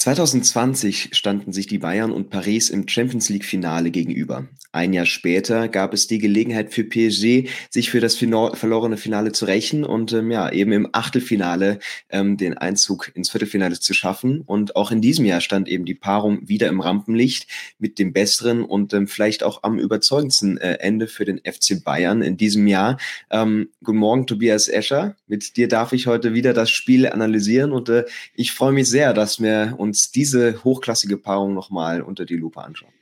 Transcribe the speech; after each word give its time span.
2020 0.00 1.10
standen 1.12 1.52
sich 1.52 1.66
die 1.66 1.76
Bayern 1.76 2.10
und 2.10 2.30
Paris 2.30 2.70
im 2.70 2.88
Champions 2.88 3.28
League 3.28 3.44
Finale 3.44 3.90
gegenüber. 3.90 4.48
Ein 4.72 4.94
Jahr 4.94 5.04
später 5.04 5.68
gab 5.68 5.92
es 5.92 6.06
die 6.06 6.18
Gelegenheit 6.18 6.72
für 6.72 6.84
PSG, 6.84 7.50
sich 7.68 7.90
für 7.90 8.00
das 8.00 8.14
verlorene 8.16 8.96
Finale 8.96 9.32
zu 9.32 9.44
rächen 9.44 9.84
und 9.84 10.14
ähm, 10.14 10.30
ja, 10.30 10.50
eben 10.50 10.72
im 10.72 10.88
Achtelfinale 10.92 11.80
ähm, 12.08 12.38
den 12.38 12.56
Einzug 12.56 13.10
ins 13.14 13.28
Viertelfinale 13.28 13.78
zu 13.78 13.92
schaffen. 13.92 14.40
Und 14.40 14.76
auch 14.76 14.90
in 14.90 15.02
diesem 15.02 15.26
Jahr 15.26 15.42
stand 15.42 15.68
eben 15.68 15.84
die 15.84 15.94
Paarung 15.94 16.48
wieder 16.48 16.68
im 16.68 16.80
Rampenlicht 16.80 17.46
mit 17.78 17.98
dem 17.98 18.14
besseren 18.14 18.64
und 18.64 18.94
ähm, 18.94 19.06
vielleicht 19.06 19.42
auch 19.42 19.64
am 19.64 19.78
überzeugendsten 19.78 20.56
äh, 20.56 20.74
Ende 20.74 21.08
für 21.08 21.26
den 21.26 21.38
FC 21.40 21.84
Bayern 21.84 22.22
in 22.22 22.38
diesem 22.38 22.66
Jahr. 22.66 22.96
Ähm, 23.28 23.68
guten 23.84 23.98
Morgen, 23.98 24.26
Tobias 24.26 24.68
Escher. 24.68 25.16
Mit 25.26 25.58
dir 25.58 25.68
darf 25.68 25.92
ich 25.92 26.06
heute 26.06 26.32
wieder 26.32 26.54
das 26.54 26.70
Spiel 26.70 27.06
analysieren 27.06 27.72
und 27.72 27.90
äh, 27.90 28.04
ich 28.34 28.52
freue 28.52 28.72
mich 28.72 28.88
sehr, 28.88 29.12
dass 29.12 29.42
wir 29.42 29.74
uns 29.76 29.89
uns 29.90 30.12
diese 30.12 30.62
hochklassige 30.62 31.16
Paarung 31.16 31.54
nochmal 31.54 32.00
unter 32.00 32.24
die 32.24 32.36
Lupe 32.36 32.62
anschauen. 32.62 32.92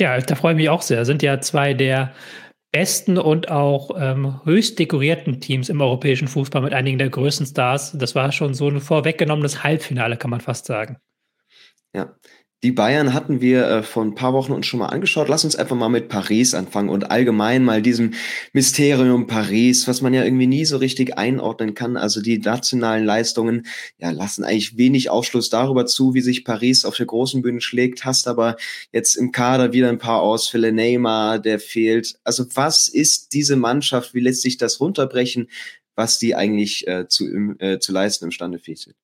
Ja, 0.00 0.18
da 0.18 0.34
freue 0.34 0.52
ich 0.52 0.56
mich 0.56 0.68
auch 0.68 0.82
sehr. 0.82 1.04
Sind 1.04 1.22
ja 1.22 1.40
zwei 1.40 1.74
der 1.74 2.12
besten 2.72 3.18
und 3.18 3.50
auch 3.50 3.90
ähm, 3.98 4.40
höchst 4.44 4.78
dekorierten 4.78 5.40
Teams 5.40 5.68
im 5.68 5.80
europäischen 5.80 6.28
Fußball 6.28 6.62
mit 6.62 6.72
einigen 6.72 6.98
der 6.98 7.10
größten 7.10 7.46
Stars. 7.46 7.92
Das 7.92 8.14
war 8.14 8.32
schon 8.32 8.54
so 8.54 8.68
ein 8.68 8.80
vorweggenommenes 8.80 9.62
Halbfinale, 9.62 10.16
kann 10.16 10.30
man 10.30 10.40
fast 10.40 10.66
sagen. 10.66 10.98
Ja, 11.92 12.14
die 12.62 12.72
Bayern 12.72 13.14
hatten 13.14 13.40
wir 13.40 13.66
äh, 13.66 13.82
vor 13.82 14.04
ein 14.04 14.14
paar 14.14 14.34
Wochen 14.34 14.52
uns 14.52 14.66
schon 14.66 14.80
mal 14.80 14.88
angeschaut. 14.88 15.28
Lass 15.28 15.44
uns 15.44 15.56
einfach 15.56 15.76
mal 15.76 15.88
mit 15.88 16.08
Paris 16.08 16.52
anfangen 16.52 16.90
und 16.90 17.10
allgemein 17.10 17.64
mal 17.64 17.80
diesem 17.80 18.12
Mysterium 18.52 19.26
Paris, 19.26 19.88
was 19.88 20.02
man 20.02 20.12
ja 20.12 20.24
irgendwie 20.24 20.46
nie 20.46 20.66
so 20.66 20.76
richtig 20.76 21.16
einordnen 21.16 21.72
kann. 21.74 21.96
Also 21.96 22.20
die 22.20 22.38
nationalen 22.38 23.06
Leistungen 23.06 23.66
ja, 23.98 24.10
lassen 24.10 24.44
eigentlich 24.44 24.76
wenig 24.76 25.08
Aufschluss 25.08 25.48
darüber 25.48 25.86
zu, 25.86 26.12
wie 26.12 26.20
sich 26.20 26.44
Paris 26.44 26.84
auf 26.84 26.96
der 26.96 27.06
großen 27.06 27.40
Bühne 27.40 27.62
schlägt. 27.62 28.04
Hast 28.04 28.28
aber 28.28 28.56
jetzt 28.92 29.14
im 29.16 29.32
Kader 29.32 29.72
wieder 29.72 29.88
ein 29.88 29.98
paar 29.98 30.20
Ausfälle. 30.20 30.70
Neymar, 30.70 31.38
der 31.38 31.60
fehlt. 31.60 32.16
Also 32.24 32.44
was 32.54 32.88
ist 32.88 33.32
diese 33.32 33.56
Mannschaft? 33.56 34.12
Wie 34.12 34.20
lässt 34.20 34.42
sich 34.42 34.58
das 34.58 34.80
runterbrechen, 34.80 35.48
was 35.94 36.18
die 36.18 36.34
eigentlich 36.34 36.86
äh, 36.86 37.08
zu, 37.08 37.26
äh, 37.58 37.78
zu 37.78 37.92
leisten 37.92 38.26
imstande 38.26 38.58
fähig 38.58 38.82
sind? 38.82 38.96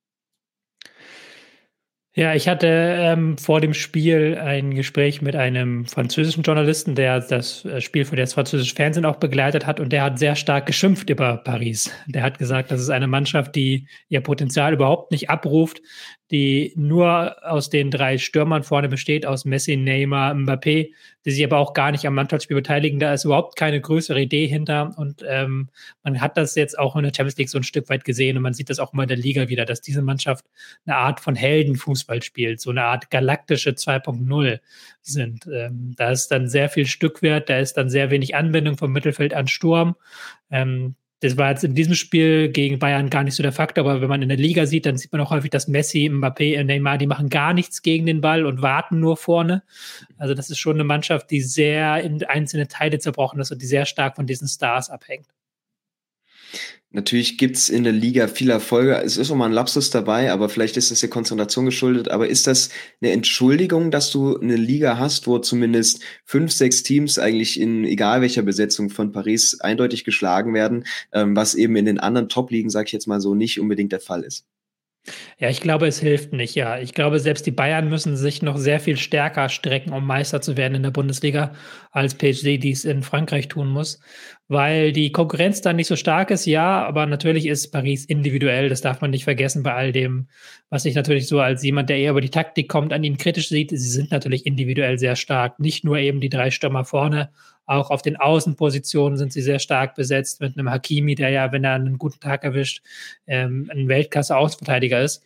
Ja, 2.18 2.34
ich 2.34 2.48
hatte 2.48 2.66
ähm, 2.66 3.36
vor 3.36 3.60
dem 3.60 3.74
Spiel 3.74 4.38
ein 4.42 4.74
Gespräch 4.74 5.20
mit 5.20 5.36
einem 5.36 5.84
französischen 5.84 6.42
Journalisten, 6.44 6.94
der 6.94 7.20
das 7.20 7.66
äh, 7.66 7.82
Spiel 7.82 8.06
für 8.06 8.16
das 8.16 8.32
französische 8.32 8.74
Fernsehen 8.74 9.04
auch 9.04 9.16
begleitet 9.16 9.66
hat 9.66 9.80
und 9.80 9.92
der 9.92 10.02
hat 10.02 10.18
sehr 10.18 10.34
stark 10.34 10.64
geschimpft 10.64 11.10
über 11.10 11.36
Paris. 11.36 11.90
Der 12.06 12.22
hat 12.22 12.38
gesagt, 12.38 12.70
das 12.70 12.80
ist 12.80 12.88
eine 12.88 13.06
Mannschaft, 13.06 13.54
die 13.54 13.86
ihr 14.08 14.22
Potenzial 14.22 14.72
überhaupt 14.72 15.12
nicht 15.12 15.28
abruft, 15.28 15.82
die 16.30 16.72
nur 16.76 17.36
aus 17.48 17.70
den 17.70 17.90
drei 17.90 18.18
Stürmern 18.18 18.64
vorne 18.64 18.88
besteht, 18.88 19.26
aus 19.26 19.44
Messi, 19.44 19.76
Neymar, 19.76 20.34
Mbappé, 20.34 20.92
die 21.24 21.30
sich 21.30 21.44
aber 21.44 21.58
auch 21.58 21.72
gar 21.72 21.92
nicht 21.92 22.04
am 22.04 22.14
Mannschaftsspiel 22.14 22.56
beteiligen. 22.56 22.98
Da 22.98 23.14
ist 23.14 23.24
überhaupt 23.24 23.56
keine 23.56 23.80
größere 23.80 24.20
Idee 24.20 24.46
hinter. 24.46 24.92
Und 24.96 25.24
ähm, 25.28 25.68
man 26.02 26.20
hat 26.20 26.36
das 26.36 26.56
jetzt 26.56 26.78
auch 26.78 26.96
in 26.96 27.04
der 27.04 27.12
Champions 27.14 27.36
League 27.36 27.48
so 27.48 27.58
ein 27.58 27.64
Stück 27.64 27.88
weit 27.88 28.04
gesehen 28.04 28.36
und 28.36 28.42
man 28.42 28.54
sieht 28.54 28.70
das 28.70 28.80
auch 28.80 28.92
immer 28.92 29.04
in 29.04 29.08
der 29.08 29.16
Liga 29.16 29.48
wieder, 29.48 29.64
dass 29.64 29.80
diese 29.80 30.02
Mannschaft 30.02 30.44
eine 30.84 30.96
Art 30.96 31.20
von 31.20 31.36
Heldenfußball 31.36 32.22
spielt, 32.22 32.60
so 32.60 32.70
eine 32.70 32.84
Art 32.84 33.10
galaktische 33.10 33.70
2.0 33.70 34.60
sind. 35.02 35.46
Ähm, 35.46 35.94
da 35.96 36.10
ist 36.10 36.28
dann 36.28 36.48
sehr 36.48 36.68
viel 36.68 36.86
Stückwert, 36.86 37.48
da 37.48 37.58
ist 37.58 37.74
dann 37.74 37.88
sehr 37.88 38.10
wenig 38.10 38.34
Anwendung 38.34 38.76
vom 38.76 38.92
Mittelfeld 38.92 39.32
an 39.32 39.46
Sturm. 39.46 39.94
Ähm, 40.50 40.96
das 41.26 41.36
war 41.36 41.50
jetzt 41.50 41.64
in 41.64 41.74
diesem 41.74 41.94
Spiel 41.94 42.48
gegen 42.48 42.78
Bayern 42.78 43.10
gar 43.10 43.24
nicht 43.24 43.34
so 43.34 43.42
der 43.42 43.52
Faktor, 43.52 43.84
aber 43.84 44.00
wenn 44.00 44.08
man 44.08 44.22
in 44.22 44.28
der 44.28 44.38
Liga 44.38 44.66
sieht, 44.66 44.86
dann 44.86 44.96
sieht 44.96 45.12
man 45.12 45.20
auch 45.20 45.30
häufig, 45.30 45.50
dass 45.50 45.68
Messi, 45.68 46.08
Mbappé, 46.08 46.62
Neymar, 46.62 46.98
die 46.98 47.06
machen 47.06 47.28
gar 47.28 47.52
nichts 47.52 47.82
gegen 47.82 48.06
den 48.06 48.20
Ball 48.20 48.46
und 48.46 48.62
warten 48.62 49.00
nur 49.00 49.16
vorne. 49.16 49.62
Also 50.18 50.34
das 50.34 50.50
ist 50.50 50.58
schon 50.58 50.76
eine 50.76 50.84
Mannschaft, 50.84 51.30
die 51.30 51.40
sehr 51.40 52.00
in 52.02 52.22
einzelne 52.24 52.68
Teile 52.68 52.98
zerbrochen 52.98 53.40
ist 53.40 53.50
und 53.50 53.60
die 53.60 53.66
sehr 53.66 53.86
stark 53.86 54.16
von 54.16 54.26
diesen 54.26 54.48
Stars 54.48 54.88
abhängt. 54.88 55.26
Natürlich 56.96 57.36
gibt's 57.36 57.68
in 57.68 57.84
der 57.84 57.92
Liga 57.92 58.26
viele 58.26 58.54
Erfolge. 58.54 59.02
Es 59.04 59.18
ist 59.18 59.30
auch 59.30 59.36
mal 59.36 59.44
ein 59.44 59.52
Lapsus 59.52 59.90
dabei, 59.90 60.32
aber 60.32 60.48
vielleicht 60.48 60.78
ist 60.78 60.90
das 60.90 61.00
der 61.00 61.10
Konzentration 61.10 61.66
geschuldet. 61.66 62.08
Aber 62.08 62.26
ist 62.26 62.46
das 62.46 62.70
eine 63.02 63.12
Entschuldigung, 63.12 63.90
dass 63.90 64.10
du 64.10 64.38
eine 64.38 64.56
Liga 64.56 64.96
hast, 64.96 65.26
wo 65.26 65.38
zumindest 65.38 66.02
fünf, 66.24 66.52
sechs 66.52 66.82
Teams 66.82 67.18
eigentlich 67.18 67.60
in 67.60 67.84
egal 67.84 68.22
welcher 68.22 68.40
Besetzung 68.40 68.88
von 68.88 69.12
Paris 69.12 69.60
eindeutig 69.60 70.04
geschlagen 70.04 70.54
werden, 70.54 70.86
ähm, 71.12 71.36
was 71.36 71.54
eben 71.54 71.76
in 71.76 71.84
den 71.84 72.00
anderen 72.00 72.30
Top-Ligen, 72.30 72.70
sag 72.70 72.86
ich 72.86 72.92
jetzt 72.92 73.06
mal 73.06 73.20
so, 73.20 73.34
nicht 73.34 73.60
unbedingt 73.60 73.92
der 73.92 74.00
Fall 74.00 74.22
ist? 74.22 74.46
Ja, 75.38 75.50
ich 75.50 75.60
glaube, 75.60 75.86
es 75.86 76.00
hilft 76.00 76.32
nicht, 76.32 76.54
ja. 76.54 76.78
Ich 76.78 76.94
glaube, 76.94 77.20
selbst 77.20 77.46
die 77.46 77.50
Bayern 77.50 77.88
müssen 77.88 78.16
sich 78.16 78.42
noch 78.42 78.56
sehr 78.56 78.80
viel 78.80 78.96
stärker 78.96 79.48
strecken, 79.48 79.92
um 79.92 80.06
Meister 80.06 80.40
zu 80.40 80.56
werden 80.56 80.74
in 80.74 80.82
der 80.82 80.90
Bundesliga, 80.90 81.54
als 81.90 82.14
PSG 82.14 82.58
dies 82.58 82.84
in 82.84 83.02
Frankreich 83.02 83.48
tun 83.48 83.68
muss, 83.68 84.00
weil 84.48 84.92
die 84.92 85.12
Konkurrenz 85.12 85.60
da 85.60 85.72
nicht 85.72 85.88
so 85.88 85.96
stark 85.96 86.30
ist, 86.30 86.46
ja, 86.46 86.84
aber 86.84 87.06
natürlich 87.06 87.46
ist 87.46 87.72
Paris 87.72 88.04
individuell, 88.04 88.68
das 88.68 88.80
darf 88.80 89.00
man 89.00 89.10
nicht 89.10 89.24
vergessen 89.24 89.62
bei 89.62 89.74
all 89.74 89.92
dem, 89.92 90.28
was 90.70 90.84
ich 90.84 90.94
natürlich 90.94 91.26
so 91.26 91.40
als 91.40 91.62
jemand, 91.62 91.88
der 91.90 91.98
eher 91.98 92.12
über 92.12 92.20
die 92.20 92.30
Taktik 92.30 92.68
kommt, 92.68 92.92
an 92.92 93.02
ihnen 93.02 93.16
kritisch 93.16 93.48
sieht. 93.48 93.70
Sie 93.70 93.76
sind 93.76 94.10
natürlich 94.10 94.46
individuell 94.46 94.98
sehr 94.98 95.16
stark, 95.16 95.58
nicht 95.58 95.84
nur 95.84 95.98
eben 95.98 96.20
die 96.20 96.28
drei 96.28 96.50
Stürmer 96.50 96.84
vorne, 96.84 97.30
auch 97.66 97.90
auf 97.90 98.00
den 98.00 98.16
Außenpositionen 98.16 99.18
sind 99.18 99.32
sie 99.32 99.42
sehr 99.42 99.58
stark 99.58 99.96
besetzt 99.96 100.40
mit 100.40 100.56
einem 100.56 100.70
Hakimi, 100.70 101.16
der 101.16 101.30
ja, 101.30 101.50
wenn 101.52 101.64
er 101.64 101.74
einen 101.74 101.98
guten 101.98 102.20
Tag 102.20 102.44
erwischt, 102.44 102.80
ähm, 103.26 103.68
ein 103.72 103.88
Weltklasse-Außenverteidiger 103.88 105.02
ist. 105.02 105.24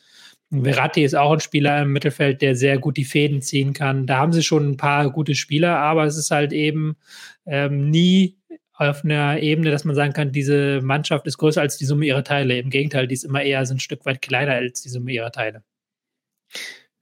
Verratti 0.50 1.04
ist 1.04 1.14
auch 1.14 1.32
ein 1.32 1.40
Spieler 1.40 1.82
im 1.82 1.92
Mittelfeld, 1.92 2.42
der 2.42 2.56
sehr 2.56 2.78
gut 2.78 2.96
die 2.96 3.04
Fäden 3.04 3.42
ziehen 3.42 3.72
kann. 3.72 4.06
Da 4.06 4.16
haben 4.16 4.32
sie 4.32 4.42
schon 4.42 4.70
ein 4.70 4.76
paar 4.76 5.10
gute 5.10 5.34
Spieler, 5.34 5.78
aber 5.78 6.04
es 6.04 6.16
ist 6.16 6.30
halt 6.30 6.52
eben 6.52 6.96
ähm, 7.46 7.90
nie 7.90 8.36
auf 8.80 9.04
einer 9.04 9.40
Ebene, 9.40 9.70
dass 9.70 9.84
man 9.84 9.94
sagen 9.94 10.12
kann, 10.12 10.32
diese 10.32 10.80
Mannschaft 10.80 11.26
ist 11.26 11.38
größer 11.38 11.60
als 11.60 11.76
die 11.76 11.84
Summe 11.84 12.06
ihrer 12.06 12.24
Teile. 12.24 12.58
Im 12.58 12.70
Gegenteil, 12.70 13.06
die 13.06 13.14
ist 13.14 13.24
immer 13.24 13.42
eher 13.42 13.64
so 13.66 13.74
ein 13.74 13.80
Stück 13.80 14.06
weit 14.06 14.22
kleiner 14.22 14.52
als 14.52 14.82
die 14.82 14.88
Summe 14.88 15.12
ihrer 15.12 15.30
Teile. 15.30 15.62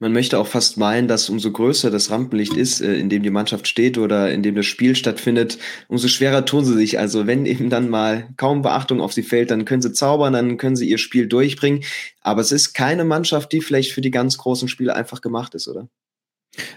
Man 0.01 0.13
möchte 0.13 0.39
auch 0.39 0.47
fast 0.47 0.77
meinen, 0.77 1.09
dass 1.09 1.29
umso 1.29 1.51
größer 1.51 1.91
das 1.91 2.09
Rampenlicht 2.09 2.53
ist, 2.55 2.79
äh, 2.79 2.95
in 2.95 3.09
dem 3.09 3.21
die 3.21 3.29
Mannschaft 3.29 3.67
steht 3.67 3.97
oder 3.97 4.31
in 4.31 4.43
dem 4.43 4.55
das 4.55 4.65
Spiel 4.65 4.95
stattfindet, 4.95 5.57
umso 5.89 6.07
schwerer 6.07 6.45
tun 6.45 6.63
sie 6.63 6.75
sich. 6.75 6.99
Also 6.99 7.27
wenn 7.27 7.45
eben 7.45 7.69
dann 7.69 7.89
mal 7.89 8.29
kaum 8.37 8.61
Beachtung 8.61 9.01
auf 9.01 9.11
sie 9.11 9.23
fällt, 9.23 9.51
dann 9.51 9.65
können 9.65 9.81
sie 9.81 9.91
zaubern, 9.91 10.33
dann 10.33 10.57
können 10.57 10.77
sie 10.77 10.89
ihr 10.89 10.97
Spiel 10.99 11.27
durchbringen. 11.27 11.83
Aber 12.21 12.39
es 12.39 12.53
ist 12.53 12.73
keine 12.73 13.03
Mannschaft, 13.03 13.51
die 13.51 13.59
vielleicht 13.59 13.91
für 13.91 14.01
die 14.01 14.11
ganz 14.11 14.37
großen 14.37 14.69
Spiele 14.69 14.95
einfach 14.95 15.19
gemacht 15.19 15.53
ist, 15.53 15.67
oder? 15.67 15.89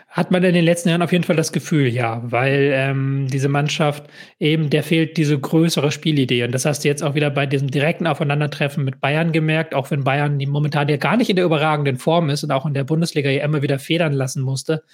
Hat 0.08 0.30
man 0.30 0.44
in 0.44 0.52
den 0.52 0.64
letzten 0.64 0.90
Jahren 0.90 1.00
auf 1.00 1.12
jeden 1.12 1.24
Fall 1.24 1.36
das 1.36 1.52
Gefühl, 1.52 1.88
ja, 1.88 2.20
weil 2.24 2.70
ähm, 2.74 3.28
diese 3.32 3.48
Mannschaft 3.48 4.04
eben, 4.38 4.68
der 4.68 4.82
fehlt 4.82 5.16
diese 5.16 5.38
größere 5.38 5.90
Spielidee. 5.90 6.44
Und 6.44 6.52
das 6.52 6.66
hast 6.66 6.84
du 6.84 6.88
jetzt 6.88 7.02
auch 7.02 7.14
wieder 7.14 7.30
bei 7.30 7.46
diesem 7.46 7.70
direkten 7.70 8.06
Aufeinandertreffen 8.06 8.84
mit 8.84 9.00
Bayern 9.00 9.32
gemerkt, 9.32 9.74
auch 9.74 9.90
wenn 9.90 10.04
Bayern 10.04 10.38
die 10.38 10.46
momentan 10.46 10.88
ja 10.88 10.98
gar 10.98 11.16
nicht 11.16 11.30
in 11.30 11.36
der 11.36 11.46
überragenden 11.46 11.96
Form 11.96 12.28
ist 12.28 12.44
und 12.44 12.50
auch 12.52 12.66
in 12.66 12.74
der 12.74 12.84
Bundesliga 12.84 13.30
ja 13.30 13.42
immer 13.42 13.62
wieder 13.62 13.78
federn 13.78 14.12
lassen 14.12 14.42
musste, 14.42 14.84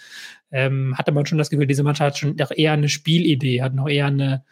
ähm, 0.53 0.97
hatte 0.97 1.11
man 1.11 1.27
schon 1.27 1.39
das 1.39 1.51
Gefühl, 1.51 1.67
diese 1.67 1.83
Mannschaft 1.83 2.11
hat 2.11 2.19
schon 2.19 2.37
noch 2.37 2.53
eher 2.53 2.73
eine 2.73 2.89
Spielidee, 2.89 3.63
hat 3.63 3.75
noch 3.75 3.89
eher 3.89 4.07
eine, 4.07 4.45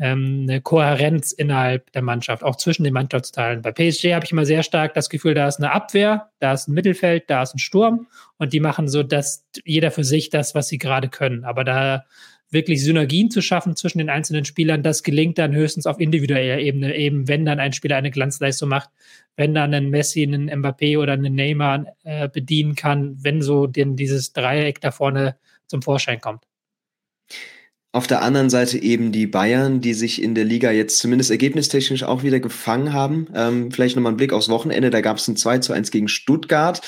ähm, 0.00 0.46
eine 0.48 0.62
Kohärenz 0.62 1.32
innerhalb 1.32 1.92
der 1.92 2.02
Mannschaft, 2.02 2.42
auch 2.42 2.56
zwischen 2.56 2.84
den 2.84 2.94
Mannschaftsteilen. 2.94 3.60
Bei 3.60 3.70
PSG 3.70 4.14
habe 4.14 4.24
ich 4.24 4.32
immer 4.32 4.46
sehr 4.46 4.62
stark 4.62 4.94
das 4.94 5.10
Gefühl, 5.10 5.34
da 5.34 5.46
ist 5.46 5.58
eine 5.58 5.72
Abwehr, 5.72 6.30
da 6.38 6.54
ist 6.54 6.68
ein 6.68 6.72
Mittelfeld, 6.72 7.28
da 7.28 7.42
ist 7.42 7.54
ein 7.54 7.58
Sturm 7.58 8.06
und 8.38 8.54
die 8.54 8.60
machen 8.60 8.88
so, 8.88 9.02
dass 9.02 9.46
jeder 9.64 9.90
für 9.90 10.04
sich 10.04 10.30
das, 10.30 10.54
was 10.54 10.68
sie 10.68 10.78
gerade 10.78 11.08
können. 11.08 11.44
Aber 11.44 11.64
da 11.64 12.06
wirklich 12.50 12.82
Synergien 12.82 13.30
zu 13.30 13.42
schaffen 13.42 13.76
zwischen 13.76 13.98
den 13.98 14.08
einzelnen 14.08 14.44
Spielern, 14.44 14.82
das 14.82 15.02
gelingt 15.02 15.38
dann 15.38 15.54
höchstens 15.54 15.86
auf 15.86 16.00
individueller 16.00 16.58
Ebene, 16.58 16.96
eben 16.96 17.28
wenn 17.28 17.44
dann 17.44 17.60
ein 17.60 17.74
Spieler 17.74 17.96
eine 17.96 18.10
Glanzleistung 18.10 18.70
macht, 18.70 18.88
wenn 19.36 19.54
dann 19.54 19.74
ein 19.74 19.90
Messi, 19.90 20.22
einen 20.22 20.50
Mbappé 20.50 20.98
oder 20.98 21.12
einen 21.12 21.34
Neymar 21.34 21.84
äh, 22.04 22.28
bedienen 22.28 22.74
kann, 22.74 23.16
wenn 23.22 23.42
so 23.42 23.66
denn 23.66 23.96
dieses 23.96 24.32
Dreieck 24.32 24.80
da 24.80 24.90
vorne 24.90 25.36
zum 25.66 25.82
Vorschein 25.82 26.20
kommt. 26.20 26.44
Auf 27.92 28.06
der 28.06 28.22
anderen 28.22 28.50
Seite 28.50 28.78
eben 28.80 29.10
die 29.10 29.26
Bayern, 29.26 29.80
die 29.80 29.94
sich 29.94 30.22
in 30.22 30.36
der 30.36 30.44
Liga 30.44 30.70
jetzt 30.70 30.98
zumindest 31.00 31.32
ergebnistechnisch 31.32 32.04
auch 32.04 32.22
wieder 32.22 32.38
gefangen 32.38 32.92
haben. 32.92 33.26
Ähm, 33.34 33.72
vielleicht 33.72 33.96
nochmal 33.96 34.12
ein 34.12 34.16
Blick 34.16 34.32
aufs 34.32 34.48
Wochenende, 34.48 34.90
da 34.90 35.00
gab 35.00 35.16
es 35.16 35.26
ein 35.26 35.36
2 35.36 35.58
zu 35.58 35.72
1 35.72 35.90
gegen 35.90 36.06
Stuttgart. 36.06 36.80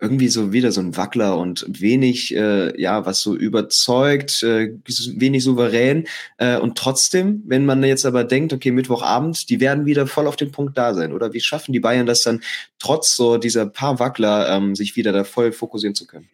Irgendwie 0.00 0.28
so 0.28 0.54
wieder 0.54 0.72
so 0.72 0.80
ein 0.80 0.96
Wackler 0.96 1.36
und 1.36 1.66
wenig, 1.68 2.34
äh, 2.34 2.78
ja, 2.80 3.04
was 3.04 3.20
so 3.20 3.36
überzeugt, 3.36 4.42
äh, 4.42 4.72
wenig 5.16 5.44
souverän. 5.44 6.06
Äh, 6.38 6.56
und 6.58 6.78
trotzdem, 6.78 7.42
wenn 7.46 7.66
man 7.66 7.82
jetzt 7.84 8.06
aber 8.06 8.24
denkt, 8.24 8.54
okay, 8.54 8.70
Mittwochabend, 8.70 9.50
die 9.50 9.60
werden 9.60 9.84
wieder 9.84 10.06
voll 10.06 10.26
auf 10.26 10.36
den 10.36 10.52
Punkt 10.52 10.78
da 10.78 10.94
sein. 10.94 11.12
Oder 11.12 11.34
wie 11.34 11.40
schaffen 11.40 11.72
die 11.74 11.80
Bayern 11.80 12.06
das 12.06 12.22
dann 12.22 12.42
trotz 12.78 13.14
so 13.14 13.36
dieser 13.36 13.66
paar 13.66 13.98
Wackler, 13.98 14.48
ähm, 14.48 14.74
sich 14.74 14.96
wieder 14.96 15.12
da 15.12 15.24
voll 15.24 15.52
fokussieren 15.52 15.94
zu 15.94 16.06
können? 16.06 16.28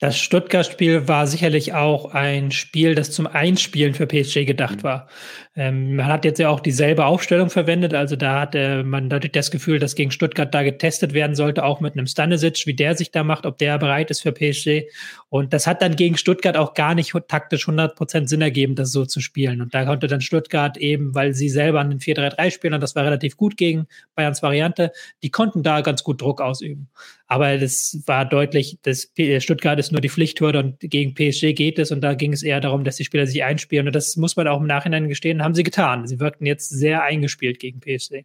Das 0.00 0.18
Stuttgart-Spiel 0.18 1.08
war 1.08 1.26
sicherlich 1.26 1.74
auch 1.74 2.14
ein 2.14 2.52
Spiel, 2.52 2.94
das 2.94 3.10
zum 3.12 3.26
Einspielen 3.26 3.92
für 3.92 4.06
PSG 4.06 4.46
gedacht 4.46 4.78
mhm. 4.78 4.82
war. 4.82 5.08
Ähm, 5.56 5.96
man 5.96 6.06
hat 6.06 6.24
jetzt 6.24 6.38
ja 6.38 6.48
auch 6.48 6.60
dieselbe 6.60 7.06
Aufstellung 7.06 7.50
verwendet, 7.50 7.92
also 7.92 8.14
da 8.14 8.42
hat 8.42 8.54
äh, 8.54 8.84
man 8.84 9.08
natürlich 9.08 9.32
das 9.32 9.50
Gefühl, 9.50 9.80
dass 9.80 9.96
gegen 9.96 10.12
Stuttgart 10.12 10.54
da 10.54 10.62
getestet 10.62 11.12
werden 11.12 11.34
sollte, 11.34 11.64
auch 11.64 11.80
mit 11.80 11.94
einem 11.94 12.06
Stanisic, 12.06 12.66
wie 12.66 12.74
der 12.74 12.96
sich 12.96 13.10
da 13.10 13.24
macht, 13.24 13.46
ob 13.46 13.58
der 13.58 13.76
bereit 13.78 14.12
ist 14.12 14.20
für 14.20 14.30
PSG. 14.30 14.88
Und 15.28 15.52
das 15.52 15.66
hat 15.66 15.82
dann 15.82 15.96
gegen 15.96 16.16
Stuttgart 16.16 16.56
auch 16.56 16.74
gar 16.74 16.94
nicht 16.94 17.12
taktisch 17.26 17.66
100% 17.66 18.28
Sinn 18.28 18.42
ergeben, 18.42 18.76
das 18.76 18.92
so 18.92 19.04
zu 19.04 19.20
spielen. 19.20 19.60
Und 19.60 19.74
da 19.74 19.84
konnte 19.84 20.06
dann 20.06 20.20
Stuttgart 20.20 20.76
eben, 20.76 21.16
weil 21.16 21.34
sie 21.34 21.48
selber 21.48 21.80
an 21.80 21.90
den 21.90 21.98
4-3-3 21.98 22.50
spielen, 22.52 22.74
und 22.74 22.80
das 22.80 22.94
war 22.94 23.04
relativ 23.04 23.36
gut 23.36 23.56
gegen 23.56 23.88
Bayerns 24.14 24.44
Variante, 24.44 24.92
die 25.24 25.30
konnten 25.30 25.64
da 25.64 25.80
ganz 25.80 26.04
gut 26.04 26.20
Druck 26.20 26.40
ausüben. 26.40 26.88
Aber 27.30 27.58
das 27.58 28.02
war 28.06 28.24
deutlich, 28.24 28.78
dass 28.82 29.12
Stuttgart 29.38 29.78
ist 29.78 29.92
nur 29.92 30.00
die 30.00 30.08
Pflichthürde 30.08 30.58
und 30.58 30.80
gegen 30.80 31.14
PSG 31.14 31.52
geht 31.54 31.78
es 31.78 31.92
und 31.92 32.00
da 32.00 32.14
ging 32.14 32.32
es 32.32 32.42
eher 32.42 32.60
darum, 32.60 32.82
dass 32.82 32.96
die 32.96 33.04
Spieler 33.04 33.24
sich 33.24 33.44
einspielen. 33.44 33.86
Und 33.86 33.94
das 33.94 34.16
muss 34.16 34.34
man 34.34 34.48
auch 34.48 34.60
im 34.60 34.66
Nachhinein 34.66 35.08
gestehen, 35.08 35.39
haben 35.42 35.54
sie 35.54 35.62
getan. 35.62 36.06
Sie 36.06 36.20
wirkten 36.20 36.46
jetzt 36.46 36.68
sehr 36.68 37.02
eingespielt 37.02 37.58
gegen 37.58 37.80
PSG. 37.80 38.24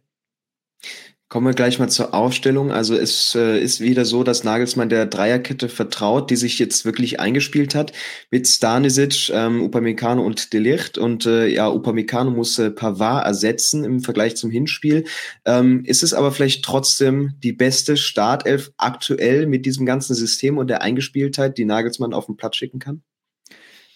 Kommen 1.28 1.48
wir 1.48 1.54
gleich 1.54 1.80
mal 1.80 1.88
zur 1.88 2.14
Aufstellung. 2.14 2.70
Also 2.70 2.94
es 2.94 3.34
äh, 3.34 3.58
ist 3.58 3.80
wieder 3.80 4.04
so, 4.04 4.22
dass 4.22 4.44
Nagelsmann 4.44 4.88
der 4.88 5.06
Dreierkette 5.06 5.68
vertraut, 5.68 6.30
die 6.30 6.36
sich 6.36 6.60
jetzt 6.60 6.84
wirklich 6.84 7.18
eingespielt 7.18 7.74
hat 7.74 7.92
mit 8.30 8.46
Stanisic, 8.46 9.30
ähm, 9.30 9.60
Upamecano 9.60 10.24
und 10.24 10.52
Delicht. 10.52 10.98
Und 10.98 11.26
äh, 11.26 11.48
ja, 11.48 11.68
Upamecano 11.68 12.30
muss 12.30 12.60
äh, 12.60 12.70
Pavard 12.70 13.26
ersetzen 13.26 13.82
im 13.82 14.02
Vergleich 14.02 14.36
zum 14.36 14.52
Hinspiel. 14.52 15.02
Ähm, 15.44 15.84
ist 15.84 16.04
es 16.04 16.14
aber 16.14 16.30
vielleicht 16.30 16.64
trotzdem 16.64 17.32
die 17.42 17.52
beste 17.52 17.96
Startelf 17.96 18.70
aktuell 18.76 19.48
mit 19.48 19.66
diesem 19.66 19.84
ganzen 19.84 20.14
System 20.14 20.58
und 20.58 20.68
der 20.68 20.82
Eingespieltheit, 20.82 21.58
die 21.58 21.64
Nagelsmann 21.64 22.14
auf 22.14 22.26
den 22.26 22.36
Platz 22.36 22.54
schicken 22.54 22.78
kann? 22.78 23.02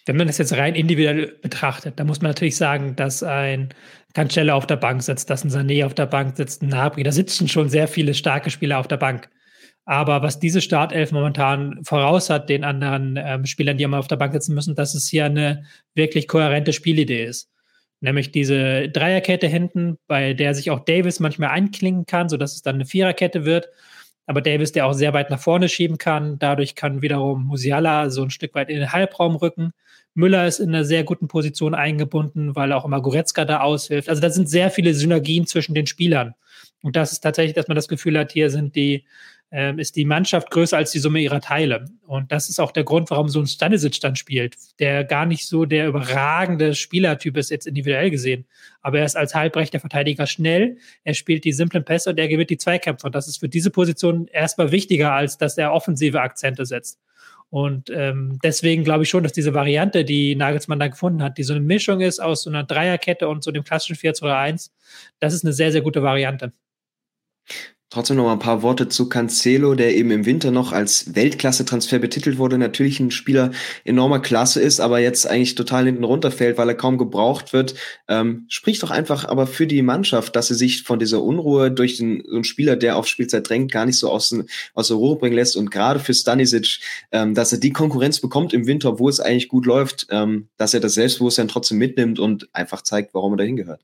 Wenn 0.06 0.16
man 0.16 0.26
das 0.26 0.38
jetzt 0.38 0.56
rein 0.56 0.74
individuell 0.74 1.38
betrachtet, 1.42 1.98
dann 1.98 2.06
muss 2.06 2.20
man 2.20 2.30
natürlich 2.30 2.56
sagen, 2.56 2.96
dass 2.96 3.22
ein 3.22 3.74
Cancelo 4.14 4.54
auf 4.54 4.66
der 4.66 4.76
Bank 4.76 5.02
sitzt, 5.02 5.30
dass 5.30 5.44
ein 5.44 5.50
Sané 5.50 5.84
auf 5.84 5.94
der 5.94 6.06
Bank 6.06 6.36
sitzt, 6.36 6.62
ein 6.62 6.68
Nabri, 6.68 7.02
da 7.02 7.12
sitzen 7.12 7.48
schon 7.48 7.68
sehr 7.68 7.86
viele 7.86 8.14
starke 8.14 8.50
Spieler 8.50 8.78
auf 8.78 8.88
der 8.88 8.96
Bank. 8.96 9.28
Aber 9.84 10.22
was 10.22 10.38
diese 10.38 10.60
Startelf 10.60 11.12
momentan 11.12 11.80
voraus 11.84 12.30
hat, 12.30 12.48
den 12.48 12.64
anderen 12.64 13.18
ähm, 13.20 13.46
Spielern, 13.46 13.76
die 13.76 13.84
immer 13.84 13.98
auf 13.98 14.08
der 14.08 14.16
Bank 14.16 14.32
sitzen 14.32 14.54
müssen, 14.54 14.74
dass 14.74 14.94
es 14.94 15.08
hier 15.08 15.24
eine 15.24 15.64
wirklich 15.94 16.28
kohärente 16.28 16.72
Spielidee 16.72 17.24
ist. 17.24 17.50
Nämlich 18.00 18.32
diese 18.32 18.88
Dreierkette 18.88 19.46
hinten, 19.46 19.98
bei 20.06 20.32
der 20.32 20.54
sich 20.54 20.70
auch 20.70 20.80
Davis 20.80 21.20
manchmal 21.20 21.50
einklingen 21.50 22.06
kann, 22.06 22.28
sodass 22.28 22.54
es 22.54 22.62
dann 22.62 22.76
eine 22.76 22.86
Viererkette 22.86 23.44
wird. 23.44 23.68
Aber 24.26 24.40
Davis, 24.40 24.72
der 24.72 24.86
auch 24.86 24.92
sehr 24.92 25.12
weit 25.12 25.30
nach 25.30 25.40
vorne 25.40 25.68
schieben 25.68 25.98
kann. 25.98 26.38
Dadurch 26.38 26.76
kann 26.76 27.02
wiederum 27.02 27.44
Musiala 27.44 28.10
so 28.10 28.22
ein 28.22 28.30
Stück 28.30 28.54
weit 28.54 28.70
in 28.70 28.78
den 28.78 28.92
Halbraum 28.92 29.36
rücken. 29.36 29.72
Müller 30.20 30.46
ist 30.46 30.60
in 30.60 30.68
einer 30.68 30.84
sehr 30.84 31.02
guten 31.02 31.26
Position 31.26 31.74
eingebunden, 31.74 32.54
weil 32.54 32.72
auch 32.72 32.84
immer 32.84 33.02
Goretzka 33.02 33.44
da 33.44 33.60
aushilft. 33.60 34.08
Also 34.08 34.22
da 34.22 34.30
sind 34.30 34.48
sehr 34.48 34.70
viele 34.70 34.94
Synergien 34.94 35.46
zwischen 35.46 35.74
den 35.74 35.86
Spielern. 35.86 36.34
Und 36.82 36.96
das 36.96 37.12
ist 37.12 37.20
tatsächlich, 37.20 37.54
dass 37.54 37.68
man 37.68 37.74
das 37.74 37.88
Gefühl 37.88 38.18
hat, 38.18 38.32
hier 38.32 38.50
sind 38.50 38.74
die, 38.76 39.04
äh, 39.50 39.74
ist 39.80 39.96
die 39.96 40.04
Mannschaft 40.04 40.50
größer 40.50 40.76
als 40.76 40.92
die 40.92 40.98
Summe 40.98 41.20
ihrer 41.20 41.40
Teile. 41.40 41.86
Und 42.06 42.32
das 42.32 42.48
ist 42.48 42.60
auch 42.60 42.70
der 42.70 42.84
Grund, 42.84 43.10
warum 43.10 43.28
so 43.28 43.40
ein 43.40 43.46
Stanisic 43.46 44.00
dann 44.00 44.16
spielt, 44.16 44.56
der 44.78 45.04
gar 45.04 45.26
nicht 45.26 45.46
so 45.46 45.64
der 45.64 45.88
überragende 45.88 46.74
Spielertyp 46.74 47.36
ist, 47.36 47.50
jetzt 47.50 47.66
individuell 47.66 48.10
gesehen. 48.10 48.46
Aber 48.80 49.00
er 49.00 49.04
ist 49.04 49.16
als 49.16 49.34
halbrechter 49.34 49.80
Verteidiger 49.80 50.26
schnell, 50.26 50.78
er 51.04 51.14
spielt 51.14 51.44
die 51.44 51.52
simplen 51.52 51.84
Pässe 51.84 52.10
und 52.10 52.18
er 52.18 52.28
gewinnt 52.28 52.50
die 52.50 52.58
Zweikämpfe. 52.58 53.06
Und 53.06 53.14
das 53.14 53.28
ist 53.28 53.38
für 53.38 53.48
diese 53.48 53.70
Position 53.70 54.26
erstmal 54.28 54.72
wichtiger, 54.72 55.12
als 55.12 55.36
dass 55.38 55.58
er 55.58 55.72
offensive 55.72 56.20
Akzente 56.20 56.64
setzt. 56.64 56.98
Und 57.50 57.90
ähm, 57.90 58.38
deswegen 58.44 58.84
glaube 58.84 59.02
ich 59.02 59.10
schon, 59.10 59.24
dass 59.24 59.32
diese 59.32 59.54
Variante, 59.54 60.04
die 60.04 60.36
Nagelsmann 60.36 60.78
da 60.78 60.86
gefunden 60.86 61.22
hat, 61.22 61.36
die 61.36 61.42
so 61.42 61.52
eine 61.52 61.62
Mischung 61.62 62.00
ist 62.00 62.20
aus 62.20 62.44
so 62.44 62.50
einer 62.50 62.62
Dreierkette 62.64 63.28
und 63.28 63.42
so 63.42 63.50
dem 63.50 63.64
klassischen 63.64 63.96
4-2-1, 63.96 64.70
das 65.18 65.34
ist 65.34 65.44
eine 65.44 65.52
sehr, 65.52 65.72
sehr 65.72 65.82
gute 65.82 66.02
Variante. 66.02 66.52
Trotzdem 67.92 68.18
noch 68.18 68.26
mal 68.26 68.34
ein 68.34 68.38
paar 68.38 68.62
Worte 68.62 68.88
zu 68.88 69.08
Cancelo, 69.08 69.74
der 69.74 69.96
eben 69.96 70.12
im 70.12 70.24
Winter 70.24 70.52
noch 70.52 70.70
als 70.70 71.12
Weltklasse-Transfer 71.16 71.98
betitelt 71.98 72.38
wurde. 72.38 72.56
Natürlich 72.56 73.00
ein 73.00 73.10
Spieler 73.10 73.50
enormer 73.84 74.20
Klasse 74.20 74.60
ist, 74.60 74.78
aber 74.78 75.00
jetzt 75.00 75.26
eigentlich 75.26 75.56
total 75.56 75.86
hinten 75.86 76.04
runterfällt, 76.04 76.56
weil 76.56 76.68
er 76.68 76.76
kaum 76.76 76.98
gebraucht 76.98 77.52
wird. 77.52 77.74
Ähm, 78.06 78.44
spricht 78.48 78.84
doch 78.84 78.92
einfach 78.92 79.24
aber 79.24 79.48
für 79.48 79.66
die 79.66 79.82
Mannschaft, 79.82 80.36
dass 80.36 80.46
sie 80.46 80.54
sich 80.54 80.84
von 80.84 81.00
dieser 81.00 81.20
Unruhe 81.20 81.72
durch 81.72 81.96
den, 81.96 82.22
so 82.24 82.36
einen 82.36 82.44
Spieler, 82.44 82.76
der 82.76 82.96
auf 82.96 83.08
Spielzeit 83.08 83.48
drängt, 83.48 83.72
gar 83.72 83.86
nicht 83.86 83.98
so 83.98 84.08
aus, 84.08 84.32
aus 84.74 84.86
der 84.86 84.96
Ruhe 84.96 85.16
bringen 85.16 85.34
lässt. 85.34 85.56
Und 85.56 85.72
gerade 85.72 85.98
für 85.98 86.14
Stanisic, 86.14 86.78
ähm, 87.10 87.34
dass 87.34 87.50
er 87.50 87.58
die 87.58 87.72
Konkurrenz 87.72 88.20
bekommt 88.20 88.52
im 88.52 88.68
Winter, 88.68 89.00
wo 89.00 89.08
es 89.08 89.18
eigentlich 89.18 89.48
gut 89.48 89.66
läuft, 89.66 90.06
ähm, 90.10 90.46
dass 90.58 90.74
er 90.74 90.80
das 90.80 90.94
Selbstbewusstsein 90.94 91.48
trotzdem 91.48 91.78
mitnimmt 91.78 92.20
und 92.20 92.48
einfach 92.52 92.82
zeigt, 92.82 93.14
warum 93.14 93.32
er 93.32 93.38
dahin 93.38 93.56
gehört. 93.56 93.80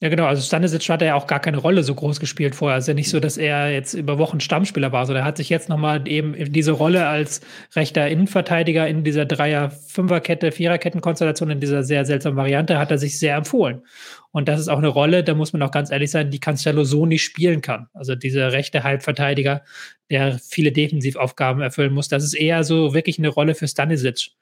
Ja, 0.00 0.10
genau. 0.10 0.26
Also 0.26 0.42
Stanisic 0.42 0.86
hat 0.90 1.00
er 1.00 1.08
ja 1.08 1.14
auch 1.14 1.26
gar 1.26 1.40
keine 1.40 1.56
Rolle 1.56 1.82
so 1.82 1.94
groß 1.94 2.20
gespielt 2.20 2.54
vorher. 2.54 2.76
Es 2.76 2.84
ist 2.84 2.88
ja 2.88 2.94
nicht 2.94 3.08
so, 3.08 3.18
dass 3.18 3.38
er 3.38 3.72
jetzt 3.72 3.94
über 3.94 4.18
Wochen 4.18 4.40
Stammspieler 4.40 4.92
war, 4.92 5.06
sondern 5.06 5.24
er 5.24 5.26
hat 5.26 5.38
sich 5.38 5.48
jetzt 5.48 5.70
nochmal 5.70 6.06
eben 6.06 6.34
diese 6.52 6.72
Rolle 6.72 7.06
als 7.06 7.40
rechter 7.74 8.06
Innenverteidiger 8.06 8.86
in 8.86 9.04
dieser 9.04 9.24
Dreier-Fünferkette, 9.24 10.52
Viererketten-Konstellation, 10.52 11.48
in 11.48 11.60
dieser 11.60 11.82
sehr 11.82 12.04
seltsamen 12.04 12.36
Variante, 12.36 12.78
hat 12.78 12.90
er 12.90 12.98
sich 12.98 13.18
sehr 13.18 13.36
empfohlen. 13.36 13.84
Und 14.32 14.48
das 14.48 14.60
ist 14.60 14.68
auch 14.68 14.76
eine 14.76 14.88
Rolle, 14.88 15.24
da 15.24 15.32
muss 15.32 15.54
man 15.54 15.62
auch 15.62 15.70
ganz 15.70 15.90
ehrlich 15.90 16.10
sein, 16.10 16.30
die 16.30 16.40
Cancelo 16.40 16.84
so 16.84 17.06
nicht 17.06 17.22
spielen 17.24 17.62
kann. 17.62 17.88
Also 17.94 18.14
dieser 18.14 18.52
rechte 18.52 18.82
Halbverteidiger, 18.82 19.62
der 20.10 20.38
viele 20.38 20.72
Defensivaufgaben 20.72 21.62
erfüllen 21.62 21.94
muss, 21.94 22.08
das 22.08 22.22
ist 22.22 22.34
eher 22.34 22.64
so 22.64 22.92
wirklich 22.92 23.18
eine 23.18 23.28
Rolle 23.28 23.54
für 23.54 23.66
Stanisic. 23.66 24.32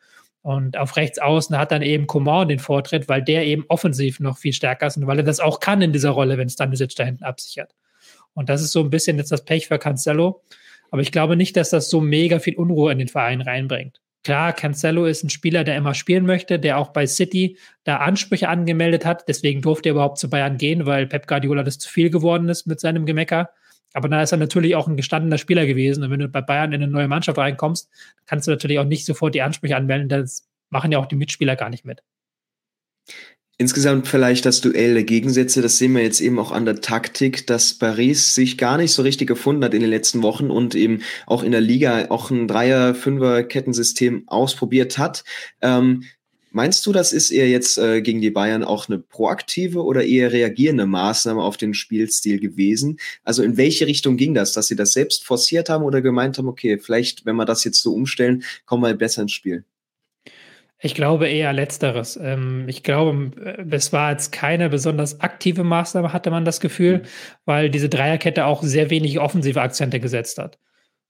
Und 0.44 0.76
auf 0.76 0.96
rechts 0.96 1.18
außen 1.18 1.56
hat 1.56 1.72
dann 1.72 1.80
eben 1.80 2.06
Coman 2.06 2.48
den 2.48 2.58
Vortritt, 2.58 3.08
weil 3.08 3.22
der 3.22 3.46
eben 3.46 3.64
offensiv 3.68 4.20
noch 4.20 4.36
viel 4.36 4.52
stärker 4.52 4.88
ist 4.88 4.98
und 4.98 5.06
weil 5.06 5.16
er 5.16 5.24
das 5.24 5.40
auch 5.40 5.58
kann 5.58 5.80
in 5.80 5.94
dieser 5.94 6.10
Rolle, 6.10 6.36
wenn 6.36 6.50
Stanisic 6.50 6.94
da 6.96 7.04
hinten 7.04 7.24
absichert. 7.24 7.74
Und 8.34 8.50
das 8.50 8.60
ist 8.60 8.72
so 8.72 8.80
ein 8.80 8.90
bisschen 8.90 9.16
jetzt 9.16 9.32
das 9.32 9.46
Pech 9.46 9.68
für 9.68 9.78
Cancelo. 9.78 10.42
Aber 10.90 11.00
ich 11.00 11.12
glaube 11.12 11.36
nicht, 11.36 11.56
dass 11.56 11.70
das 11.70 11.88
so 11.88 12.02
mega 12.02 12.40
viel 12.40 12.56
Unruhe 12.56 12.92
in 12.92 12.98
den 12.98 13.08
Verein 13.08 13.40
reinbringt. 13.40 14.02
Klar, 14.22 14.52
Cancelo 14.52 15.06
ist 15.06 15.24
ein 15.24 15.30
Spieler, 15.30 15.64
der 15.64 15.78
immer 15.78 15.94
spielen 15.94 16.26
möchte, 16.26 16.58
der 16.58 16.76
auch 16.76 16.90
bei 16.90 17.06
City 17.06 17.56
da 17.84 17.96
Ansprüche 17.96 18.50
angemeldet 18.50 19.06
hat. 19.06 19.26
Deswegen 19.28 19.62
durfte 19.62 19.88
er 19.88 19.92
überhaupt 19.92 20.18
zu 20.18 20.28
Bayern 20.28 20.58
gehen, 20.58 20.84
weil 20.84 21.06
Pep 21.06 21.26
Guardiola 21.26 21.62
das 21.62 21.78
zu 21.78 21.88
viel 21.88 22.10
geworden 22.10 22.50
ist 22.50 22.66
mit 22.66 22.80
seinem 22.80 23.06
Gemecker. 23.06 23.48
Aber 23.94 24.08
da 24.08 24.22
ist 24.22 24.32
er 24.32 24.38
natürlich 24.38 24.74
auch 24.74 24.88
ein 24.88 24.96
gestandener 24.96 25.38
Spieler 25.38 25.66
gewesen. 25.66 26.02
Und 26.02 26.10
wenn 26.10 26.20
du 26.20 26.28
bei 26.28 26.42
Bayern 26.42 26.72
in 26.72 26.82
eine 26.82 26.92
neue 26.92 27.08
Mannschaft 27.08 27.38
reinkommst, 27.38 27.88
kannst 28.26 28.46
du 28.46 28.50
natürlich 28.50 28.78
auch 28.80 28.84
nicht 28.84 29.06
sofort 29.06 29.34
die 29.34 29.42
Ansprüche 29.42 29.76
anmelden. 29.76 30.08
Das 30.08 30.46
machen 30.68 30.92
ja 30.92 30.98
auch 30.98 31.06
die 31.06 31.16
Mitspieler 31.16 31.56
gar 31.56 31.70
nicht 31.70 31.84
mit. 31.84 32.02
Insgesamt 33.56 34.08
vielleicht 34.08 34.46
das 34.46 34.60
Duell 34.60 34.94
der 34.94 35.04
Gegensätze, 35.04 35.62
das 35.62 35.78
sehen 35.78 35.94
wir 35.94 36.02
jetzt 36.02 36.20
eben 36.20 36.40
auch 36.40 36.50
an 36.50 36.64
der 36.64 36.80
Taktik, 36.80 37.46
dass 37.46 37.78
Paris 37.78 38.34
sich 38.34 38.58
gar 38.58 38.78
nicht 38.78 38.90
so 38.90 39.02
richtig 39.02 39.28
gefunden 39.28 39.64
hat 39.64 39.74
in 39.74 39.80
den 39.80 39.90
letzten 39.90 40.24
Wochen 40.24 40.50
und 40.50 40.74
eben 40.74 41.02
auch 41.26 41.44
in 41.44 41.52
der 41.52 41.60
Liga 41.60 42.06
auch 42.10 42.32
ein 42.32 42.48
Dreier-, 42.48 42.96
Fünfer-Kettensystem 42.96 44.24
ausprobiert 44.26 44.98
hat. 44.98 45.22
Ähm, 45.62 46.02
Meinst 46.54 46.86
du, 46.86 46.92
das 46.92 47.12
ist 47.12 47.32
eher 47.32 47.48
jetzt 47.48 47.78
äh, 47.78 48.00
gegen 48.00 48.20
die 48.20 48.30
Bayern 48.30 48.62
auch 48.62 48.88
eine 48.88 49.00
proaktive 49.00 49.82
oder 49.82 50.04
eher 50.04 50.30
reagierende 50.30 50.86
Maßnahme 50.86 51.42
auf 51.42 51.56
den 51.56 51.74
Spielstil 51.74 52.38
gewesen? 52.38 53.00
Also 53.24 53.42
in 53.42 53.56
welche 53.56 53.88
Richtung 53.88 54.16
ging 54.16 54.34
das? 54.34 54.52
Dass 54.52 54.68
sie 54.68 54.76
das 54.76 54.92
selbst 54.92 55.26
forciert 55.26 55.68
haben 55.68 55.82
oder 55.82 56.00
gemeint 56.00 56.38
haben, 56.38 56.46
okay, 56.46 56.78
vielleicht, 56.78 57.26
wenn 57.26 57.34
wir 57.34 57.44
das 57.44 57.64
jetzt 57.64 57.82
so 57.82 57.92
umstellen, 57.92 58.44
kommen 58.66 58.84
wir 58.84 58.94
besser 58.94 59.22
ins 59.22 59.32
Spiel? 59.32 59.64
Ich 60.78 60.94
glaube 60.94 61.26
eher 61.26 61.52
letzteres. 61.52 62.16
Ähm, 62.22 62.66
ich 62.68 62.84
glaube, 62.84 63.32
es 63.72 63.92
war 63.92 64.12
jetzt 64.12 64.30
keine 64.30 64.70
besonders 64.70 65.20
aktive 65.20 65.64
Maßnahme, 65.64 66.12
hatte 66.12 66.30
man 66.30 66.44
das 66.44 66.60
Gefühl, 66.60 66.98
mhm. 66.98 67.02
weil 67.46 67.68
diese 67.68 67.88
Dreierkette 67.88 68.46
auch 68.46 68.62
sehr 68.62 68.90
wenig 68.90 69.18
offensive 69.18 69.60
Akzente 69.60 69.98
gesetzt 69.98 70.38
hat. 70.38 70.56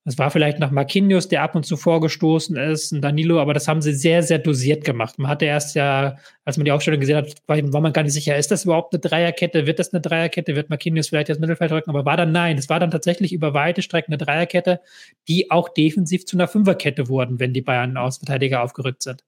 Es 0.06 0.18
war 0.18 0.30
vielleicht 0.30 0.58
noch 0.58 0.70
Marquinhos, 0.70 1.28
der 1.28 1.42
ab 1.42 1.54
und 1.54 1.64
zu 1.64 1.78
vorgestoßen 1.78 2.56
ist, 2.56 2.92
und 2.92 3.00
Danilo, 3.00 3.40
aber 3.40 3.54
das 3.54 3.66
haben 3.68 3.80
sie 3.80 3.94
sehr, 3.94 4.22
sehr 4.22 4.38
dosiert 4.38 4.84
gemacht. 4.84 5.18
Man 5.18 5.30
hatte 5.30 5.46
erst 5.46 5.74
ja, 5.74 6.16
als 6.44 6.58
man 6.58 6.66
die 6.66 6.72
Aufstellung 6.72 7.00
gesehen 7.00 7.16
hat, 7.16 7.34
war, 7.46 7.80
man 7.80 7.92
gar 7.94 8.02
nicht 8.02 8.12
sicher, 8.12 8.36
ist 8.36 8.50
das 8.50 8.64
überhaupt 8.64 8.92
eine 8.92 9.00
Dreierkette? 9.00 9.66
Wird 9.66 9.78
das 9.78 9.94
eine 9.94 10.02
Dreierkette? 10.02 10.56
Wird 10.56 10.68
Marquinhos 10.68 11.08
vielleicht 11.08 11.30
das 11.30 11.38
Mittelfeld 11.38 11.70
drücken? 11.70 11.88
Aber 11.88 12.04
war 12.04 12.18
dann 12.18 12.32
nein. 12.32 12.58
Es 12.58 12.68
war 12.68 12.80
dann 12.80 12.90
tatsächlich 12.90 13.32
über 13.32 13.54
weite 13.54 13.80
Strecken 13.80 14.12
eine 14.12 14.18
Dreierkette, 14.22 14.80
die 15.26 15.50
auch 15.50 15.70
defensiv 15.70 16.26
zu 16.26 16.36
einer 16.36 16.48
Fünferkette 16.48 17.08
wurden, 17.08 17.40
wenn 17.40 17.54
die 17.54 17.62
Bayern 17.62 17.96
Außenverteidiger 17.96 18.62
aufgerückt 18.62 19.02
sind. 19.02 19.24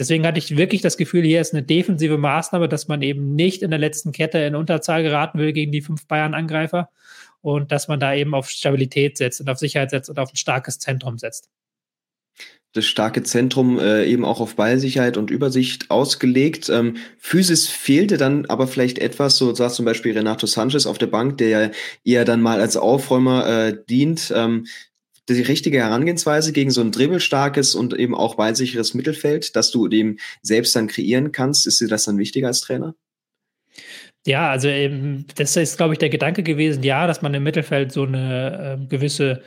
Deswegen 0.00 0.26
hatte 0.26 0.38
ich 0.38 0.56
wirklich 0.56 0.80
das 0.80 0.96
Gefühl, 0.96 1.24
hier 1.24 1.40
ist 1.40 1.54
eine 1.54 1.62
defensive 1.62 2.18
Maßnahme, 2.18 2.68
dass 2.68 2.88
man 2.88 3.02
eben 3.02 3.34
nicht 3.34 3.62
in 3.62 3.70
der 3.70 3.80
letzten 3.80 4.12
Kette 4.12 4.38
in 4.38 4.56
Unterzahl 4.56 5.02
geraten 5.02 5.38
will 5.38 5.52
gegen 5.52 5.70
die 5.72 5.80
fünf 5.80 6.06
Bayern-Angreifer 6.06 6.88
und 7.54 7.72
dass 7.72 7.88
man 7.88 8.00
da 8.00 8.14
eben 8.14 8.34
auf 8.34 8.48
Stabilität 8.50 9.16
setzt 9.16 9.40
und 9.40 9.48
auf 9.48 9.58
Sicherheit 9.58 9.90
setzt 9.90 10.10
und 10.10 10.18
auf 10.18 10.32
ein 10.32 10.36
starkes 10.36 10.78
Zentrum 10.78 11.18
setzt. 11.18 11.48
Das 12.74 12.84
starke 12.84 13.22
Zentrum 13.22 13.78
äh, 13.78 14.04
eben 14.04 14.26
auch 14.26 14.40
auf 14.40 14.56
Ballsicherheit 14.56 15.16
und 15.16 15.30
Übersicht 15.30 15.90
ausgelegt. 15.90 16.68
Ähm, 16.68 16.98
Physis 17.18 17.66
fehlte 17.66 18.18
dann 18.18 18.44
aber 18.46 18.68
vielleicht 18.68 18.98
etwas, 18.98 19.38
so 19.38 19.54
saß 19.54 19.74
zum 19.74 19.86
Beispiel 19.86 20.12
Renato 20.12 20.46
Sanchez 20.46 20.84
auf 20.84 20.98
der 20.98 21.06
Bank, 21.06 21.38
der 21.38 21.48
ja 21.48 21.70
eher 22.04 22.24
dann 22.26 22.42
mal 22.42 22.60
als 22.60 22.76
Aufräumer 22.76 23.48
äh, 23.48 23.84
dient. 23.88 24.32
Ähm, 24.36 24.66
die 25.28 25.42
richtige 25.42 25.78
Herangehensweise 25.78 26.52
gegen 26.52 26.70
so 26.70 26.80
ein 26.80 26.92
dribbelstarkes 26.92 27.74
und 27.74 27.94
eben 27.94 28.14
auch 28.14 28.36
ballsicheres 28.36 28.94
Mittelfeld, 28.94 29.56
dass 29.56 29.70
du 29.70 29.88
dem 29.88 30.18
selbst 30.42 30.74
dann 30.76 30.88
kreieren 30.88 31.32
kannst? 31.32 31.66
Ist 31.66 31.80
dir 31.80 31.88
das 31.88 32.04
dann 32.04 32.18
wichtiger 32.18 32.48
als 32.48 32.60
Trainer? 32.60 32.94
Ja, 34.28 34.50
also 34.50 34.68
eben, 34.68 35.24
das 35.36 35.56
ist, 35.56 35.78
glaube 35.78 35.94
ich, 35.94 35.98
der 35.98 36.10
Gedanke 36.10 36.42
gewesen, 36.42 36.82
ja, 36.82 37.06
dass 37.06 37.22
man 37.22 37.32
im 37.32 37.42
Mittelfeld 37.42 37.92
so 37.92 38.02
eine 38.02 38.78
äh, 38.78 38.86
gewisse 38.86 39.42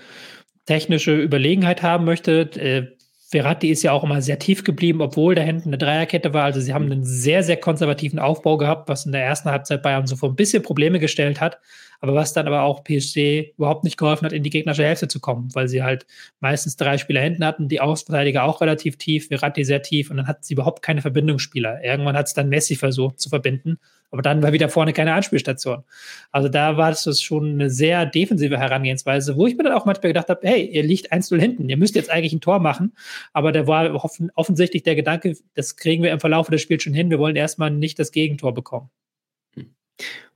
technische 0.65 1.15
Überlegenheit 1.15 1.83
haben 1.83 2.03
möchte. 2.03 2.49
Äh, 2.59 2.87
Verratti 3.29 3.69
ist 3.69 3.83
ja 3.83 3.91
auch 3.91 4.03
immer 4.03 4.23
sehr 4.23 4.39
tief 4.39 4.63
geblieben, 4.63 5.01
obwohl 5.01 5.35
da 5.35 5.43
hinten 5.43 5.69
eine 5.69 5.77
Dreierkette 5.77 6.33
war. 6.33 6.45
Also 6.45 6.61
sie 6.61 6.73
haben 6.73 6.91
einen 6.91 7.05
sehr, 7.05 7.43
sehr 7.43 7.57
konservativen 7.57 8.17
Aufbau 8.17 8.57
gehabt, 8.57 8.89
was 8.89 9.05
in 9.05 9.11
der 9.11 9.23
ersten 9.23 9.51
Halbzeit 9.51 9.83
Bayern 9.83 10.07
so 10.07 10.15
vor 10.15 10.29
ein 10.29 10.35
bisschen 10.35 10.63
Probleme 10.63 10.97
gestellt 10.99 11.39
hat 11.39 11.59
aber 12.01 12.15
was 12.15 12.33
dann 12.33 12.47
aber 12.47 12.63
auch 12.63 12.83
PSG 12.83 13.53
überhaupt 13.57 13.83
nicht 13.83 13.97
geholfen 13.97 14.25
hat, 14.25 14.33
in 14.33 14.41
die 14.41 14.49
gegnerische 14.49 14.83
Hälfte 14.83 15.07
zu 15.07 15.19
kommen, 15.19 15.53
weil 15.53 15.67
sie 15.67 15.83
halt 15.83 16.07
meistens 16.39 16.75
drei 16.75 16.97
Spieler 16.97 17.21
hinten 17.21 17.45
hatten, 17.45 17.69
die 17.69 17.79
Außenverteidiger 17.79 18.43
auch 18.43 18.59
relativ 18.59 18.97
tief, 18.97 19.27
Verratti 19.27 19.63
sehr 19.63 19.83
tief 19.83 20.09
und 20.09 20.17
dann 20.17 20.27
hatten 20.27 20.43
sie 20.43 20.55
überhaupt 20.55 20.81
keine 20.81 21.01
Verbindungsspieler. 21.01 21.83
Irgendwann 21.83 22.17
hat 22.17 22.25
es 22.25 22.33
dann 22.33 22.49
Messi 22.49 22.75
versucht 22.75 23.19
zu 23.19 23.29
verbinden, 23.29 23.77
aber 24.11 24.21
dann 24.21 24.43
war 24.43 24.53
wieder 24.53 24.69
vorne 24.69 24.93
keine 24.93 25.13
Anspielstation. 25.13 25.83
Also 26.31 26.49
da 26.49 26.77
war 26.77 26.91
es 26.91 27.21
schon 27.21 27.53
eine 27.53 27.69
sehr 27.69 28.05
defensive 28.05 28.57
Herangehensweise, 28.57 29.35
wo 29.37 29.47
ich 29.47 29.57
mir 29.57 29.63
dann 29.63 29.73
auch 29.73 29.85
manchmal 29.85 30.09
gedacht 30.13 30.29
habe, 30.29 30.47
hey, 30.47 30.65
ihr 30.65 30.83
liegt 30.83 31.11
1-0 31.11 31.39
hinten, 31.39 31.69
ihr 31.69 31.77
müsst 31.77 31.95
jetzt 31.95 32.11
eigentlich 32.11 32.33
ein 32.33 32.41
Tor 32.41 32.59
machen, 32.59 32.93
aber 33.33 33.51
da 33.51 33.67
war 33.67 33.93
offen, 33.95 34.31
offensichtlich 34.35 34.83
der 34.83 34.95
Gedanke, 34.95 35.35
das 35.55 35.75
kriegen 35.77 36.03
wir 36.03 36.11
im 36.11 36.19
Verlauf 36.19 36.49
des 36.49 36.61
Spiels 36.61 36.83
schon 36.83 36.93
hin, 36.93 37.09
wir 37.09 37.19
wollen 37.19 37.35
erstmal 37.35 37.71
nicht 37.71 37.97
das 37.99 38.11
Gegentor 38.11 38.53
bekommen. 38.53 38.89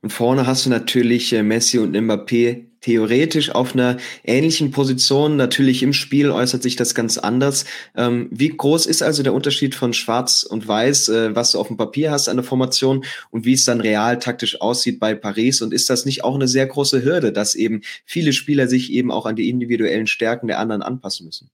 Und 0.01 0.11
vorne 0.11 0.45
hast 0.45 0.65
du 0.65 0.69
natürlich 0.69 1.33
äh, 1.33 1.41
Messi 1.41 1.79
und 1.79 1.95
Mbappé 1.95 2.65
theoretisch 2.85 3.49
auf 3.49 3.73
einer 3.73 3.97
ähnlichen 4.23 4.69
Position. 4.69 5.35
Natürlich 5.35 5.81
im 5.81 5.93
Spiel 5.93 6.29
äußert 6.29 6.61
sich 6.61 6.75
das 6.75 6.93
ganz 6.93 7.17
anders. 7.17 7.65
Ähm, 7.95 8.27
wie 8.29 8.49
groß 8.49 8.85
ist 8.85 9.01
also 9.01 9.23
der 9.23 9.33
Unterschied 9.33 9.73
von 9.73 9.93
Schwarz 9.93 10.43
und 10.43 10.67
Weiß, 10.67 11.09
äh, 11.09 11.35
was 11.35 11.51
du 11.51 11.59
auf 11.59 11.69
dem 11.69 11.77
Papier 11.77 12.11
hast 12.11 12.29
an 12.29 12.37
der 12.37 12.43
Formation 12.43 13.03
und 13.31 13.45
wie 13.45 13.53
es 13.53 13.65
dann 13.65 13.81
real 13.81 14.19
taktisch 14.19 14.61
aussieht 14.61 14.99
bei 14.99 15.15
Paris? 15.15 15.63
Und 15.63 15.73
ist 15.73 15.89
das 15.89 16.05
nicht 16.05 16.23
auch 16.23 16.35
eine 16.35 16.47
sehr 16.47 16.67
große 16.67 17.03
Hürde, 17.03 17.31
dass 17.31 17.55
eben 17.55 17.81
viele 18.05 18.33
Spieler 18.33 18.67
sich 18.67 18.91
eben 18.91 19.09
auch 19.09 19.25
an 19.25 19.35
die 19.35 19.49
individuellen 19.49 20.05
Stärken 20.05 20.45
der 20.45 20.59
anderen 20.59 20.83
anpassen 20.83 21.25
müssen? 21.25 21.49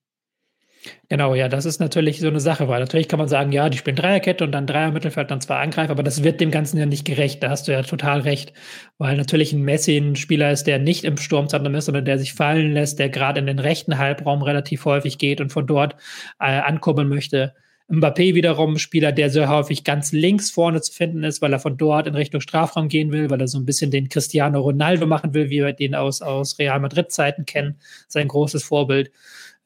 Genau, 1.10 1.36
ja, 1.36 1.48
das 1.48 1.66
ist 1.66 1.80
natürlich 1.80 2.20
so 2.20 2.28
eine 2.28 2.40
Sache, 2.40 2.68
weil 2.68 2.80
natürlich 2.80 3.08
kann 3.08 3.20
man 3.20 3.28
sagen, 3.28 3.52
ja, 3.52 3.70
die 3.70 3.78
spielen 3.78 3.96
Dreierkette 3.96 4.44
und 4.44 4.52
dann 4.52 4.66
Dreier 4.66 4.92
Mittelfeld, 4.92 5.30
dann 5.30 5.42
zwei 5.42 5.58
Angreifer, 5.58 5.92
aber 5.92 6.04
das 6.04 6.24
wird 6.24 6.42
dem 6.42 6.50
Ganzen 6.50 6.78
ja 6.78 6.86
nicht 6.88 7.06
gerecht. 7.06 7.44
Da 7.44 7.50
hast 7.50 7.68
du 7.68 7.72
ja 7.72 7.84
total 7.84 8.22
recht, 8.22 8.54
weil 8.98 9.16
natürlich 9.16 9.54
ein 9.54 9.62
Messi 9.62 9.98
ein 9.98 10.16
Spieler 10.16 10.52
ist, 10.52 10.66
der 10.66 10.80
nicht 10.80 11.04
im 11.04 11.18
Sturmzentrum 11.18 11.76
ist, 11.76 11.86
sondern 11.86 12.06
der 12.06 12.18
sich 12.18 12.34
fallen 12.34 12.74
lässt, 12.74 12.98
der 12.98 13.10
gerade 13.10 13.40
in 13.40 13.46
den 13.46 13.60
rechten 13.60 13.98
Halbraum 13.98 14.42
relativ 14.42 14.86
häufig 14.86 15.18
geht 15.20 15.40
und 15.40 15.52
von 15.52 15.68
dort 15.68 15.96
äh, 16.40 16.46
ankurbeln 16.46 17.10
möchte. 17.10 17.54
Mbappé 17.92 18.34
wiederum 18.36 18.78
Spieler, 18.78 19.12
der 19.12 19.30
sehr 19.30 19.50
häufig 19.50 19.84
ganz 19.84 20.14
links 20.14 20.50
vorne 20.50 20.82
zu 20.82 20.94
finden 20.94 21.24
ist, 21.24 21.42
weil 21.42 21.52
er 21.52 21.60
von 21.60 21.78
dort 21.78 22.08
in 22.08 22.16
Richtung 22.16 22.40
Strafraum 22.40 22.88
gehen 22.88 23.12
will, 23.12 23.30
weil 23.30 23.42
er 23.42 23.50
so 23.50 23.60
ein 23.60 23.66
bisschen 23.66 23.92
den 23.92 24.08
Cristiano 24.08 24.62
Ronaldo 24.62 25.06
machen 25.06 25.34
will, 25.34 25.50
wie 25.50 25.62
wir 25.62 25.74
den 25.74 25.94
aus, 25.94 26.22
aus 26.22 26.58
Real 26.58 26.80
Madrid 26.80 27.12
Zeiten 27.12 27.46
kennen, 27.46 27.76
sein 28.08 28.30
großes 28.30 28.64
Vorbild. 28.64 29.12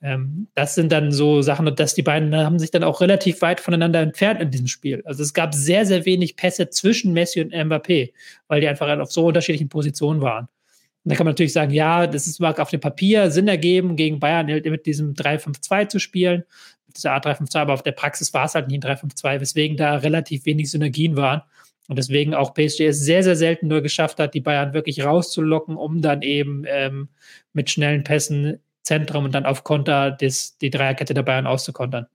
Ähm, 0.06 0.50
das 0.54 0.76
sind 0.76 0.92
dann 0.92 1.12
so 1.12 1.42
Sachen, 1.42 1.68
und 1.68 1.80
dass 1.80 1.96
die 1.96 2.04
beiden 2.04 2.36
haben 2.36 2.60
sich 2.60 2.70
dann 2.70 2.84
auch 2.84 3.02
relativ 3.02 3.42
weit 3.42 3.60
voneinander 3.60 4.02
entfernt 4.02 4.40
in 4.40 4.52
diesem 4.52 4.68
Spiel. 4.68 5.02
Also 5.04 5.24
es 5.24 5.34
gab 5.34 5.56
sehr, 5.56 5.88
sehr 5.88 6.06
wenig 6.06 6.36
Pässe 6.36 6.70
zwischen 6.70 7.12
Messi 7.12 7.42
und 7.42 7.52
Mbappé, 7.52 8.14
weil 8.48 8.62
die 8.62 8.68
einfach 8.68 8.88
auf 9.00 9.12
so 9.12 9.26
unterschiedlichen 9.26 9.68
Positionen 9.68 10.22
waren. 10.22 10.46
Und 10.46 11.12
da 11.12 11.16
kann 11.16 11.26
man 11.26 11.32
natürlich 11.32 11.54
sagen, 11.54 11.74
ja, 11.74 12.06
das 12.06 12.28
ist, 12.28 12.40
mag 12.40 12.60
auf 12.60 12.70
dem 12.70 12.82
Papier 12.82 13.32
Sinn 13.32 13.48
ergeben, 13.48 13.96
gegen 13.96 14.20
Bayern 14.20 14.46
mit 14.46 14.86
diesem 14.86 15.16
3-5-2 15.16 15.90
zu 15.90 16.00
spielen, 16.00 16.44
mit 16.86 16.98
dieser 16.98 17.14
Art 17.14 17.26
3-5-2, 17.26 17.58
aber 17.58 17.74
auf 17.74 17.84
der 17.84 17.94
Praxis 17.94 18.32
war 18.32 18.46
es 18.46 18.54
halt 18.54 18.68
nicht 18.68 18.86
ein 18.86 18.98
3-5-2, 18.98 19.42
weswegen 19.42 19.76
da 19.76 19.96
relativ 19.96 20.46
wenig 20.46 20.70
Synergien 20.70 21.16
waren. 21.16 21.42
Und 21.88 21.98
deswegen 21.98 22.36
auch 22.36 22.54
PSG 22.54 22.82
es 22.82 23.00
sehr, 23.00 23.24
sehr 23.24 23.36
selten 23.36 23.68
nur 23.68 23.82
geschafft 23.82 24.20
hat, 24.20 24.36
die 24.36 24.42
Bayern 24.42 24.74
wirklich 24.74 25.04
rauszulocken, 25.04 25.78
um 25.78 26.02
dann 26.02 26.22
eben 26.22 26.64
ähm, 26.68 27.10
mit 27.54 27.72
schnellen 27.72 28.04
Pässen 28.04 28.60
Zentrum 28.86 29.26
und 29.26 29.36
dann 29.36 29.46
auf 29.46 29.64
Konter 29.64 30.12
des, 30.12 30.58
die 30.60 30.70
Dreierkette 30.70 31.14
der 31.14 31.24
Bayern 31.24 31.48
auszukontern. 31.48 32.08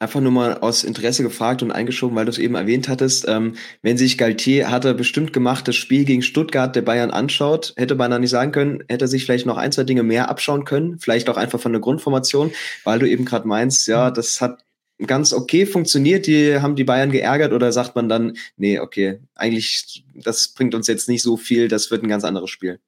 Einfach 0.00 0.20
nur 0.20 0.32
mal 0.32 0.58
aus 0.58 0.82
Interesse 0.82 1.22
gefragt 1.22 1.62
und 1.62 1.70
eingeschoben, 1.70 2.16
weil 2.16 2.24
du 2.24 2.30
es 2.30 2.38
eben 2.38 2.56
erwähnt 2.56 2.88
hattest. 2.88 3.26
Ähm, 3.28 3.54
wenn 3.80 3.96
sich 3.96 4.18
Galtier 4.18 4.70
hat 4.70 4.84
er 4.84 4.92
bestimmt 4.92 5.32
gemacht, 5.32 5.68
das 5.68 5.76
Spiel 5.76 6.04
gegen 6.04 6.20
Stuttgart 6.20 6.74
der 6.74 6.82
Bayern 6.82 7.12
anschaut, 7.12 7.72
hätte 7.76 7.94
man 7.94 8.10
dann 8.10 8.20
nicht 8.20 8.30
sagen 8.30 8.50
können, 8.50 8.82
hätte 8.88 9.04
er 9.04 9.08
sich 9.08 9.24
vielleicht 9.24 9.46
noch 9.46 9.56
ein, 9.56 9.70
zwei 9.70 9.84
Dinge 9.84 10.02
mehr 10.02 10.28
abschauen 10.28 10.64
können, 10.64 10.98
vielleicht 10.98 11.30
auch 11.30 11.36
einfach 11.36 11.60
von 11.60 11.72
der 11.72 11.80
Grundformation, 11.80 12.50
weil 12.82 12.98
du 12.98 13.08
eben 13.08 13.24
gerade 13.24 13.46
meinst, 13.46 13.86
ja, 13.86 14.10
mhm. 14.10 14.14
das 14.14 14.40
hat 14.40 14.64
ganz 15.06 15.32
okay 15.32 15.64
funktioniert, 15.64 16.26
die 16.26 16.58
haben 16.60 16.76
die 16.76 16.84
Bayern 16.84 17.10
geärgert 17.10 17.52
oder 17.52 17.72
sagt 17.72 17.94
man 17.94 18.08
dann, 18.08 18.36
nee, 18.56 18.80
okay, 18.80 19.20
eigentlich, 19.36 20.04
das 20.14 20.48
bringt 20.48 20.74
uns 20.74 20.88
jetzt 20.88 21.08
nicht 21.08 21.22
so 21.22 21.36
viel, 21.36 21.68
das 21.68 21.90
wird 21.90 22.02
ein 22.02 22.08
ganz 22.08 22.24
anderes 22.24 22.50
Spiel. 22.50 22.80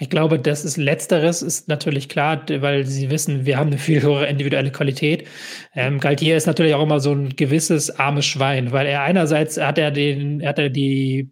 Ich 0.00 0.08
glaube, 0.08 0.38
das 0.38 0.64
ist 0.64 0.78
Letzteres, 0.78 1.42
ist 1.42 1.68
natürlich 1.68 2.08
klar, 2.08 2.42
weil 2.48 2.86
sie 2.86 3.10
wissen, 3.10 3.44
wir 3.44 3.58
haben 3.58 3.66
eine 3.66 3.78
viel 3.78 4.00
höhere 4.00 4.26
individuelle 4.26 4.72
Qualität. 4.72 5.28
Ähm, 5.74 6.00
Galtier 6.00 6.38
ist 6.38 6.46
natürlich 6.46 6.74
auch 6.74 6.82
immer 6.82 7.00
so 7.00 7.12
ein 7.12 7.36
gewisses 7.36 7.90
armes 7.90 8.24
Schwein, 8.24 8.72
weil 8.72 8.86
er 8.86 9.02
einerseits 9.02 9.58
hat 9.58 9.76
er 9.76 9.90
den, 9.90 10.44
hat 10.44 10.58
er 10.58 10.70
die 10.70 11.30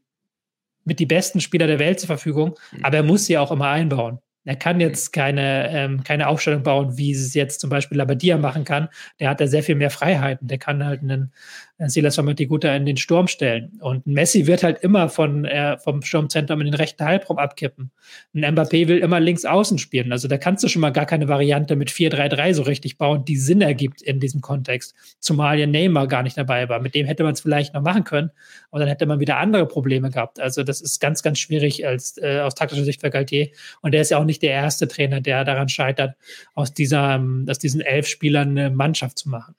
mit 0.84 1.00
die 1.00 1.06
besten 1.06 1.40
Spieler 1.40 1.66
der 1.66 1.78
Welt 1.78 1.98
zur 1.98 2.08
Verfügung, 2.08 2.58
mhm. 2.72 2.84
aber 2.84 2.98
er 2.98 3.02
muss 3.02 3.24
sie 3.24 3.38
auch 3.38 3.50
immer 3.50 3.68
einbauen. 3.68 4.18
Er 4.44 4.56
kann 4.56 4.80
jetzt 4.80 5.12
keine, 5.12 5.68
ähm, 5.70 6.04
keine 6.04 6.28
Aufstellung 6.28 6.62
bauen, 6.62 6.96
wie 6.96 7.12
es 7.12 7.34
jetzt 7.34 7.60
zum 7.60 7.70
Beispiel 7.70 7.98
Labadia 7.98 8.38
machen 8.38 8.64
kann. 8.64 8.88
Der 9.18 9.30
hat 9.30 9.40
da 9.40 9.46
sehr 9.46 9.62
viel 9.62 9.74
mehr 9.74 9.90
Freiheiten. 9.90 10.48
Der 10.48 10.58
kann 10.58 10.84
halt 10.84 11.02
einen 11.02 11.32
Silas 11.86 12.16
Guter 12.48 12.74
in 12.74 12.86
den 12.86 12.96
Sturm 12.96 13.28
stellen. 13.28 13.78
Und 13.80 14.04
Messi 14.06 14.48
wird 14.48 14.64
halt 14.64 14.78
immer 14.80 15.08
von, 15.08 15.44
äh, 15.44 15.78
vom 15.78 16.02
Sturmzentrum 16.02 16.60
in 16.60 16.66
den 16.66 16.74
rechten 16.74 17.04
Halbraum 17.04 17.38
abkippen. 17.38 17.92
Ein 18.34 18.56
Mbappé 18.56 18.88
will 18.88 18.98
immer 18.98 19.20
links 19.20 19.44
außen 19.44 19.78
spielen. 19.78 20.10
Also 20.10 20.26
da 20.26 20.38
kannst 20.38 20.64
du 20.64 20.68
schon 20.68 20.80
mal 20.80 20.90
gar 20.90 21.06
keine 21.06 21.28
Variante 21.28 21.76
mit 21.76 21.90
4-3-3 21.90 22.54
so 22.54 22.62
richtig 22.62 22.98
bauen, 22.98 23.24
die 23.24 23.36
Sinn 23.36 23.60
ergibt 23.60 24.02
in 24.02 24.18
diesem 24.18 24.40
Kontext. 24.40 24.94
Zumal 25.20 25.58
ja 25.60 25.66
Neymar 25.66 26.08
gar 26.08 26.24
nicht 26.24 26.36
dabei 26.36 26.68
war. 26.68 26.80
Mit 26.80 26.96
dem 26.96 27.06
hätte 27.06 27.22
man 27.22 27.34
es 27.34 27.42
vielleicht 27.42 27.74
noch 27.74 27.82
machen 27.82 28.02
können. 28.02 28.30
Und 28.70 28.80
dann 28.80 28.88
hätte 28.88 29.06
man 29.06 29.20
wieder 29.20 29.38
andere 29.38 29.66
Probleme 29.66 30.10
gehabt. 30.10 30.40
Also 30.40 30.64
das 30.64 30.80
ist 30.80 31.00
ganz, 31.00 31.22
ganz 31.22 31.38
schwierig 31.38 31.86
als, 31.86 32.18
äh, 32.18 32.40
aus 32.40 32.56
taktischer 32.56 32.84
Sicht 32.84 33.00
für 33.00 33.10
Galtier. 33.10 33.50
Und 33.82 33.92
der 33.92 34.00
ist 34.00 34.10
ja 34.10 34.18
auch 34.18 34.24
nicht 34.24 34.42
der 34.42 34.50
erste 34.50 34.88
Trainer, 34.88 35.20
der 35.20 35.44
daran 35.44 35.68
scheitert, 35.68 36.16
aus, 36.54 36.74
dieser, 36.74 37.24
aus 37.48 37.58
diesen 37.60 37.80
elf 37.82 38.08
Spielern 38.08 38.50
eine 38.50 38.70
Mannschaft 38.70 39.18
zu 39.18 39.28
machen. 39.28 39.54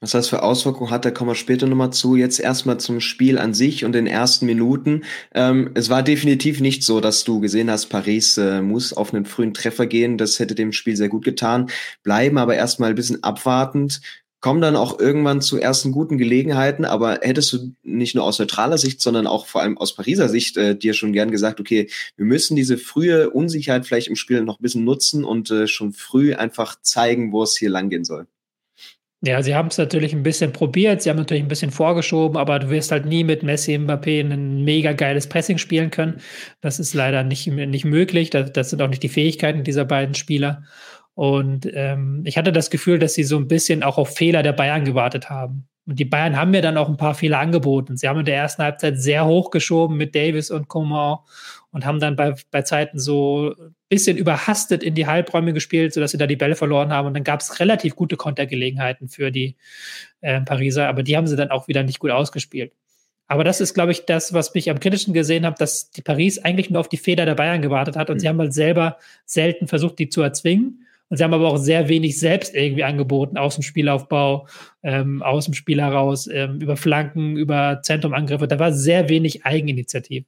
Was 0.00 0.12
das 0.12 0.28
für 0.28 0.44
Auswirkungen 0.44 0.90
hat, 0.90 1.04
da 1.04 1.10
kommen 1.10 1.30
wir 1.30 1.34
später 1.34 1.66
nochmal 1.66 1.92
zu. 1.92 2.14
Jetzt 2.14 2.38
erstmal 2.38 2.78
zum 2.78 3.00
Spiel 3.00 3.36
an 3.36 3.52
sich 3.52 3.84
und 3.84 3.92
den 3.92 4.06
ersten 4.06 4.46
Minuten. 4.46 5.02
Ähm, 5.34 5.72
es 5.74 5.90
war 5.90 6.04
definitiv 6.04 6.60
nicht 6.60 6.84
so, 6.84 7.00
dass 7.00 7.24
du 7.24 7.40
gesehen 7.40 7.68
hast, 7.68 7.86
Paris 7.86 8.38
äh, 8.38 8.62
muss 8.62 8.92
auf 8.92 9.12
einen 9.12 9.24
frühen 9.24 9.54
Treffer 9.54 9.86
gehen. 9.86 10.16
Das 10.16 10.38
hätte 10.38 10.54
dem 10.54 10.72
Spiel 10.72 10.96
sehr 10.96 11.08
gut 11.08 11.24
getan. 11.24 11.68
Bleiben 12.04 12.38
aber 12.38 12.54
erstmal 12.54 12.90
ein 12.90 12.96
bisschen 12.96 13.24
abwartend 13.24 14.00
kommen 14.40 14.60
dann 14.60 14.76
auch 14.76 14.98
irgendwann 15.00 15.40
zu 15.40 15.58
ersten 15.58 15.90
guten 15.92 16.16
Gelegenheiten, 16.16 16.84
aber 16.84 17.20
hättest 17.22 17.52
du 17.52 17.74
nicht 17.82 18.14
nur 18.14 18.24
aus 18.24 18.38
neutraler 18.38 18.78
Sicht, 18.78 19.02
sondern 19.02 19.26
auch 19.26 19.46
vor 19.46 19.62
allem 19.62 19.76
aus 19.78 19.94
Pariser 19.94 20.28
Sicht 20.28 20.56
äh, 20.56 20.76
dir 20.76 20.94
schon 20.94 21.12
gern 21.12 21.30
gesagt, 21.30 21.58
okay, 21.60 21.88
wir 22.16 22.24
müssen 22.24 22.54
diese 22.54 22.78
frühe 22.78 23.30
Unsicherheit 23.30 23.86
vielleicht 23.86 24.08
im 24.08 24.16
Spiel 24.16 24.42
noch 24.42 24.60
ein 24.60 24.62
bisschen 24.62 24.84
nutzen 24.84 25.24
und 25.24 25.50
äh, 25.50 25.66
schon 25.66 25.92
früh 25.92 26.34
einfach 26.34 26.80
zeigen, 26.82 27.32
wo 27.32 27.42
es 27.42 27.56
hier 27.56 27.70
langgehen 27.70 28.04
soll. 28.04 28.26
Ja, 29.20 29.42
sie 29.42 29.56
haben 29.56 29.68
es 29.68 29.78
natürlich 29.78 30.12
ein 30.12 30.22
bisschen 30.22 30.52
probiert, 30.52 31.02
sie 31.02 31.10
haben 31.10 31.16
natürlich 31.16 31.42
ein 31.42 31.48
bisschen 31.48 31.72
vorgeschoben, 31.72 32.36
aber 32.36 32.60
du 32.60 32.70
wirst 32.70 32.92
halt 32.92 33.04
nie 33.04 33.24
mit 33.24 33.42
Messi 33.42 33.74
Mbappé 33.74 34.20
ein 34.20 34.62
mega 34.62 34.92
geiles 34.92 35.28
Pressing 35.28 35.58
spielen 35.58 35.90
können. 35.90 36.20
Das 36.60 36.78
ist 36.78 36.94
leider 36.94 37.24
nicht, 37.24 37.48
nicht 37.48 37.84
möglich. 37.84 38.30
Das, 38.30 38.52
das 38.52 38.70
sind 38.70 38.80
auch 38.80 38.88
nicht 38.88 39.02
die 39.02 39.08
Fähigkeiten 39.08 39.64
dieser 39.64 39.84
beiden 39.84 40.14
Spieler. 40.14 40.62
Und 41.14 41.68
ähm, 41.74 42.22
ich 42.26 42.38
hatte 42.38 42.52
das 42.52 42.70
Gefühl, 42.70 43.00
dass 43.00 43.14
sie 43.14 43.24
so 43.24 43.36
ein 43.38 43.48
bisschen 43.48 43.82
auch 43.82 43.98
auf 43.98 44.14
Fehler 44.14 44.44
der 44.44 44.52
Bayern 44.52 44.84
gewartet 44.84 45.28
haben. 45.28 45.66
Und 45.84 45.98
die 45.98 46.04
Bayern 46.04 46.36
haben 46.36 46.52
mir 46.52 46.62
dann 46.62 46.76
auch 46.76 46.88
ein 46.88 46.96
paar 46.96 47.14
Fehler 47.14 47.40
angeboten. 47.40 47.96
Sie 47.96 48.06
haben 48.06 48.20
in 48.20 48.24
der 48.24 48.36
ersten 48.36 48.62
Halbzeit 48.62 49.00
sehr 49.00 49.26
hochgeschoben 49.26 49.96
mit 49.96 50.14
Davis 50.14 50.52
und 50.52 50.68
Coman 50.68 51.18
und 51.70 51.84
haben 51.84 52.00
dann 52.00 52.16
bei, 52.16 52.34
bei 52.50 52.62
Zeiten 52.62 52.98
so 52.98 53.54
ein 53.58 53.74
bisschen 53.88 54.16
überhastet 54.16 54.82
in 54.82 54.94
die 54.94 55.06
Halbräume 55.06 55.52
gespielt, 55.52 55.92
sodass 55.92 56.12
sie 56.12 56.18
da 56.18 56.26
die 56.26 56.36
Bälle 56.36 56.56
verloren 56.56 56.92
haben. 56.92 57.06
Und 57.06 57.14
dann 57.14 57.24
gab 57.24 57.40
es 57.40 57.60
relativ 57.60 57.94
gute 57.96 58.16
Kontergelegenheiten 58.16 59.08
für 59.08 59.30
die 59.30 59.56
äh, 60.20 60.40
Pariser, 60.40 60.88
aber 60.88 61.02
die 61.02 61.16
haben 61.16 61.26
sie 61.26 61.36
dann 61.36 61.50
auch 61.50 61.68
wieder 61.68 61.82
nicht 61.82 61.98
gut 61.98 62.10
ausgespielt. 62.10 62.72
Aber 63.30 63.44
das 63.44 63.60
ist, 63.60 63.74
glaube 63.74 63.92
ich, 63.92 64.06
das, 64.06 64.32
was 64.32 64.54
mich 64.54 64.70
am 64.70 64.80
kritischsten 64.80 65.12
gesehen 65.12 65.44
habe, 65.44 65.56
dass 65.58 65.90
die 65.90 66.00
Paris 66.00 66.38
eigentlich 66.38 66.70
nur 66.70 66.80
auf 66.80 66.88
die 66.88 66.96
Fehler 66.96 67.26
der 67.26 67.34
Bayern 67.34 67.60
gewartet 67.60 67.96
hat 67.96 68.08
und 68.08 68.16
mhm. 68.16 68.20
sie 68.20 68.28
haben 68.28 68.38
halt 68.38 68.54
selber 68.54 68.96
selten 69.26 69.68
versucht, 69.68 69.98
die 69.98 70.08
zu 70.08 70.22
erzwingen. 70.22 70.86
Und 71.10 71.16
sie 71.16 71.24
haben 71.24 71.32
aber 71.32 71.48
auch 71.48 71.56
sehr 71.56 71.88
wenig 71.88 72.18
selbst 72.18 72.54
irgendwie 72.54 72.84
angeboten, 72.84 73.38
aus 73.38 73.54
dem 73.54 73.62
Spielaufbau, 73.62 74.46
ähm, 74.82 75.22
aus 75.22 75.46
dem 75.46 75.54
Spiel 75.54 75.80
heraus, 75.80 76.26
ähm, 76.26 76.60
über 76.60 76.76
Flanken, 76.76 77.36
über 77.36 77.80
Zentrumangriffe. 77.82 78.46
Da 78.46 78.58
war 78.58 78.72
sehr 78.72 79.08
wenig 79.08 79.46
Eigeninitiative. 79.46 80.26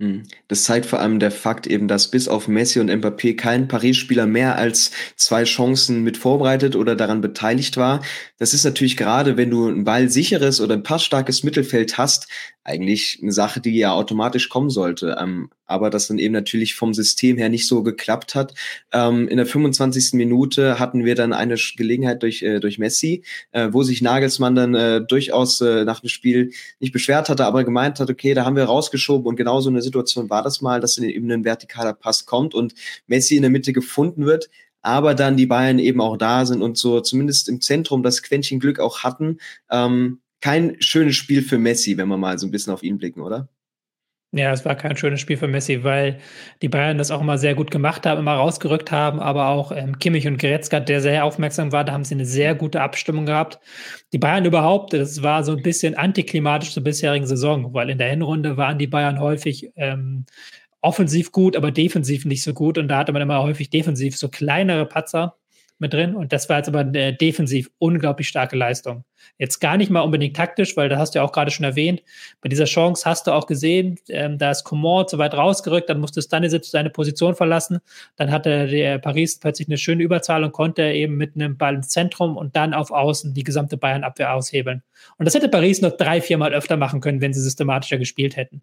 Mhm. 0.00 0.22
Das 0.48 0.64
zeigt 0.64 0.86
vor 0.86 1.00
allem 1.00 1.18
der 1.18 1.30
Fakt 1.30 1.66
eben, 1.66 1.86
dass 1.86 2.10
bis 2.10 2.26
auf 2.26 2.48
Messi 2.48 2.80
und 2.80 2.90
Mbappé 2.90 3.36
kein 3.36 3.68
Paris-Spieler 3.68 4.26
mehr 4.26 4.56
als 4.56 4.92
zwei 5.16 5.44
Chancen 5.44 6.02
mit 6.02 6.16
vorbereitet 6.16 6.74
oder 6.74 6.96
daran 6.96 7.20
beteiligt 7.20 7.76
war. 7.76 8.02
Das 8.38 8.54
ist 8.54 8.64
natürlich 8.64 8.96
gerade, 8.96 9.36
wenn 9.36 9.50
du 9.50 9.68
ein 9.68 9.84
ballsicheres 9.84 10.62
oder 10.62 10.74
ein 10.74 10.82
passstarkes 10.82 11.42
Mittelfeld 11.42 11.98
hast, 11.98 12.28
eigentlich 12.70 13.18
eine 13.22 13.32
Sache, 13.32 13.60
die 13.60 13.76
ja 13.76 13.92
automatisch 13.92 14.48
kommen 14.48 14.70
sollte. 14.70 15.16
Ähm, 15.20 15.50
aber 15.66 15.90
das 15.90 16.08
dann 16.08 16.18
eben 16.18 16.32
natürlich 16.32 16.74
vom 16.74 16.94
System 16.94 17.36
her 17.36 17.48
nicht 17.48 17.66
so 17.66 17.82
geklappt 17.82 18.34
hat. 18.34 18.54
Ähm, 18.92 19.28
in 19.28 19.36
der 19.36 19.46
25. 19.46 20.14
Minute 20.14 20.78
hatten 20.78 21.04
wir 21.04 21.14
dann 21.14 21.32
eine 21.32 21.56
Gelegenheit 21.76 22.22
durch, 22.22 22.42
äh, 22.42 22.60
durch 22.60 22.78
Messi, 22.78 23.22
äh, 23.52 23.68
wo 23.70 23.82
sich 23.82 24.02
Nagelsmann 24.02 24.54
dann 24.54 24.74
äh, 24.74 25.00
durchaus 25.00 25.60
äh, 25.60 25.84
nach 25.84 26.00
dem 26.00 26.08
Spiel 26.08 26.52
nicht 26.80 26.92
beschwert 26.92 27.28
hatte, 27.28 27.44
aber 27.44 27.64
gemeint 27.64 28.00
hat, 28.00 28.10
okay, 28.10 28.34
da 28.34 28.44
haben 28.44 28.56
wir 28.56 28.64
rausgeschoben 28.64 29.26
und 29.26 29.36
genau 29.36 29.60
so 29.60 29.70
eine 29.70 29.82
Situation 29.82 30.30
war 30.30 30.42
das 30.42 30.60
mal, 30.60 30.80
dass 30.80 30.98
eben 30.98 31.30
ein 31.30 31.44
vertikaler 31.44 31.92
Pass 31.92 32.26
kommt 32.26 32.54
und 32.54 32.74
Messi 33.06 33.36
in 33.36 33.42
der 33.42 33.50
Mitte 33.50 33.72
gefunden 33.72 34.26
wird 34.26 34.50
aber 34.82 35.14
dann 35.14 35.36
die 35.36 35.46
Bayern 35.46 35.78
eben 35.78 36.00
auch 36.00 36.16
da 36.16 36.46
sind 36.46 36.62
und 36.62 36.78
so 36.78 37.00
zumindest 37.00 37.48
im 37.48 37.60
Zentrum 37.60 38.02
das 38.02 38.22
Quäntchen 38.22 38.60
Glück 38.60 38.80
auch 38.80 39.00
hatten. 39.00 39.38
Ähm, 39.70 40.20
kein 40.40 40.76
schönes 40.80 41.16
Spiel 41.16 41.42
für 41.42 41.58
Messi, 41.58 41.96
wenn 41.96 42.08
wir 42.08 42.16
mal 42.16 42.38
so 42.38 42.46
ein 42.46 42.50
bisschen 42.50 42.72
auf 42.72 42.82
ihn 42.82 42.98
blicken, 42.98 43.20
oder? 43.20 43.48
Ja, 44.32 44.52
es 44.52 44.64
war 44.64 44.76
kein 44.76 44.96
schönes 44.96 45.20
Spiel 45.20 45.36
für 45.36 45.48
Messi, 45.48 45.82
weil 45.82 46.18
die 46.62 46.68
Bayern 46.68 46.98
das 46.98 47.10
auch 47.10 47.20
immer 47.20 47.36
sehr 47.36 47.56
gut 47.56 47.72
gemacht 47.72 48.06
haben, 48.06 48.20
immer 48.20 48.34
rausgerückt 48.34 48.92
haben, 48.92 49.18
aber 49.18 49.48
auch 49.48 49.72
ähm, 49.72 49.98
Kimmich 49.98 50.28
und 50.28 50.40
Goretzka, 50.40 50.78
der 50.78 51.00
sehr 51.00 51.24
aufmerksam 51.24 51.72
war, 51.72 51.82
da 51.82 51.92
haben 51.92 52.04
sie 52.04 52.14
eine 52.14 52.26
sehr 52.26 52.54
gute 52.54 52.80
Abstimmung 52.80 53.26
gehabt. 53.26 53.58
Die 54.12 54.18
Bayern 54.18 54.44
überhaupt, 54.44 54.92
das 54.92 55.24
war 55.24 55.42
so 55.42 55.56
ein 55.56 55.62
bisschen 55.62 55.96
antiklimatisch 55.96 56.72
zur 56.72 56.84
bisherigen 56.84 57.26
Saison, 57.26 57.74
weil 57.74 57.90
in 57.90 57.98
der 57.98 58.10
Hinrunde 58.10 58.56
waren 58.56 58.78
die 58.78 58.86
Bayern 58.86 59.18
häufig 59.18 59.72
ähm, 59.74 60.26
offensiv 60.80 61.32
gut, 61.32 61.56
aber 61.56 61.72
defensiv 61.72 62.24
nicht 62.24 62.44
so 62.44 62.54
gut 62.54 62.78
und 62.78 62.86
da 62.86 62.98
hatte 62.98 63.12
man 63.12 63.22
immer 63.22 63.42
häufig 63.42 63.68
defensiv 63.68 64.16
so 64.16 64.28
kleinere 64.28 64.86
Patzer 64.86 65.39
mit 65.80 65.92
drin. 65.92 66.14
Und 66.14 66.32
das 66.32 66.48
war 66.48 66.58
jetzt 66.58 66.68
aber 66.68 66.80
eine 66.80 67.12
defensiv 67.12 67.70
unglaublich 67.78 68.28
starke 68.28 68.56
Leistung. 68.56 69.04
Jetzt 69.38 69.60
gar 69.60 69.76
nicht 69.76 69.90
mal 69.90 70.00
unbedingt 70.00 70.36
taktisch, 70.36 70.76
weil 70.76 70.88
da 70.88 70.98
hast 70.98 71.14
du 71.14 71.18
ja 71.18 71.24
auch 71.24 71.32
gerade 71.32 71.50
schon 71.50 71.64
erwähnt, 71.64 72.02
bei 72.40 72.48
dieser 72.48 72.64
Chance 72.64 73.04
hast 73.04 73.26
du 73.26 73.32
auch 73.32 73.46
gesehen, 73.46 73.98
ähm, 74.08 74.38
da 74.38 74.50
ist 74.50 74.64
Coman 74.64 75.08
zu 75.08 75.18
weit 75.18 75.34
rausgerückt, 75.34 75.88
dann 75.88 76.00
musste 76.00 76.22
Stanisic 76.22 76.64
seine 76.64 76.90
Position 76.90 77.34
verlassen. 77.34 77.80
Dann 78.16 78.30
hatte 78.30 78.66
der 78.66 78.98
Paris 78.98 79.38
plötzlich 79.38 79.68
eine 79.68 79.78
schöne 79.78 80.02
Überzahl 80.02 80.44
und 80.44 80.52
konnte 80.52 80.82
eben 80.82 81.16
mit 81.16 81.34
einem 81.34 81.56
Ball 81.56 81.74
ins 81.74 81.88
Zentrum 81.88 82.36
und 82.36 82.56
dann 82.56 82.74
auf 82.74 82.90
Außen 82.90 83.34
die 83.34 83.44
gesamte 83.44 83.76
Bayern-Abwehr 83.76 84.34
aushebeln. 84.34 84.82
Und 85.16 85.26
das 85.26 85.34
hätte 85.34 85.48
Paris 85.48 85.80
noch 85.80 85.96
drei, 85.96 86.20
viermal 86.20 86.52
öfter 86.52 86.76
machen 86.76 87.00
können, 87.00 87.20
wenn 87.20 87.32
sie 87.32 87.40
systematischer 87.40 87.98
gespielt 87.98 88.36
hätten. 88.36 88.62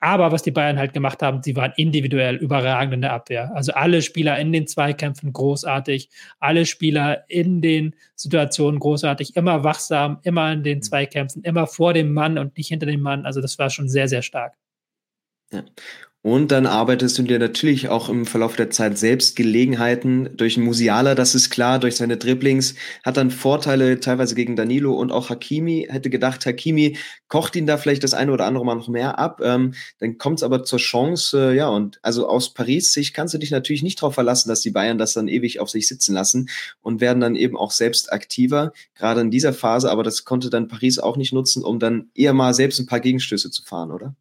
Aber 0.00 0.30
was 0.30 0.42
die 0.42 0.50
Bayern 0.50 0.78
halt 0.78 0.92
gemacht 0.92 1.22
haben, 1.22 1.42
sie 1.42 1.56
waren 1.56 1.72
individuell 1.76 2.36
überragend 2.36 2.94
in 2.94 3.00
der 3.00 3.12
Abwehr. 3.12 3.50
Also 3.54 3.72
alle 3.72 4.02
Spieler 4.02 4.38
in 4.38 4.52
den 4.52 4.66
Zweikämpfen 4.66 5.32
großartig, 5.32 6.10
alle 6.38 6.66
Spieler 6.66 7.24
in 7.28 7.62
den 7.62 7.94
Situationen 8.14 8.78
großartig, 8.78 9.36
immer 9.36 9.64
wachsam, 9.64 10.18
immer 10.22 10.52
in 10.52 10.62
den 10.62 10.82
Zweikämpfen, 10.82 11.42
immer 11.42 11.66
vor 11.66 11.94
dem 11.94 12.12
Mann 12.12 12.36
und 12.36 12.56
nicht 12.58 12.68
hinter 12.68 12.86
dem 12.86 13.00
Mann. 13.00 13.24
Also 13.24 13.40
das 13.40 13.58
war 13.58 13.70
schon 13.70 13.88
sehr, 13.88 14.08
sehr 14.08 14.22
stark. 14.22 14.54
Ja. 15.50 15.64
Und 16.22 16.50
dann 16.50 16.66
arbeitest 16.66 17.16
du 17.18 17.22
dir 17.22 17.38
natürlich 17.38 17.88
auch 17.88 18.08
im 18.08 18.26
Verlauf 18.26 18.56
der 18.56 18.68
Zeit 18.70 18.98
selbst 18.98 19.36
Gelegenheiten 19.36 20.36
durch 20.36 20.56
Musiala, 20.56 21.14
das 21.14 21.36
ist 21.36 21.50
klar, 21.50 21.78
durch 21.78 21.94
seine 21.94 22.16
Dribblings, 22.16 22.74
hat 23.04 23.16
dann 23.16 23.30
Vorteile 23.30 24.00
teilweise 24.00 24.34
gegen 24.34 24.56
Danilo 24.56 24.92
und 24.94 25.12
auch 25.12 25.30
Hakimi. 25.30 25.86
Hätte 25.88 26.10
gedacht, 26.10 26.44
Hakimi 26.44 26.96
kocht 27.28 27.54
ihn 27.54 27.66
da 27.66 27.76
vielleicht 27.76 28.02
das 28.02 28.12
eine 28.12 28.32
oder 28.32 28.44
andere 28.44 28.64
Mal 28.64 28.74
noch 28.74 28.88
mehr 28.88 29.20
ab. 29.20 29.40
Ähm, 29.40 29.74
dann 30.00 30.18
kommt 30.18 30.40
es 30.40 30.42
aber 30.42 30.64
zur 30.64 30.80
Chance, 30.80 31.52
äh, 31.52 31.56
ja, 31.56 31.68
und 31.68 32.00
also 32.02 32.28
aus 32.28 32.52
Paris 32.52 32.92
Sicht 32.92 33.14
kannst 33.14 33.32
du 33.34 33.38
dich 33.38 33.52
natürlich 33.52 33.84
nicht 33.84 34.02
darauf 34.02 34.14
verlassen, 34.14 34.48
dass 34.48 34.62
die 34.62 34.72
Bayern 34.72 34.98
das 34.98 35.12
dann 35.12 35.28
ewig 35.28 35.60
auf 35.60 35.70
sich 35.70 35.86
sitzen 35.86 36.12
lassen 36.12 36.48
und 36.82 37.00
werden 37.00 37.20
dann 37.20 37.36
eben 37.36 37.56
auch 37.56 37.70
selbst 37.70 38.12
aktiver, 38.12 38.72
gerade 38.96 39.20
in 39.20 39.30
dieser 39.30 39.52
Phase, 39.52 39.92
aber 39.92 40.02
das 40.02 40.24
konnte 40.24 40.50
dann 40.50 40.66
Paris 40.66 40.98
auch 40.98 41.16
nicht 41.16 41.32
nutzen, 41.32 41.62
um 41.62 41.78
dann 41.78 42.10
eher 42.16 42.32
mal 42.32 42.52
selbst 42.52 42.80
ein 42.80 42.86
paar 42.86 43.00
Gegenstöße 43.00 43.52
zu 43.52 43.62
fahren, 43.62 43.92
oder? 43.92 44.16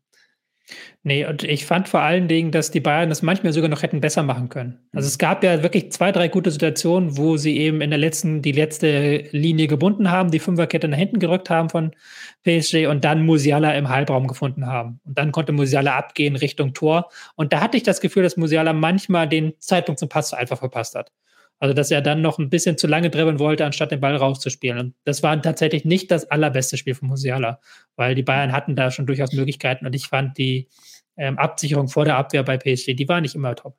Nee, 1.04 1.26
und 1.26 1.44
ich 1.44 1.66
fand 1.66 1.88
vor 1.88 2.02
allen 2.02 2.28
Dingen, 2.28 2.50
dass 2.50 2.72
die 2.72 2.80
Bayern 2.80 3.10
das 3.10 3.22
manchmal 3.22 3.54
sogar 3.54 3.70
noch 3.70 3.84
hätten 3.84 4.02
besser 4.02 4.24
machen 4.24 4.50
können. 4.50 4.80
Also 4.94 5.08
es 5.08 5.20
gab 5.20 5.44
ja 5.44 5.62
wirklich 5.62 5.92
zwei, 5.92 6.12
drei 6.12 6.28
gute 6.28 6.50
Situationen, 6.50 7.18
wo 7.18 7.38
sie 7.38 7.58
eben 7.58 7.82
in 7.82 7.92
der 7.92 8.00
letzten, 8.00 8.42
die 8.42 8.52
letzte 8.52 9.26
Linie 9.32 9.68
gebunden 9.68 10.10
haben, 10.10 10.32
die 10.32 10.40
Fünferkette 10.40 10.88
nach 10.88 10.98
hinten 10.98 11.20
gerückt 11.20 11.52
haben 11.52 11.70
von 11.70 11.92
PSG 12.44 12.88
und 12.88 13.06
dann 13.06 13.24
Musiala 13.24 13.76
im 13.76 13.90
Halbraum 13.90 14.28
gefunden 14.28 14.66
haben. 14.66 15.00
Und 15.06 15.18
dann 15.18 15.32
konnte 15.32 15.52
Musiala 15.52 15.96
abgehen 15.96 16.36
Richtung 16.36 16.74
Tor. 16.74 17.10
Und 17.36 17.54
da 17.54 17.62
hatte 17.62 17.78
ich 17.78 17.84
das 17.84 18.02
Gefühl, 18.02 18.24
dass 18.24 18.38
Musiala 18.38 18.74
manchmal 18.74 19.30
den 19.30 19.54
Zeitpunkt 19.60 20.00
zum 20.00 20.10
Pass 20.10 20.34
einfach 20.34 20.58
verpasst 20.58 20.96
hat. 20.96 21.12
Also, 21.60 21.74
dass 21.74 21.90
er 21.90 22.02
dann 22.02 22.22
noch 22.22 22.38
ein 22.38 22.50
bisschen 22.50 22.78
zu 22.78 22.88
lange 22.88 23.10
dribbeln 23.10 23.40
wollte, 23.40 23.66
anstatt 23.66 23.92
den 23.92 24.02
Ball 24.02 24.16
rauszuspielen. 24.16 24.78
Und 24.78 24.96
das 25.06 25.24
war 25.24 25.42
tatsächlich 25.42 25.86
nicht 25.86 26.12
das 26.12 26.30
allerbeste 26.30 26.78
Spiel 26.78 26.96
von 26.96 27.08
Musiala, 27.08 27.60
weil 27.96 28.14
die 28.14 28.24
Bayern 28.24 28.52
hatten 28.52 28.76
da 28.76 28.92
schon 28.92 29.06
durchaus 29.06 29.32
Möglichkeiten 29.32 29.86
und 29.86 29.96
ich 29.96 30.08
fand 30.08 30.38
die 30.38 30.68
ähm, 31.18 31.38
Absicherung 31.38 31.88
vor 31.88 32.06
der 32.06 32.18
Abwehr 32.18 32.44
bei 32.44 32.58
PSG, 32.58 32.94
die 32.94 33.08
war 33.08 33.22
nicht 33.22 33.36
immer 33.36 33.56
top. 33.56 33.78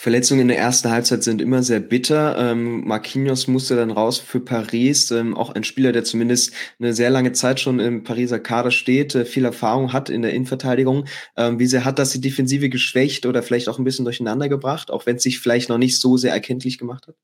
Verletzungen 0.00 0.42
in 0.42 0.48
der 0.48 0.58
ersten 0.58 0.90
Halbzeit 0.90 1.24
sind 1.24 1.42
immer 1.42 1.64
sehr 1.64 1.80
bitter. 1.80 2.38
Ähm, 2.38 2.86
Marquinhos 2.86 3.48
musste 3.48 3.74
dann 3.74 3.90
raus 3.90 4.18
für 4.18 4.38
Paris, 4.38 5.10
ähm, 5.10 5.36
auch 5.36 5.50
ein 5.50 5.64
Spieler, 5.64 5.90
der 5.90 6.04
zumindest 6.04 6.52
eine 6.78 6.94
sehr 6.94 7.10
lange 7.10 7.32
Zeit 7.32 7.58
schon 7.58 7.80
im 7.80 8.04
Pariser 8.04 8.38
Kader 8.38 8.70
steht, 8.70 9.16
äh, 9.16 9.24
viel 9.24 9.44
Erfahrung 9.44 9.92
hat 9.92 10.08
in 10.08 10.22
der 10.22 10.34
Innenverteidigung. 10.34 11.06
Ähm, 11.36 11.58
wie 11.58 11.66
sehr 11.66 11.84
hat 11.84 11.98
das 11.98 12.10
die 12.10 12.20
Defensive 12.20 12.68
geschwächt 12.68 13.26
oder 13.26 13.42
vielleicht 13.42 13.68
auch 13.68 13.80
ein 13.80 13.84
bisschen 13.84 14.04
durcheinander 14.04 14.48
gebracht, 14.48 14.92
auch 14.92 15.04
wenn 15.04 15.16
es 15.16 15.24
sich 15.24 15.40
vielleicht 15.40 15.68
noch 15.68 15.78
nicht 15.78 15.98
so 15.98 16.16
sehr 16.16 16.32
erkenntlich 16.32 16.78
gemacht 16.78 17.08
hat? 17.08 17.16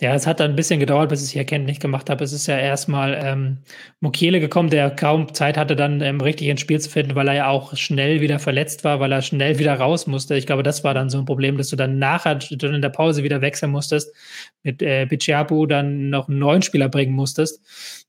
Ja, 0.00 0.14
es 0.14 0.28
hat 0.28 0.38
dann 0.38 0.52
ein 0.52 0.56
bisschen 0.56 0.78
gedauert, 0.78 1.08
bis 1.08 1.22
ich 1.22 1.30
es 1.30 1.34
erkenntlich 1.36 1.80
gemacht 1.80 2.08
habe. 2.08 2.22
Es 2.22 2.32
ist 2.32 2.46
ja 2.46 2.56
erstmal 2.56 3.18
ähm, 3.20 3.58
Mukiele 3.98 4.38
gekommen, 4.38 4.70
der 4.70 4.90
kaum 4.90 5.34
Zeit 5.34 5.56
hatte, 5.56 5.74
dann 5.74 6.00
ähm, 6.00 6.20
richtig 6.20 6.46
ins 6.48 6.60
Spiel 6.60 6.78
zu 6.80 6.88
finden, 6.88 7.16
weil 7.16 7.26
er 7.26 7.34
ja 7.34 7.48
auch 7.48 7.76
schnell 7.76 8.20
wieder 8.20 8.38
verletzt 8.38 8.84
war, 8.84 9.00
weil 9.00 9.10
er 9.10 9.22
schnell 9.22 9.58
wieder 9.58 9.74
raus 9.74 10.06
musste. 10.06 10.36
Ich 10.36 10.46
glaube, 10.46 10.62
das 10.62 10.84
war 10.84 10.94
dann 10.94 11.10
so 11.10 11.18
ein 11.18 11.24
Problem, 11.24 11.56
dass 11.58 11.68
du 11.68 11.76
dann 11.76 11.98
nachher 11.98 12.36
dann 12.36 12.74
in 12.74 12.82
der 12.82 12.90
Pause 12.90 13.24
wieder 13.24 13.40
wechseln 13.40 13.72
musstest, 13.72 14.14
mit 14.62 14.82
äh, 14.82 15.06
Bichiapu 15.06 15.66
dann 15.66 16.10
noch 16.10 16.28
einen 16.28 16.38
neuen 16.38 16.62
Spieler 16.62 16.88
bringen 16.88 17.14
musstest. 17.14 17.60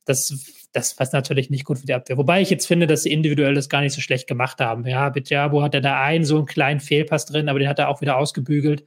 Das 0.05 0.55
das 0.71 0.99
war 0.99 1.07
natürlich 1.11 1.49
nicht 1.49 1.65
gut 1.65 1.79
für 1.79 1.85
die 1.87 1.93
Abwehr. 1.93 2.17
Wobei 2.17 2.41
ich 2.41 2.49
jetzt 2.49 2.67
finde, 2.67 2.85
dass 2.85 3.03
sie 3.03 3.11
individuell 3.11 3.55
das 3.55 3.69
gar 3.69 3.81
nicht 3.81 3.93
so 3.93 4.01
schlecht 4.01 4.27
gemacht 4.27 4.59
haben. 4.59 4.85
Ja, 4.85 5.09
Bichiapu 5.09 5.61
hatte 5.61 5.81
da 5.81 6.01
einen 6.01 6.25
so 6.25 6.37
einen 6.37 6.45
kleinen 6.45 6.79
Fehlpass 6.79 7.25
drin, 7.25 7.49
aber 7.49 7.59
den 7.59 7.67
hat 7.67 7.79
er 7.79 7.89
auch 7.89 8.01
wieder 8.01 8.17
ausgebügelt. 8.17 8.83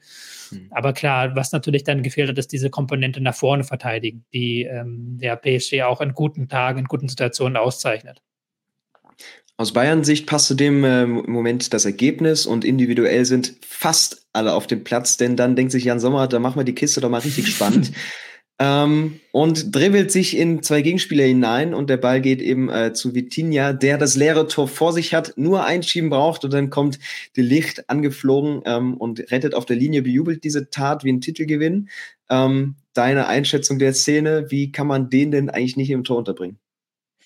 Mhm. 0.53 0.69
Aber 0.71 0.93
klar, 0.93 1.35
was 1.35 1.53
natürlich 1.53 1.85
dann 1.85 2.03
gefehlt 2.03 2.29
hat, 2.29 2.39
ist 2.39 2.53
diese 2.53 2.71
Komponente 2.71 3.21
nach 3.21 3.35
vorne 3.35 3.65
verteidigen, 3.65 4.25
die 4.33 4.63
ähm, 4.63 5.19
der 5.19 5.37
PSG 5.37 5.83
auch 5.83 6.01
in 6.01 6.13
guten 6.13 6.49
Tagen, 6.49 6.81
in 6.81 6.85
guten 6.87 7.09
Situationen 7.09 7.57
auszeichnet. 7.57 8.23
Aus 9.57 9.73
Bayern-Sicht 9.73 10.27
passt 10.27 10.47
zu 10.47 10.55
dem 10.55 10.83
äh, 10.83 11.07
Moment 11.07 11.73
das 11.73 11.85
Ergebnis 11.85 12.47
und 12.47 12.65
individuell 12.65 13.25
sind 13.25 13.55
fast 13.65 14.27
alle 14.33 14.55
auf 14.55 14.67
dem 14.67 14.83
Platz, 14.83 15.19
denn 15.19 15.37
dann 15.37 15.57
denkt 15.57 15.73
sich 15.73 15.85
Jan 15.85 16.01
Sommer, 16.01 16.27
da 16.27 16.39
machen 16.39 16.59
wir 16.59 16.65
die 16.65 16.75
Kiste 16.75 17.01
doch 17.01 17.11
mal 17.11 17.21
richtig 17.21 17.49
spannend. 17.55 17.93
Ähm, 18.63 19.19
und 19.33 19.75
dribbelt 19.75 20.13
sich 20.13 20.37
in 20.39 20.63
zwei 20.63 20.83
Gegenspieler 20.83 21.25
hinein 21.25 21.75
und 21.75 21.91
der 21.91 21.97
Ball 21.97 22.21
geht 22.21 22.41
eben 22.41 22.71
äh, 22.71 22.93
zu 22.93 23.13
Vitinha, 23.13 23.73
der 23.73 23.99
das 23.99 24.15
leere 24.15 24.47
Tor 24.47 24.69
vor 24.69 24.93
sich 24.93 25.15
hat, 25.15 25.33
nur 25.37 25.67
einschieben 25.67 26.11
braucht 26.11 26.45
und 26.45 26.53
dann 26.53 26.71
kommt 26.71 27.01
die 27.35 27.43
Licht 27.43 27.91
angeflogen 27.91 28.63
ähm, 28.65 28.97
und 28.97 29.19
rettet 29.33 29.57
auf 29.57 29.67
der 29.67 29.75
Linie, 29.75 30.03
bejubelt 30.03 30.45
diese 30.45 30.71
Tat 30.71 31.03
wie 31.03 31.11
ein 31.11 31.21
Titelgewinn. 31.21 31.89
Ähm, 32.31 32.77
deine 32.95 33.27
Einschätzung 33.27 33.81
der 33.81 33.95
Szene, 33.95 34.47
wie 34.51 34.71
kann 34.71 34.87
man 34.87 35.11
den 35.11 35.33
denn 35.33 35.51
eigentlich 35.51 35.77
nicht 35.77 35.91
im 35.91 36.05
Tor 36.05 36.19
unterbringen? 36.19 36.59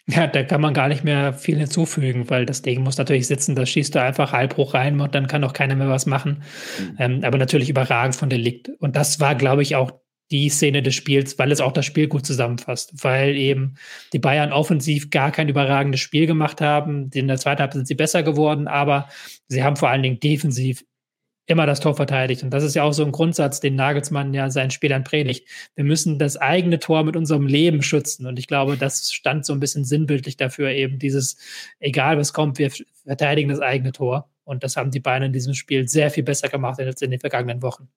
Ja, 0.09 0.27
da 0.29 0.43
kann 0.43 0.63
man 0.63 0.73
gar 0.73 0.89
nicht 0.89 1.05
mehr 1.05 1.35
viel 1.35 1.59
hinzufügen, 1.59 2.31
weil 2.31 2.47
das 2.47 2.63
Ding 2.63 2.83
muss 2.83 2.97
natürlich 2.97 3.27
sitzen, 3.27 3.57
da 3.57 3.67
schießt 3.67 3.95
du 3.95 4.01
einfach 4.01 4.33
halb 4.33 4.57
hoch 4.57 4.73
rein 4.73 4.99
und 5.01 5.15
dann 5.15 5.27
kann 5.27 5.45
auch 5.45 5.53
keiner 5.53 5.75
mehr 5.75 5.91
was 5.91 6.07
machen. 6.07 6.45
Mhm. 6.79 6.97
Ähm, 6.99 7.21
aber 7.25 7.37
natürlich 7.37 7.69
überragend 7.69 8.17
von 8.17 8.31
Delikt. 8.31 8.71
Und 8.79 8.97
das 8.97 9.21
war, 9.21 9.35
glaube 9.35 9.63
ich, 9.63 9.77
auch 9.77 9.91
die 10.31 10.49
Szene 10.49 10.83
des 10.83 10.95
Spiels, 10.95 11.39
weil 11.39 11.53
es 11.53 11.61
auch 11.61 11.73
das 11.73 11.87
Spiel 11.87 12.09
gut 12.09 12.27
zusammenfasst, 12.27 13.05
weil 13.05 13.37
eben 13.37 13.75
die 14.13 14.19
Bayern 14.19 14.53
offensiv 14.53 15.11
gar 15.11 15.31
kein 15.31 15.49
überragendes 15.49 16.01
Spiel 16.01 16.27
gemacht 16.27 16.61
haben. 16.61 17.11
In 17.15 17.29
der 17.29 17.39
zweiten 17.39 17.61
Halbzeit 17.61 17.79
sind 17.79 17.89
sie 17.89 17.95
besser 17.95 18.23
geworden, 18.23 18.67
aber 18.67 19.09
sie 19.49 19.63
haben 19.63 19.77
vor 19.77 19.89
allen 19.89 20.03
Dingen 20.03 20.21
defensiv 20.21 20.85
immer 21.47 21.67
das 21.67 21.81
Tor 21.81 21.95
verteidigt. 21.95 22.43
Und 22.43 22.51
das 22.51 22.65
ist 22.65 22.75
ja 22.75 22.83
auch 22.83 22.93
so 22.93 23.05
ein 23.05 23.13
Grundsatz, 23.13 23.61
den 23.61 23.77
Nagelsmann 23.77 24.35
ja 24.35 24.51
seinen 24.51 24.71
Spielern 24.71 25.05
predigt. 25.05 25.49
Wir 25.77 25.85
müssen 25.85 26.19
das 26.19 26.37
eigene 26.37 26.81
Tor 26.81 27.05
mit 27.05 27.17
unserem 27.17 27.47
Leben 27.47 27.83
schützen. 27.83 28.27
Und 28.27 28.39
ich 28.39 28.49
glaube, 28.49 28.77
das 28.77 29.13
stand 29.13 29.47
so 29.47 29.53
ein 29.53 29.61
bisschen 29.61 29.85
sinnbildlich 29.85 30.37
dafür, 30.37 30.71
eben 30.71 30.99
dieses, 30.99 31.37
egal 31.79 32.19
was 32.19 32.33
kommt, 32.33 32.59
wir 32.59 32.71
verteidigen 33.05 33.49
das 33.49 33.61
eigene 33.61 33.93
Tor. 33.93 34.29
Und 34.45 34.65
das 34.65 34.77
haben 34.77 34.91
die 34.91 35.01
Bayern 35.01 35.25
in 35.25 35.33
diesem 35.33 35.55
Spiel 35.55 35.89
sehr 35.89 36.11
viel 36.11 36.25
besser 36.25 36.49
gemacht 36.49 36.81
als 36.81 37.03
in 37.03 37.13
den 37.13 37.21
vergangenen 37.21 37.63
Wochen. 37.63 37.89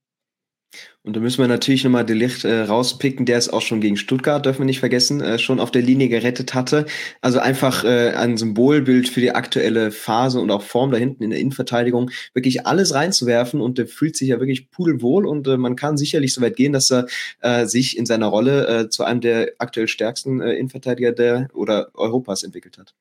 Und 1.02 1.16
da 1.16 1.22
müssen 1.22 1.40
wir 1.40 1.48
natürlich 1.48 1.84
nochmal 1.84 2.06
Delicht 2.06 2.44
äh, 2.46 2.62
rauspicken, 2.62 3.26
der 3.26 3.38
es 3.38 3.50
auch 3.50 3.62
schon 3.62 3.82
gegen 3.82 3.98
Stuttgart, 3.98 4.46
dürfen 4.46 4.60
wir 4.60 4.66
nicht 4.66 4.80
vergessen, 4.80 5.22
äh, 5.22 5.40
schon 5.40 5.60
auf 5.60 5.72
der 5.72 5.82
Linie 5.82 6.10
gerettet 6.10 6.54
hatte. 6.54 6.86
Also 7.22 7.40
einfach 7.40 7.84
äh, 7.84 8.12
ein 8.12 8.38
Symbolbild 8.38 9.10
für 9.10 9.22
die 9.22 9.32
aktuelle 9.32 9.92
Phase 9.92 10.40
und 10.40 10.52
auch 10.52 10.62
Form 10.62 10.92
da 10.92 10.98
hinten 10.98 11.24
in 11.24 11.32
der 11.32 11.40
Innenverteidigung, 11.40 12.12
wirklich 12.34 12.68
alles 12.68 12.94
reinzuwerfen 12.94 13.62
und 13.62 13.78
der 13.78 13.88
fühlt 13.88 14.18
sich 14.18 14.30
ja 14.30 14.40
wirklich 14.40 14.70
pudelwohl 14.70 15.26
und 15.26 15.48
äh, 15.48 15.58
man 15.58 15.76
kann 15.76 15.98
sicherlich 15.98 16.34
so 16.34 16.42
weit 16.42 16.56
gehen, 16.56 16.74
dass 16.74 16.92
er 16.92 17.08
äh, 17.40 17.66
sich 17.66 17.98
in 17.98 18.06
seiner 18.06 18.28
Rolle 18.28 18.68
äh, 18.68 18.90
zu 18.90 19.04
einem 19.04 19.22
der 19.22 19.54
aktuell 19.58 19.88
stärksten 19.88 20.42
Innenverteidiger 20.42 21.12
der 21.12 21.48
oder 21.54 21.90
Europas 21.96 22.44
entwickelt 22.44 22.78
hat. 22.78 22.94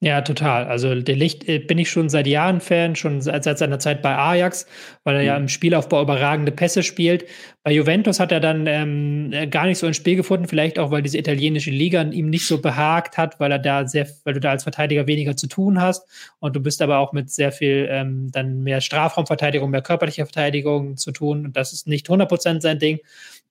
Ja, 0.00 0.20
total. 0.20 0.66
Also 0.66 0.94
der 0.94 1.16
Licht 1.16 1.48
äh, 1.48 1.58
bin 1.58 1.76
ich 1.76 1.90
schon 1.90 2.08
seit 2.08 2.28
Jahren 2.28 2.60
Fan, 2.60 2.94
schon 2.94 3.20
seit, 3.20 3.42
seit 3.42 3.58
seiner 3.58 3.80
Zeit 3.80 4.00
bei 4.00 4.16
Ajax, 4.16 4.64
weil 5.02 5.16
er 5.16 5.22
mhm. 5.22 5.26
ja 5.26 5.36
im 5.36 5.48
Spielaufbau 5.48 6.00
überragende 6.00 6.52
Pässe 6.52 6.84
spielt. 6.84 7.24
Bei 7.64 7.72
Juventus 7.72 8.20
hat 8.20 8.30
er 8.30 8.38
dann 8.38 8.68
ähm, 8.68 9.32
äh, 9.32 9.48
gar 9.48 9.66
nicht 9.66 9.78
so 9.78 9.88
ins 9.88 9.96
Spiel 9.96 10.14
gefunden, 10.14 10.46
vielleicht 10.46 10.78
auch, 10.78 10.92
weil 10.92 11.02
diese 11.02 11.18
italienische 11.18 11.72
Liga 11.72 12.00
ihm 12.02 12.30
nicht 12.30 12.46
so 12.46 12.62
behagt 12.62 13.18
hat, 13.18 13.40
weil 13.40 13.50
er 13.50 13.58
da 13.58 13.88
sehr, 13.88 14.06
weil 14.22 14.34
du 14.34 14.40
da 14.40 14.50
als 14.50 14.62
Verteidiger 14.62 15.08
weniger 15.08 15.34
zu 15.34 15.48
tun 15.48 15.80
hast 15.80 16.06
und 16.38 16.54
du 16.54 16.60
bist 16.60 16.80
aber 16.80 16.98
auch 16.98 17.12
mit 17.12 17.28
sehr 17.30 17.50
viel 17.50 17.88
ähm, 17.90 18.30
dann 18.30 18.62
mehr 18.62 18.80
Strafraumverteidigung, 18.80 19.68
mehr 19.68 19.82
körperlicher 19.82 20.26
Verteidigung 20.26 20.96
zu 20.96 21.10
tun. 21.10 21.44
Und 21.46 21.56
das 21.56 21.72
ist 21.72 21.88
nicht 21.88 22.08
100% 22.08 22.60
sein 22.60 22.78
Ding 22.78 23.00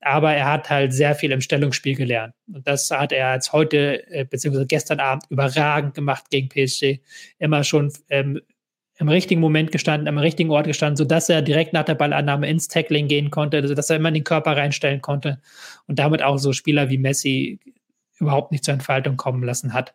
aber 0.02 0.34
er 0.34 0.52
hat 0.52 0.70
halt 0.70 0.94
sehr 0.94 1.16
viel 1.16 1.32
im 1.32 1.42
Stellungsspiel 1.42 1.96
gelernt. 1.96 2.34
Und 2.48 2.68
das 2.68 2.92
hat 2.92 3.12
er 3.12 3.34
jetzt 3.34 3.52
heute, 3.54 4.08
äh, 4.12 4.26
beziehungsweise 4.26 4.68
gestern 4.68 5.00
Abend 5.00 5.24
überragend 5.30 5.96
gemacht 5.96 6.26
gegen 6.30 6.50
PSG. 6.50 7.00
Immer 7.40 7.64
schon 7.64 7.92
ähm, 8.10 8.42
im 9.00 9.10
richtigen 9.10 9.42
Moment 9.42 9.72
gestanden, 9.72 10.08
am 10.08 10.18
richtigen 10.18 10.50
Ort 10.50 10.68
gestanden, 10.68 10.98
sodass 10.98 11.30
er 11.30 11.42
direkt 11.42 11.74
nach 11.74 11.86
der 11.86 11.96
Ballannahme 11.96 12.50
ins 12.50 12.68
Tackling 12.68 13.08
gehen 13.08 13.32
konnte, 13.32 13.68
sodass 13.68 13.90
er 13.90 13.98
immer 13.98 14.12
den 14.12 14.24
Körper 14.24 14.58
reinstellen 14.58 15.02
konnte 15.02 15.40
und 15.88 16.00
damit 16.00 16.22
auch 16.24 16.38
so 16.38 16.54
Spieler 16.54 16.90
wie 16.90 16.98
Messi 16.98 17.60
überhaupt 18.20 18.52
nicht 18.52 18.64
zur 18.64 18.74
Entfaltung 18.74 19.18
kommen 19.18 19.44
lassen 19.44 19.74
hat. 19.74 19.94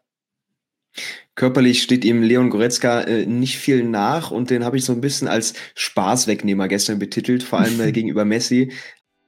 Körperlich 1.35 1.83
steht 1.83 2.05
ihm 2.05 2.23
Leon 2.23 2.51
Goretzka 2.51 3.01
äh, 3.03 3.25
nicht 3.25 3.57
viel 3.57 3.83
nach 3.83 4.31
und 4.31 4.51
den 4.51 4.65
habe 4.65 4.77
ich 4.77 4.85
so 4.85 4.93
ein 4.93 5.01
bisschen 5.01 5.27
als 5.27 5.55
Spaßwegnehmer 5.75 6.69
gestern 6.69 6.99
betitelt, 6.99 7.43
vor 7.43 7.61
allem 7.61 7.81
äh, 7.81 7.93
gegenüber 7.93 8.25
Messi. 8.25 8.73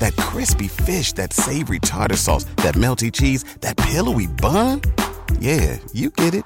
that 0.00 0.16
crispy 0.16 0.68
fish, 0.68 1.12
that 1.14 1.32
savory 1.32 1.78
tartar 1.78 2.16
sauce, 2.16 2.44
that 2.62 2.74
melty 2.74 3.12
cheese, 3.12 3.44
that 3.60 3.76
pillowy 3.76 4.26
bun. 4.26 4.80
Yeah, 5.38 5.78
you 5.92 6.10
get 6.10 6.34
it 6.34 6.44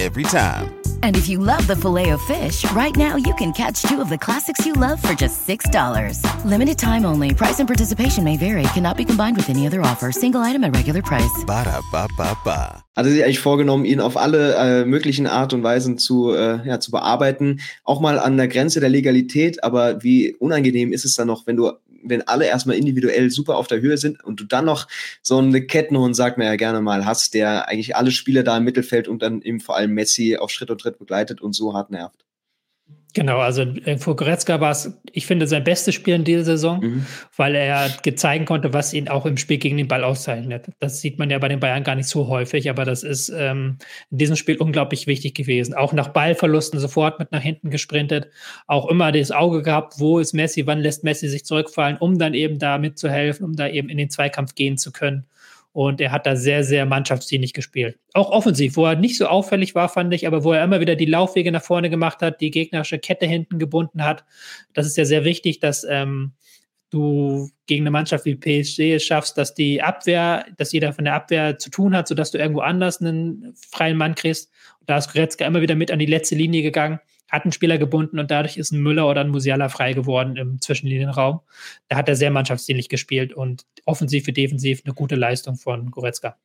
every 0.00 0.22
time. 0.24 0.80
And 1.02 1.16
if 1.16 1.28
you 1.28 1.38
love 1.38 1.66
the 1.66 1.76
filet 1.76 2.10
of 2.10 2.20
fish, 2.22 2.64
right 2.72 2.94
now 2.96 3.16
you 3.16 3.34
can 3.34 3.52
catch 3.52 3.82
two 3.82 4.00
of 4.00 4.08
the 4.08 4.18
classics 4.18 4.64
you 4.66 4.72
love 4.72 5.00
for 5.00 5.14
just 5.14 5.46
$6. 5.46 6.44
Limited 6.44 6.78
time 6.78 7.04
only. 7.04 7.34
Price 7.34 7.58
and 7.58 7.68
participation 7.68 8.24
may 8.24 8.36
vary. 8.36 8.62
Cannot 8.74 8.96
be 8.96 9.04
combined 9.04 9.36
with 9.36 9.50
any 9.50 9.66
other 9.66 9.80
offer. 9.82 10.12
Single 10.12 10.40
item 10.40 10.64
at 10.64 10.74
regular 10.74 11.02
price. 11.02 11.44
Ba 11.46 11.64
da 11.64 11.80
ba 11.92 12.08
ba 12.16 12.36
ba. 12.44 12.84
Hatte 12.96 13.10
sich 13.10 13.24
eigentlich 13.24 13.40
vorgenommen, 13.40 13.84
ihn 13.84 14.00
auf 14.00 14.16
alle 14.16 14.54
äh, 14.54 14.84
möglichen 14.84 15.26
Art 15.26 15.52
und 15.54 15.62
Weisen 15.62 15.96
zu, 15.96 16.32
äh, 16.32 16.66
ja, 16.66 16.80
zu 16.80 16.90
bearbeiten. 16.90 17.60
Auch 17.84 18.00
mal 18.00 18.18
an 18.18 18.36
der 18.36 18.48
Grenze 18.48 18.80
der 18.80 18.90
Legalität. 18.90 19.64
Aber 19.64 20.02
wie 20.02 20.34
unangenehm 20.34 20.92
ist 20.92 21.04
es 21.04 21.14
dann 21.14 21.28
noch, 21.28 21.46
wenn 21.46 21.56
du 21.56 21.72
wenn 22.02 22.26
alle 22.26 22.46
erstmal 22.46 22.76
individuell 22.76 23.30
super 23.30 23.56
auf 23.56 23.66
der 23.66 23.80
Höhe 23.80 23.98
sind 23.98 24.22
und 24.24 24.40
du 24.40 24.44
dann 24.44 24.64
noch 24.64 24.88
so 25.22 25.38
eine 25.38 25.66
Kettenhund, 25.66 26.16
sagt 26.16 26.38
man 26.38 26.46
ja 26.46 26.56
gerne 26.56 26.80
mal, 26.80 27.04
hast, 27.04 27.34
der 27.34 27.68
eigentlich 27.68 27.96
alle 27.96 28.10
Spieler 28.10 28.42
da 28.42 28.56
im 28.56 28.64
Mittelfeld 28.64 29.08
und 29.08 29.22
dann 29.22 29.42
eben 29.42 29.60
vor 29.60 29.76
allem 29.76 29.92
Messi 29.92 30.36
auf 30.36 30.50
Schritt 30.50 30.70
und 30.70 30.80
Tritt 30.80 30.98
begleitet 30.98 31.40
und 31.40 31.52
so 31.52 31.74
hart 31.74 31.90
nervt. 31.90 32.24
Genau, 33.12 33.38
also 33.38 33.62
äh, 33.62 33.98
vor 33.98 34.14
Goretzka 34.14 34.60
war 34.60 34.70
es, 34.70 34.96
ich 35.12 35.26
finde, 35.26 35.46
sein 35.46 35.64
bestes 35.64 35.94
Spiel 35.94 36.14
in 36.14 36.24
dieser 36.24 36.44
Saison, 36.44 36.80
mhm. 36.80 37.06
weil 37.36 37.54
er 37.54 37.90
zeigen 38.14 38.44
konnte, 38.44 38.72
was 38.72 38.94
ihn 38.94 39.08
auch 39.08 39.26
im 39.26 39.36
Spiel 39.36 39.58
gegen 39.58 39.76
den 39.76 39.88
Ball 39.88 40.04
auszeichnet. 40.04 40.66
Das 40.78 41.00
sieht 41.00 41.18
man 41.18 41.30
ja 41.30 41.38
bei 41.38 41.48
den 41.48 41.60
Bayern 41.60 41.82
gar 41.82 41.96
nicht 41.96 42.08
so 42.08 42.28
häufig, 42.28 42.70
aber 42.70 42.84
das 42.84 43.02
ist 43.02 43.28
ähm, 43.30 43.78
in 44.10 44.18
diesem 44.18 44.36
Spiel 44.36 44.56
unglaublich 44.58 45.06
wichtig 45.06 45.34
gewesen. 45.34 45.74
Auch 45.74 45.92
nach 45.92 46.08
Ballverlusten 46.08 46.78
sofort 46.78 47.18
mit 47.18 47.32
nach 47.32 47.42
hinten 47.42 47.70
gesprintet, 47.70 48.28
auch 48.66 48.88
immer 48.88 49.10
das 49.10 49.32
Auge 49.32 49.62
gehabt, 49.62 49.94
wo 49.98 50.18
ist 50.20 50.32
Messi, 50.32 50.66
wann 50.66 50.80
lässt 50.80 51.02
Messi 51.02 51.28
sich 51.28 51.44
zurückfallen, 51.44 51.96
um 51.98 52.18
dann 52.18 52.34
eben 52.34 52.58
da 52.58 52.78
mitzuhelfen, 52.78 53.44
um 53.44 53.56
da 53.56 53.66
eben 53.68 53.88
in 53.88 53.98
den 53.98 54.10
Zweikampf 54.10 54.54
gehen 54.54 54.78
zu 54.78 54.92
können. 54.92 55.26
Und 55.72 56.00
er 56.00 56.10
hat 56.10 56.26
da 56.26 56.34
sehr, 56.34 56.64
sehr 56.64 56.84
mannschaftsdienlich 56.84 57.52
gespielt. 57.52 57.98
Auch 58.12 58.30
offensiv, 58.30 58.76
wo 58.76 58.86
er 58.86 58.96
nicht 58.96 59.16
so 59.16 59.26
auffällig 59.26 59.74
war, 59.74 59.88
fand 59.88 60.12
ich, 60.12 60.26
aber 60.26 60.42
wo 60.42 60.52
er 60.52 60.64
immer 60.64 60.80
wieder 60.80 60.96
die 60.96 61.06
Laufwege 61.06 61.52
nach 61.52 61.62
vorne 61.62 61.90
gemacht 61.90 62.22
hat, 62.22 62.40
die 62.40 62.50
gegnerische 62.50 62.98
Kette 62.98 63.26
hinten 63.26 63.58
gebunden 63.58 64.04
hat. 64.04 64.24
Das 64.72 64.86
ist 64.86 64.96
ja 64.96 65.04
sehr 65.04 65.24
wichtig, 65.24 65.60
dass 65.60 65.84
ähm, 65.88 66.32
du 66.90 67.48
gegen 67.66 67.84
eine 67.84 67.92
Mannschaft 67.92 68.24
wie 68.24 68.34
PSG 68.34 68.94
es 68.94 69.04
schaffst, 69.04 69.38
dass 69.38 69.54
die 69.54 69.80
Abwehr, 69.80 70.44
dass 70.56 70.72
jeder 70.72 70.92
von 70.92 71.04
der 71.04 71.14
Abwehr 71.14 71.56
zu 71.56 71.70
tun 71.70 71.96
hat, 71.96 72.08
sodass 72.08 72.32
du 72.32 72.38
irgendwo 72.38 72.60
anders 72.62 73.00
einen 73.00 73.54
freien 73.70 73.96
Mann 73.96 74.16
kriegst. 74.16 74.50
Und 74.80 74.90
da 74.90 74.98
ist 74.98 75.12
Goretzka 75.12 75.46
immer 75.46 75.60
wieder 75.60 75.76
mit 75.76 75.92
an 75.92 76.00
die 76.00 76.06
letzte 76.06 76.34
Linie 76.34 76.62
gegangen 76.62 76.98
hat 77.30 77.44
einen 77.44 77.52
Spieler 77.52 77.78
gebunden 77.78 78.18
und 78.18 78.30
dadurch 78.30 78.56
ist 78.56 78.72
ein 78.72 78.82
Müller 78.82 79.08
oder 79.08 79.20
ein 79.20 79.30
Musiala 79.30 79.68
frei 79.68 79.92
geworden 79.92 80.36
im 80.36 80.60
Zwischenlinienraum. 80.60 81.40
Da 81.88 81.96
hat 81.96 82.08
er 82.08 82.16
sehr 82.16 82.30
mannschaftsdienlich 82.30 82.88
gespielt 82.88 83.32
und 83.32 83.64
offensiv 83.84 84.26
wie 84.26 84.32
defensiv 84.32 84.82
eine 84.84 84.94
gute 84.94 85.14
Leistung 85.16 85.56
von 85.56 85.90
Goretzka. 85.90 86.36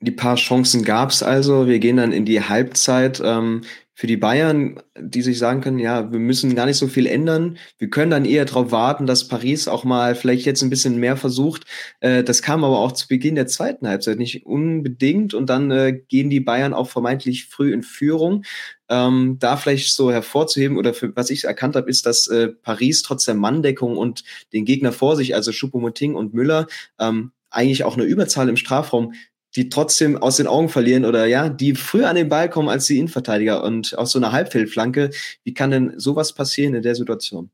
Die 0.00 0.10
paar 0.10 0.36
Chancen 0.36 0.84
gab 0.84 1.10
es 1.10 1.22
also. 1.22 1.66
Wir 1.66 1.78
gehen 1.78 1.96
dann 1.96 2.12
in 2.12 2.24
die 2.24 2.42
Halbzeit. 2.42 3.20
Ähm, 3.24 3.62
für 3.98 4.06
die 4.06 4.18
Bayern, 4.18 4.78
die 4.98 5.22
sich 5.22 5.38
sagen 5.38 5.62
können, 5.62 5.78
ja, 5.78 6.12
wir 6.12 6.18
müssen 6.18 6.54
gar 6.54 6.66
nicht 6.66 6.76
so 6.76 6.86
viel 6.86 7.06
ändern. 7.06 7.56
Wir 7.78 7.88
können 7.88 8.10
dann 8.10 8.26
eher 8.26 8.44
darauf 8.44 8.70
warten, 8.70 9.06
dass 9.06 9.26
Paris 9.26 9.68
auch 9.68 9.84
mal 9.84 10.14
vielleicht 10.14 10.44
jetzt 10.44 10.60
ein 10.62 10.68
bisschen 10.68 10.98
mehr 10.98 11.16
versucht. 11.16 11.64
Äh, 12.00 12.22
das 12.22 12.42
kam 12.42 12.62
aber 12.62 12.78
auch 12.78 12.92
zu 12.92 13.08
Beginn 13.08 13.36
der 13.36 13.46
zweiten 13.46 13.88
Halbzeit 13.88 14.18
nicht 14.18 14.44
unbedingt. 14.44 15.32
Und 15.32 15.48
dann 15.48 15.70
äh, 15.70 15.98
gehen 16.08 16.28
die 16.28 16.40
Bayern 16.40 16.74
auch 16.74 16.90
vermeintlich 16.90 17.46
früh 17.46 17.72
in 17.72 17.82
Führung. 17.82 18.44
Ähm, 18.90 19.38
da 19.40 19.56
vielleicht 19.56 19.94
so 19.94 20.12
hervorzuheben 20.12 20.76
oder 20.76 20.92
für, 20.92 21.16
was 21.16 21.30
ich 21.30 21.44
erkannt 21.44 21.74
habe, 21.74 21.88
ist, 21.88 22.04
dass 22.04 22.28
äh, 22.28 22.48
Paris 22.48 23.00
trotz 23.00 23.24
der 23.24 23.34
Manndeckung 23.34 23.96
und 23.96 24.24
den 24.52 24.66
Gegner 24.66 24.92
vor 24.92 25.16
sich, 25.16 25.34
also 25.34 25.52
Choupo-Moting 25.52 26.14
und 26.14 26.34
Müller, 26.34 26.66
ähm, 27.00 27.32
eigentlich 27.48 27.84
auch 27.84 27.96
eine 27.96 28.04
Überzahl 28.04 28.50
im 28.50 28.58
Strafraum 28.58 29.14
die 29.56 29.68
trotzdem 29.70 30.16
aus 30.16 30.36
den 30.36 30.46
Augen 30.46 30.68
verlieren 30.68 31.04
oder 31.04 31.26
ja, 31.26 31.48
die 31.48 31.74
früher 31.74 32.08
an 32.08 32.16
den 32.16 32.28
Ball 32.28 32.48
kommen 32.50 32.68
als 32.68 32.86
die 32.86 32.98
Innenverteidiger 32.98 33.64
und 33.64 33.96
aus 33.98 34.12
so 34.12 34.18
einer 34.18 34.32
Halbfeldflanke. 34.32 35.10
Wie 35.44 35.54
kann 35.54 35.70
denn 35.70 35.94
sowas 35.96 36.34
passieren 36.34 36.74
in 36.74 36.82
der 36.82 36.94
Situation? 36.94 37.50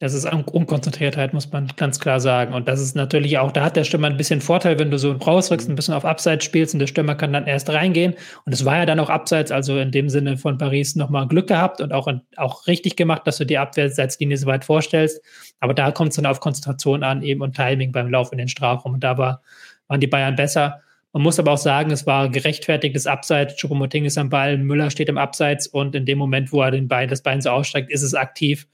Das 0.00 0.14
ist 0.14 0.32
Unkonzentriertheit, 0.32 1.34
muss 1.34 1.50
man 1.50 1.72
ganz 1.74 1.98
klar 1.98 2.20
sagen. 2.20 2.54
Und 2.54 2.68
das 2.68 2.80
ist 2.80 2.94
natürlich 2.94 3.38
auch, 3.38 3.50
da 3.50 3.64
hat 3.64 3.74
der 3.74 3.82
Stürmer 3.82 4.06
ein 4.06 4.16
bisschen 4.16 4.40
Vorteil, 4.40 4.78
wenn 4.78 4.92
du 4.92 4.98
so 4.98 5.10
rausrückst, 5.10 5.68
ein 5.68 5.74
bisschen 5.74 5.94
auf 5.94 6.04
Abseits 6.04 6.44
spielst 6.44 6.72
und 6.72 6.78
der 6.78 6.86
Stürmer 6.86 7.16
kann 7.16 7.32
dann 7.32 7.48
erst 7.48 7.68
reingehen. 7.68 8.14
Und 8.46 8.52
es 8.52 8.64
war 8.64 8.76
ja 8.76 8.86
dann 8.86 9.00
auch 9.00 9.10
Abseits, 9.10 9.50
also 9.50 9.76
in 9.76 9.90
dem 9.90 10.08
Sinne 10.08 10.36
von 10.36 10.56
Paris 10.56 10.94
nochmal 10.94 11.26
Glück 11.26 11.48
gehabt 11.48 11.80
und 11.80 11.92
auch, 11.92 12.06
auch 12.36 12.68
richtig 12.68 12.94
gemacht, 12.94 13.22
dass 13.26 13.38
du 13.38 13.44
die 13.44 13.58
Abwehrseitslinie 13.58 14.36
so 14.36 14.46
weit 14.46 14.64
vorstellst. 14.64 15.20
Aber 15.58 15.74
da 15.74 15.90
kommt 15.90 16.10
es 16.10 16.16
dann 16.16 16.26
auf 16.26 16.38
Konzentration 16.38 17.02
an 17.02 17.22
eben 17.22 17.42
und 17.42 17.56
Timing 17.56 17.90
beim 17.90 18.08
Lauf 18.08 18.30
in 18.30 18.38
den 18.38 18.46
Strafraum. 18.46 18.94
Und 18.94 19.02
da 19.02 19.18
war, 19.18 19.42
waren 19.88 20.00
die 20.00 20.06
Bayern 20.06 20.36
besser. 20.36 20.80
Man 21.12 21.22
muss 21.22 21.38
aber 21.38 21.52
auch 21.52 21.58
sagen, 21.58 21.90
es 21.90 22.06
war 22.06 22.28
gerechtfertigtes 22.28 23.06
Abseits. 23.06 23.56
Choupo-Moting 23.56 24.04
ist 24.04 24.18
am 24.18 24.28
Ball, 24.28 24.58
Müller 24.58 24.90
steht 24.90 25.08
im 25.08 25.18
Abseits 25.18 25.66
und 25.66 25.94
in 25.94 26.04
dem 26.04 26.18
Moment, 26.18 26.52
wo 26.52 26.62
er 26.62 26.70
den 26.70 26.86
Bein, 26.86 27.08
das 27.08 27.22
Bein 27.22 27.40
so 27.40 27.50
aussteigt, 27.50 27.90
ist 27.90 28.02
es 28.02 28.14
aktiv. 28.14 28.66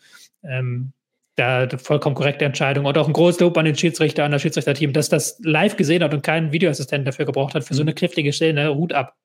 Ähm, 0.43 0.93
da 1.37 1.69
vollkommen 1.79 2.15
korrekte 2.15 2.45
Entscheidung 2.45 2.85
und 2.85 2.97
auch 2.97 3.07
ein 3.07 3.13
großes 3.13 3.41
Lob 3.41 3.57
an 3.59 3.65
den 3.65 3.77
Schiedsrichter, 3.77 4.25
an 4.25 4.31
das 4.33 4.43
Schiedsrichterteam, 4.43 4.93
dass 4.93 5.09
das 5.09 5.41
live 5.43 5.77
gesehen 5.77 6.03
hat 6.03 6.15
und 6.15 6.23
keinen 6.23 6.53
Videoassistenten 6.53 7.05
dafür 7.05 7.25
gebraucht 7.25 7.55
hat, 7.55 7.65
für 7.65 7.75
so 7.75 7.83
eine 7.83 7.93
knifflige 7.95 8.33
Szene. 8.33 8.75
Hut 8.75 8.93
ab. 8.93 9.17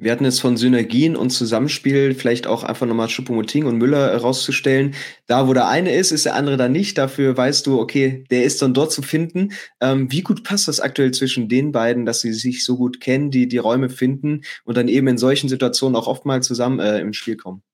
Wir 0.00 0.12
hatten 0.12 0.24
es 0.24 0.38
von 0.38 0.56
Synergien 0.56 1.16
und 1.16 1.30
Zusammenspiel, 1.30 2.14
vielleicht 2.14 2.46
auch 2.46 2.62
einfach 2.62 2.86
nochmal 2.86 3.08
Schuppomoting 3.08 3.66
und 3.66 3.78
Müller 3.78 4.16
rauszustellen. 4.16 4.94
Da, 5.26 5.48
wo 5.48 5.54
der 5.54 5.66
eine 5.66 5.92
ist, 5.92 6.12
ist 6.12 6.24
der 6.24 6.36
andere 6.36 6.56
da 6.56 6.68
nicht. 6.68 6.96
Dafür 6.96 7.36
weißt 7.36 7.66
du, 7.66 7.80
okay, 7.80 8.22
der 8.30 8.44
ist 8.44 8.62
dann 8.62 8.74
dort 8.74 8.92
zu 8.92 9.02
finden. 9.02 9.50
Ähm, 9.80 10.10
wie 10.12 10.22
gut 10.22 10.44
passt 10.44 10.68
das 10.68 10.78
aktuell 10.78 11.10
zwischen 11.10 11.48
den 11.48 11.72
beiden, 11.72 12.06
dass 12.06 12.20
sie 12.20 12.32
sich 12.32 12.64
so 12.64 12.76
gut 12.76 13.00
kennen, 13.00 13.32
die 13.32 13.48
die 13.48 13.58
Räume 13.58 13.90
finden 13.90 14.42
und 14.64 14.76
dann 14.76 14.86
eben 14.86 15.08
in 15.08 15.18
solchen 15.18 15.48
Situationen 15.48 15.96
auch 15.96 16.06
oftmals 16.06 16.46
zusammen 16.46 16.78
äh, 16.78 17.00
ins 17.00 17.16
Spiel 17.16 17.36
kommen? 17.36 17.64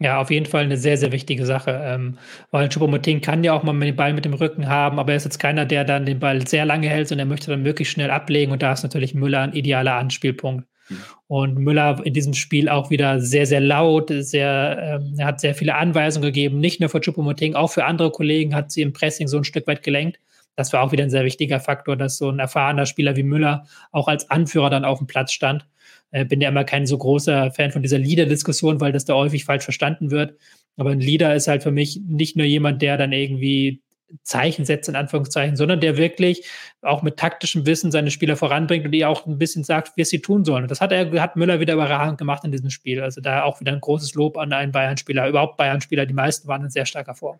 Ja, 0.00 0.20
auf 0.20 0.30
jeden 0.30 0.46
Fall 0.46 0.64
eine 0.64 0.76
sehr, 0.76 0.98
sehr 0.98 1.12
wichtige 1.12 1.46
Sache, 1.46 1.80
ähm, 1.82 2.18
weil 2.50 2.68
Choupo-Moting 2.68 3.22
kann 3.22 3.42
ja 3.42 3.54
auch 3.54 3.62
mal 3.62 3.80
den 3.80 3.96
Ball 3.96 4.12
mit 4.12 4.26
dem 4.26 4.34
Rücken 4.34 4.68
haben, 4.68 4.98
aber 4.98 5.12
er 5.12 5.16
ist 5.16 5.24
jetzt 5.24 5.40
keiner, 5.40 5.64
der 5.64 5.84
dann 5.84 6.04
den 6.04 6.20
Ball 6.20 6.46
sehr 6.46 6.66
lange 6.66 6.90
hält, 6.90 7.08
sondern 7.08 7.26
er 7.26 7.30
möchte 7.30 7.50
dann 7.50 7.62
möglichst 7.62 7.94
schnell 7.94 8.10
ablegen 8.10 8.52
und 8.52 8.62
da 8.62 8.74
ist 8.74 8.82
natürlich 8.82 9.14
Müller 9.14 9.40
ein 9.40 9.54
idealer 9.54 9.94
Anspielpunkt. 9.94 10.68
Mhm. 10.88 10.96
Und 11.26 11.58
Müller 11.58 12.00
in 12.04 12.14
diesem 12.14 12.34
Spiel 12.34 12.68
auch 12.68 12.90
wieder 12.90 13.20
sehr, 13.20 13.46
sehr 13.46 13.60
laut, 13.60 14.10
sehr, 14.10 15.00
ähm, 15.00 15.14
er 15.18 15.26
hat 15.26 15.40
sehr 15.40 15.54
viele 15.54 15.74
Anweisungen 15.74 16.26
gegeben, 16.26 16.60
nicht 16.60 16.80
nur 16.80 16.88
für 16.88 17.00
Choupo-Moting, 17.00 17.54
auch 17.54 17.70
für 17.70 17.84
andere 17.84 18.10
Kollegen 18.10 18.54
hat 18.54 18.72
sie 18.72 18.82
im 18.82 18.92
Pressing 18.92 19.28
so 19.28 19.36
ein 19.36 19.44
Stück 19.44 19.66
weit 19.66 19.82
gelenkt. 19.82 20.18
Das 20.56 20.72
war 20.72 20.82
auch 20.82 20.90
wieder 20.90 21.04
ein 21.04 21.10
sehr 21.10 21.24
wichtiger 21.24 21.60
Faktor, 21.60 21.96
dass 21.96 22.18
so 22.18 22.30
ein 22.30 22.38
erfahrener 22.38 22.86
Spieler 22.86 23.14
wie 23.16 23.22
Müller 23.22 23.66
auch 23.92 24.08
als 24.08 24.28
Anführer 24.30 24.70
dann 24.70 24.84
auf 24.84 24.98
dem 24.98 25.06
Platz 25.06 25.32
stand 25.32 25.66
äh, 26.10 26.24
bin 26.24 26.40
ja 26.40 26.48
immer 26.48 26.64
kein 26.64 26.86
so 26.86 26.96
großer 26.98 27.50
Fan 27.52 27.70
von 27.70 27.82
dieser 27.82 27.98
Leader-Diskussion, 27.98 28.80
weil 28.80 28.92
das 28.92 29.04
da 29.04 29.14
häufig 29.14 29.44
falsch 29.44 29.64
verstanden 29.64 30.10
wird. 30.10 30.34
Aber 30.76 30.90
ein 30.90 31.00
Leader 31.00 31.34
ist 31.34 31.48
halt 31.48 31.62
für 31.62 31.70
mich 31.70 32.00
nicht 32.06 32.36
nur 32.36 32.46
jemand, 32.46 32.82
der 32.82 32.96
dann 32.96 33.12
irgendwie 33.12 33.82
Zeichen 34.22 34.64
setzt, 34.64 34.88
in 34.88 34.96
Anführungszeichen, 34.96 35.56
sondern 35.56 35.80
der 35.80 35.96
wirklich 35.96 36.46
auch 36.82 37.02
mit 37.02 37.16
taktischem 37.18 37.66
Wissen 37.66 37.90
seine 37.90 38.10
Spieler 38.10 38.36
voranbringt 38.36 38.86
und 38.86 38.92
ihr 38.92 39.08
auch 39.08 39.26
ein 39.26 39.38
bisschen 39.38 39.64
sagt, 39.64 39.96
wie 39.96 40.04
sie 40.04 40.20
tun 40.20 40.44
sollen. 40.44 40.62
Und 40.62 40.70
das 40.70 40.80
hat 40.80 40.92
er, 40.92 41.10
hat 41.20 41.36
Müller 41.36 41.60
wieder 41.60 41.74
überragend 41.74 42.18
gemacht 42.18 42.44
in 42.44 42.52
diesem 42.52 42.70
Spiel. 42.70 43.02
Also 43.02 43.20
da 43.20 43.42
auch 43.42 43.60
wieder 43.60 43.72
ein 43.72 43.80
großes 43.80 44.14
Lob 44.14 44.36
an 44.38 44.52
einen 44.52 44.72
Bayern-Spieler, 44.72 45.28
überhaupt 45.28 45.56
Bayern-Spieler. 45.56 46.06
Die 46.06 46.14
meisten 46.14 46.48
waren 46.48 46.64
in 46.64 46.70
sehr 46.70 46.86
starker 46.86 47.14
Form. 47.14 47.38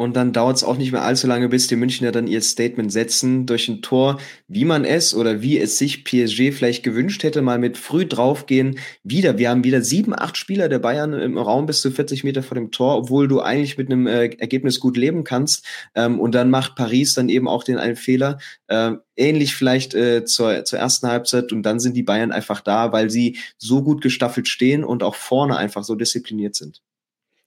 Und 0.00 0.16
dann 0.16 0.32
dauert 0.32 0.56
es 0.56 0.64
auch 0.64 0.78
nicht 0.78 0.92
mehr 0.92 1.02
allzu 1.02 1.26
lange, 1.26 1.50
bis 1.50 1.66
die 1.66 1.76
Münchner 1.76 2.10
dann 2.10 2.26
ihr 2.26 2.40
Statement 2.40 2.90
setzen 2.90 3.44
durch 3.44 3.68
ein 3.68 3.82
Tor, 3.82 4.18
wie 4.48 4.64
man 4.64 4.86
es 4.86 5.14
oder 5.14 5.42
wie 5.42 5.58
es 5.58 5.76
sich 5.76 6.04
PSG 6.04 6.52
vielleicht 6.52 6.82
gewünscht 6.82 7.22
hätte, 7.22 7.42
mal 7.42 7.58
mit 7.58 7.76
früh 7.76 8.06
draufgehen. 8.06 8.78
Wieder, 9.02 9.36
wir 9.36 9.50
haben 9.50 9.62
wieder 9.62 9.82
sieben, 9.82 10.18
acht 10.18 10.38
Spieler 10.38 10.70
der 10.70 10.78
Bayern 10.78 11.12
im 11.12 11.36
Raum 11.36 11.66
bis 11.66 11.82
zu 11.82 11.90
40 11.90 12.24
Meter 12.24 12.42
vor 12.42 12.54
dem 12.54 12.70
Tor, 12.70 12.96
obwohl 12.96 13.28
du 13.28 13.40
eigentlich 13.40 13.76
mit 13.76 13.92
einem 13.92 14.06
äh, 14.06 14.28
Ergebnis 14.38 14.80
gut 14.80 14.96
leben 14.96 15.22
kannst. 15.22 15.66
Ähm, 15.94 16.18
und 16.18 16.34
dann 16.34 16.48
macht 16.48 16.76
Paris 16.76 17.12
dann 17.12 17.28
eben 17.28 17.46
auch 17.46 17.62
den 17.62 17.76
einen 17.76 17.96
Fehler. 17.96 18.38
Äh, 18.68 18.92
ähnlich 19.16 19.54
vielleicht 19.54 19.92
äh, 19.92 20.24
zur, 20.24 20.64
zur 20.64 20.78
ersten 20.78 21.08
Halbzeit 21.08 21.52
und 21.52 21.62
dann 21.62 21.78
sind 21.78 21.94
die 21.94 22.04
Bayern 22.04 22.32
einfach 22.32 22.62
da, 22.62 22.90
weil 22.90 23.10
sie 23.10 23.36
so 23.58 23.82
gut 23.82 24.00
gestaffelt 24.00 24.48
stehen 24.48 24.82
und 24.82 25.02
auch 25.02 25.14
vorne 25.14 25.58
einfach 25.58 25.84
so 25.84 25.94
diszipliniert 25.94 26.54
sind. 26.54 26.80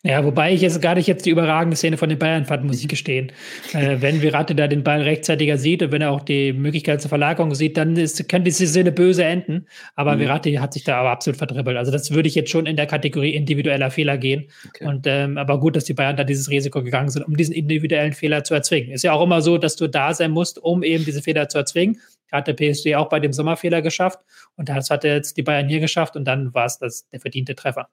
Ja, 0.06 0.26
wobei 0.26 0.54
ich 0.54 0.60
jetzt 0.60 0.82
gar 0.82 0.96
nicht 0.96 1.08
jetzt 1.08 1.26
die 1.26 1.30
überragende 1.30 1.78
Szene 1.78 1.96
von 1.96 2.10
den 2.10 2.20
Bayern 2.20 2.44
fand, 2.44 2.66
muss 2.66 2.82
ich 2.82 2.90
gestehen. 2.90 3.32
Äh, 3.72 4.02
wenn 4.02 4.22
Virate 4.22 4.54
da 4.54 4.68
den 4.68 4.84
Ball 4.84 5.02
rechtzeitiger 5.02 5.58
sieht 5.58 5.82
und 5.82 5.94
wenn 5.94 6.02
er 6.02 6.12
auch 6.12 6.20
die 6.20 6.52
Möglichkeit 6.52 7.02
zur 7.02 7.08
Verlagerung 7.08 7.56
sieht, 7.56 7.78
dann 7.78 7.96
ist, 7.96 8.28
kann 8.28 8.44
diese 8.44 8.68
Szene 8.68 8.92
böse 8.92 9.24
enden. 9.24 9.66
Aber 9.96 10.16
mhm. 10.16 10.20
Virate 10.20 10.60
hat 10.60 10.74
sich 10.74 10.84
da 10.84 10.98
aber 10.98 11.12
absolut 11.12 11.38
verdribbelt. 11.38 11.78
Also 11.78 11.90
das 11.90 12.12
würde 12.12 12.28
ich 12.28 12.36
jetzt 12.36 12.50
schon 12.50 12.66
in 12.66 12.76
der 12.76 12.86
Kategorie 12.86 13.34
individueller 13.34 13.90
Fehler 13.92 14.18
gehen. 14.18 14.50
Okay. 14.68 14.86
Und 14.86 15.08
ähm, 15.08 15.38
aber 15.38 15.58
gut, 15.58 15.78
dass 15.78 15.86
die 15.86 15.94
Bayern 15.94 16.18
da 16.18 16.26
dieses 16.26 16.50
Risiko 16.50 16.84
gegangen 16.84 17.08
sind, 17.08 17.24
um 17.24 17.38
diesen 17.38 17.56
individuellen 17.56 18.12
Fehler 18.12 18.44
zu 18.44 18.54
erzwingen. 18.56 18.92
Ist 18.92 19.06
ja 19.06 19.14
auch 19.14 19.24
immer 19.24 19.42
so, 19.42 19.58
dass 19.58 19.78
du 19.78 19.88
da 19.88 20.14
sein 20.14 20.32
musst, 20.32 20.62
um 20.62 20.84
eben 20.84 21.06
diese 21.06 21.22
Fehler 21.22 21.48
zu 21.48 21.60
erzwingen. 21.60 22.02
Hat 22.30 22.48
der 22.48 22.56
PSG 22.56 22.96
auch 22.96 23.08
bei 23.08 23.22
dem 23.22 23.32
Sommerfehler 23.32 23.82
geschafft 23.82 24.20
und 24.58 24.68
das 24.68 24.90
hat 24.90 25.06
jetzt 25.06 25.38
die 25.38 25.44
Bayern 25.44 25.70
hier 25.70 25.80
geschafft 25.80 26.18
und 26.18 26.26
dann 26.26 26.54
war 26.54 26.66
es 26.66 26.78
das 26.78 27.08
der 27.10 27.22
verdiente 27.22 27.56
Treffer 27.56 27.88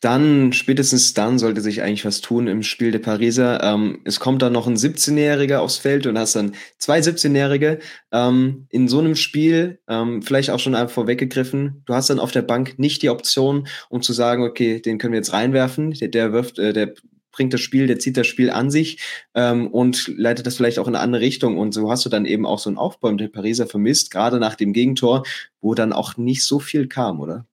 dann, 0.00 0.54
spätestens 0.54 1.12
dann, 1.12 1.38
sollte 1.38 1.60
sich 1.60 1.82
eigentlich 1.82 2.06
was 2.06 2.22
tun 2.22 2.46
im 2.46 2.62
Spiel 2.62 2.90
der 2.90 3.00
Pariser. 3.00 3.62
Ähm, 3.62 4.00
es 4.04 4.18
kommt 4.18 4.40
dann 4.40 4.54
noch 4.54 4.66
ein 4.66 4.76
17-Jähriger 4.76 5.58
aufs 5.58 5.76
Feld 5.76 6.06
und 6.06 6.18
hast 6.18 6.36
dann 6.36 6.54
zwei 6.78 7.00
17-Jährige. 7.00 7.80
Ähm, 8.10 8.66
in 8.70 8.88
so 8.88 8.98
einem 8.98 9.14
Spiel, 9.14 9.78
ähm, 9.88 10.22
vielleicht 10.22 10.50
auch 10.50 10.58
schon 10.58 10.74
einfach 10.74 10.94
vorweggegriffen, 10.94 11.82
du 11.84 11.94
hast 11.94 12.08
dann 12.08 12.18
auf 12.18 12.32
der 12.32 12.42
Bank 12.42 12.78
nicht 12.78 13.02
die 13.02 13.10
Option, 13.10 13.68
um 13.90 14.00
zu 14.00 14.14
sagen, 14.14 14.42
okay, 14.42 14.80
den 14.80 14.96
können 14.96 15.12
wir 15.12 15.18
jetzt 15.18 15.34
reinwerfen, 15.34 15.92
der, 15.92 16.08
der 16.08 16.32
wirft, 16.32 16.58
äh, 16.58 16.72
der 16.72 16.94
bringt 17.30 17.52
das 17.52 17.60
Spiel, 17.60 17.86
der 17.86 17.98
zieht 17.98 18.16
das 18.16 18.26
Spiel 18.26 18.50
an 18.50 18.70
sich 18.70 18.98
ähm, 19.34 19.68
und 19.68 20.12
leitet 20.16 20.46
das 20.46 20.56
vielleicht 20.56 20.78
auch 20.78 20.88
in 20.88 20.94
eine 20.94 21.04
andere 21.04 21.22
Richtung. 21.22 21.58
Und 21.58 21.72
so 21.72 21.90
hast 21.90 22.04
du 22.04 22.08
dann 22.08 22.24
eben 22.24 22.46
auch 22.46 22.58
so 22.58 22.70
einen 22.70 22.78
Aufbau 22.78 23.12
der 23.12 23.28
Pariser 23.28 23.66
vermisst, 23.66 24.10
gerade 24.10 24.38
nach 24.40 24.54
dem 24.54 24.72
Gegentor, 24.72 25.24
wo 25.60 25.74
dann 25.74 25.92
auch 25.92 26.16
nicht 26.16 26.44
so 26.44 26.58
viel 26.58 26.88
kam, 26.88 27.20
oder? 27.20 27.46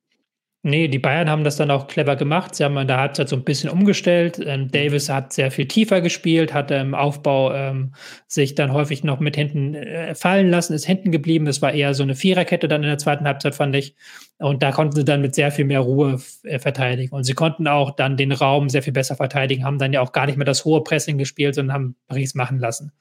Nee, 0.68 0.90
die 0.90 1.00
Bayern 1.00 1.30
haben 1.30 1.46
das 1.46 1.56
dann 1.56 1.72
auch 1.72 1.88
clever 1.88 2.18
gemacht. 2.18 2.54
Sie 2.54 2.66
haben 2.66 2.76
in 2.76 2.88
der 2.88 3.00
Halbzeit 3.00 3.30
so 3.30 3.38
ein 3.38 3.46
bisschen 3.46 3.70
umgestellt. 3.70 4.38
Ähm, 4.46 4.70
Davis 4.70 5.08
hat 5.08 5.32
sehr 5.32 5.50
viel 5.50 5.66
tiefer 5.66 6.02
gespielt, 6.02 6.54
hat 6.54 6.72
im 6.72 6.94
Aufbau 6.94 7.54
ähm, 7.54 7.94
sich 8.28 8.54
dann 8.54 8.74
häufig 8.74 9.02
noch 9.02 9.22
mit 9.22 9.38
hinten 9.38 9.76
äh, 9.76 10.14
fallen 10.14 10.50
lassen, 10.50 10.74
ist 10.74 10.86
hinten 10.86 11.14
geblieben. 11.14 11.46
Das 11.46 11.62
war 11.62 11.72
eher 11.72 11.94
so 11.94 12.04
eine 12.04 12.16
Viererkette 12.16 12.68
dann 12.68 12.84
in 12.84 12.90
der 12.90 12.98
zweiten 12.98 13.26
Halbzeit, 13.26 13.56
fand 13.56 13.78
ich. 13.78 13.96
Und 14.40 14.62
da 14.62 14.74
konnten 14.74 14.94
sie 14.94 15.06
dann 15.06 15.22
mit 15.22 15.36
sehr 15.36 15.52
viel 15.52 15.64
mehr 15.64 15.80
Ruhe 15.80 16.20
äh, 16.44 16.60
verteidigen. 16.60 17.16
Und 17.16 17.24
sie 17.24 17.34
konnten 17.34 17.66
auch 17.70 17.92
dann 17.92 18.18
den 18.18 18.34
Raum 18.34 18.68
sehr 18.68 18.84
viel 18.84 18.92
besser 18.92 19.16
verteidigen, 19.16 19.64
haben 19.64 19.80
dann 19.80 19.94
ja 19.94 20.02
auch 20.02 20.12
gar 20.12 20.26
nicht 20.26 20.36
mehr 20.36 20.44
das 20.44 20.66
hohe 20.66 20.84
Pressing 20.84 21.18
gespielt, 21.18 21.56
sondern 21.56 21.74
haben 21.74 21.96
Paris 22.10 22.36
machen 22.36 22.60
lassen. 22.60 22.92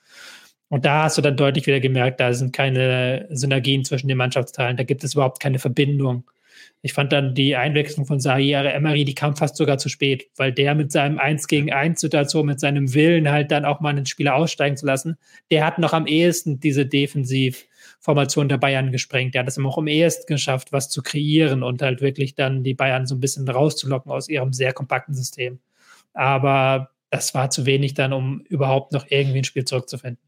Und 0.68 0.84
da 0.84 1.02
hast 1.02 1.18
du 1.18 1.22
dann 1.22 1.36
deutlich 1.36 1.66
wieder 1.66 1.80
gemerkt, 1.80 2.20
da 2.20 2.32
sind 2.32 2.52
keine 2.52 3.26
Synergien 3.30 3.84
zwischen 3.84 4.06
den 4.06 4.18
Mannschaftsteilen, 4.18 4.76
da 4.76 4.84
gibt 4.84 5.02
es 5.02 5.14
überhaupt 5.14 5.40
keine 5.40 5.58
Verbindung. 5.58 6.30
Ich 6.82 6.92
fand 6.92 7.12
dann 7.12 7.34
die 7.34 7.56
Einwechslung 7.56 8.06
von 8.06 8.20
Sahir 8.20 8.64
Emery, 8.72 9.04
die 9.04 9.14
kam 9.14 9.36
fast 9.36 9.56
sogar 9.56 9.78
zu 9.78 9.88
spät, 9.88 10.28
weil 10.36 10.52
der 10.52 10.74
mit 10.74 10.92
seinem 10.92 11.18
1 11.18 11.46
gegen 11.48 11.72
1 11.72 12.00
Situation, 12.00 12.46
mit 12.46 12.60
seinem 12.60 12.94
Willen 12.94 13.30
halt 13.30 13.50
dann 13.50 13.64
auch 13.64 13.80
mal 13.80 13.90
einen 13.90 14.06
Spieler 14.06 14.34
aussteigen 14.34 14.76
zu 14.76 14.86
lassen, 14.86 15.16
der 15.50 15.66
hat 15.66 15.78
noch 15.78 15.92
am 15.92 16.06
ehesten 16.06 16.60
diese 16.60 16.86
Defensivformation 16.86 18.48
der 18.48 18.58
Bayern 18.58 18.92
gesprengt. 18.92 19.34
Der 19.34 19.40
hat 19.40 19.48
es 19.48 19.58
auch 19.58 19.78
am 19.78 19.88
ehesten 19.88 20.26
geschafft, 20.26 20.72
was 20.72 20.88
zu 20.88 21.02
kreieren 21.02 21.62
und 21.62 21.82
halt 21.82 22.00
wirklich 22.00 22.34
dann 22.34 22.62
die 22.62 22.74
Bayern 22.74 23.06
so 23.06 23.14
ein 23.14 23.20
bisschen 23.20 23.48
rauszulocken 23.48 24.12
aus 24.12 24.28
ihrem 24.28 24.52
sehr 24.52 24.72
kompakten 24.72 25.14
System. 25.14 25.60
Aber 26.14 26.90
das 27.10 27.34
war 27.34 27.50
zu 27.50 27.66
wenig 27.66 27.94
dann, 27.94 28.12
um 28.12 28.40
überhaupt 28.42 28.92
noch 28.92 29.06
irgendwie 29.08 29.38
ein 29.38 29.44
Spiel 29.44 29.64
zurückzufinden. 29.64 30.25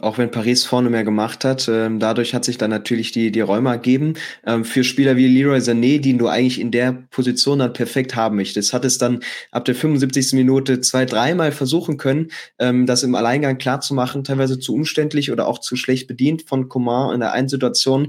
Auch 0.00 0.18
wenn 0.18 0.32
Paris 0.32 0.64
vorne 0.64 0.90
mehr 0.90 1.04
gemacht 1.04 1.44
hat, 1.44 1.68
ähm, 1.68 2.00
dadurch 2.00 2.34
hat 2.34 2.44
sich 2.44 2.58
dann 2.58 2.70
natürlich 2.70 3.12
die, 3.12 3.30
die 3.30 3.40
Räume 3.40 3.70
ergeben. 3.70 4.14
Ähm, 4.44 4.64
für 4.64 4.82
Spieler 4.82 5.16
wie 5.16 5.28
Leroy 5.28 5.58
Sané, 5.58 6.00
die 6.00 6.16
du 6.18 6.26
eigentlich 6.26 6.60
in 6.60 6.72
der 6.72 7.04
Position 7.10 7.60
dann 7.60 7.72
perfekt 7.72 8.16
haben 8.16 8.34
möchtest, 8.34 8.72
hat 8.72 8.84
es 8.84 8.98
dann 8.98 9.20
ab 9.52 9.64
der 9.64 9.76
75. 9.76 10.32
Minute 10.32 10.80
zwei, 10.80 11.04
dreimal 11.04 11.52
versuchen 11.52 11.98
können, 11.98 12.32
ähm, 12.58 12.86
das 12.86 13.04
im 13.04 13.14
Alleingang 13.14 13.58
klar 13.58 13.80
zu 13.80 13.94
machen, 13.94 14.24
teilweise 14.24 14.58
zu 14.58 14.74
umständlich 14.74 15.30
oder 15.30 15.46
auch 15.46 15.60
zu 15.60 15.76
schlecht 15.76 16.08
bedient 16.08 16.42
von 16.48 16.68
Coman 16.68 17.14
in 17.14 17.20
der 17.20 17.30
einen 17.30 17.48
Situation. 17.48 18.08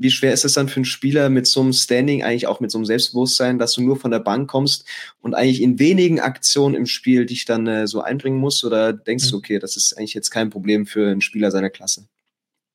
Wie 0.00 0.10
schwer 0.10 0.32
ist 0.32 0.46
es 0.46 0.54
dann 0.54 0.68
für 0.68 0.76
einen 0.76 0.86
Spieler 0.86 1.28
mit 1.28 1.46
so 1.46 1.60
einem 1.60 1.74
Standing, 1.74 2.22
eigentlich 2.22 2.46
auch 2.46 2.60
mit 2.60 2.70
so 2.70 2.78
einem 2.78 2.86
Selbstbewusstsein, 2.86 3.58
dass 3.58 3.74
du 3.74 3.82
nur 3.82 3.96
von 3.96 4.10
der 4.10 4.18
Bank 4.18 4.48
kommst 4.48 4.86
und 5.20 5.34
eigentlich 5.34 5.60
in 5.60 5.78
wenigen 5.78 6.20
Aktionen 6.20 6.74
im 6.74 6.86
Spiel 6.86 7.26
dich 7.26 7.44
dann 7.44 7.66
äh, 7.66 7.86
so 7.86 8.00
einbringen 8.00 8.38
musst? 8.38 8.64
Oder 8.64 8.94
denkst 8.94 9.26
mhm. 9.26 9.30
du, 9.30 9.36
okay, 9.36 9.58
das 9.58 9.76
ist 9.76 9.92
eigentlich 9.98 10.14
jetzt 10.14 10.30
kein 10.30 10.48
Problem 10.48 10.86
für 10.86 11.10
einen 11.10 11.20
Spieler 11.20 11.50
seiner 11.50 11.68
Klasse? 11.68 12.06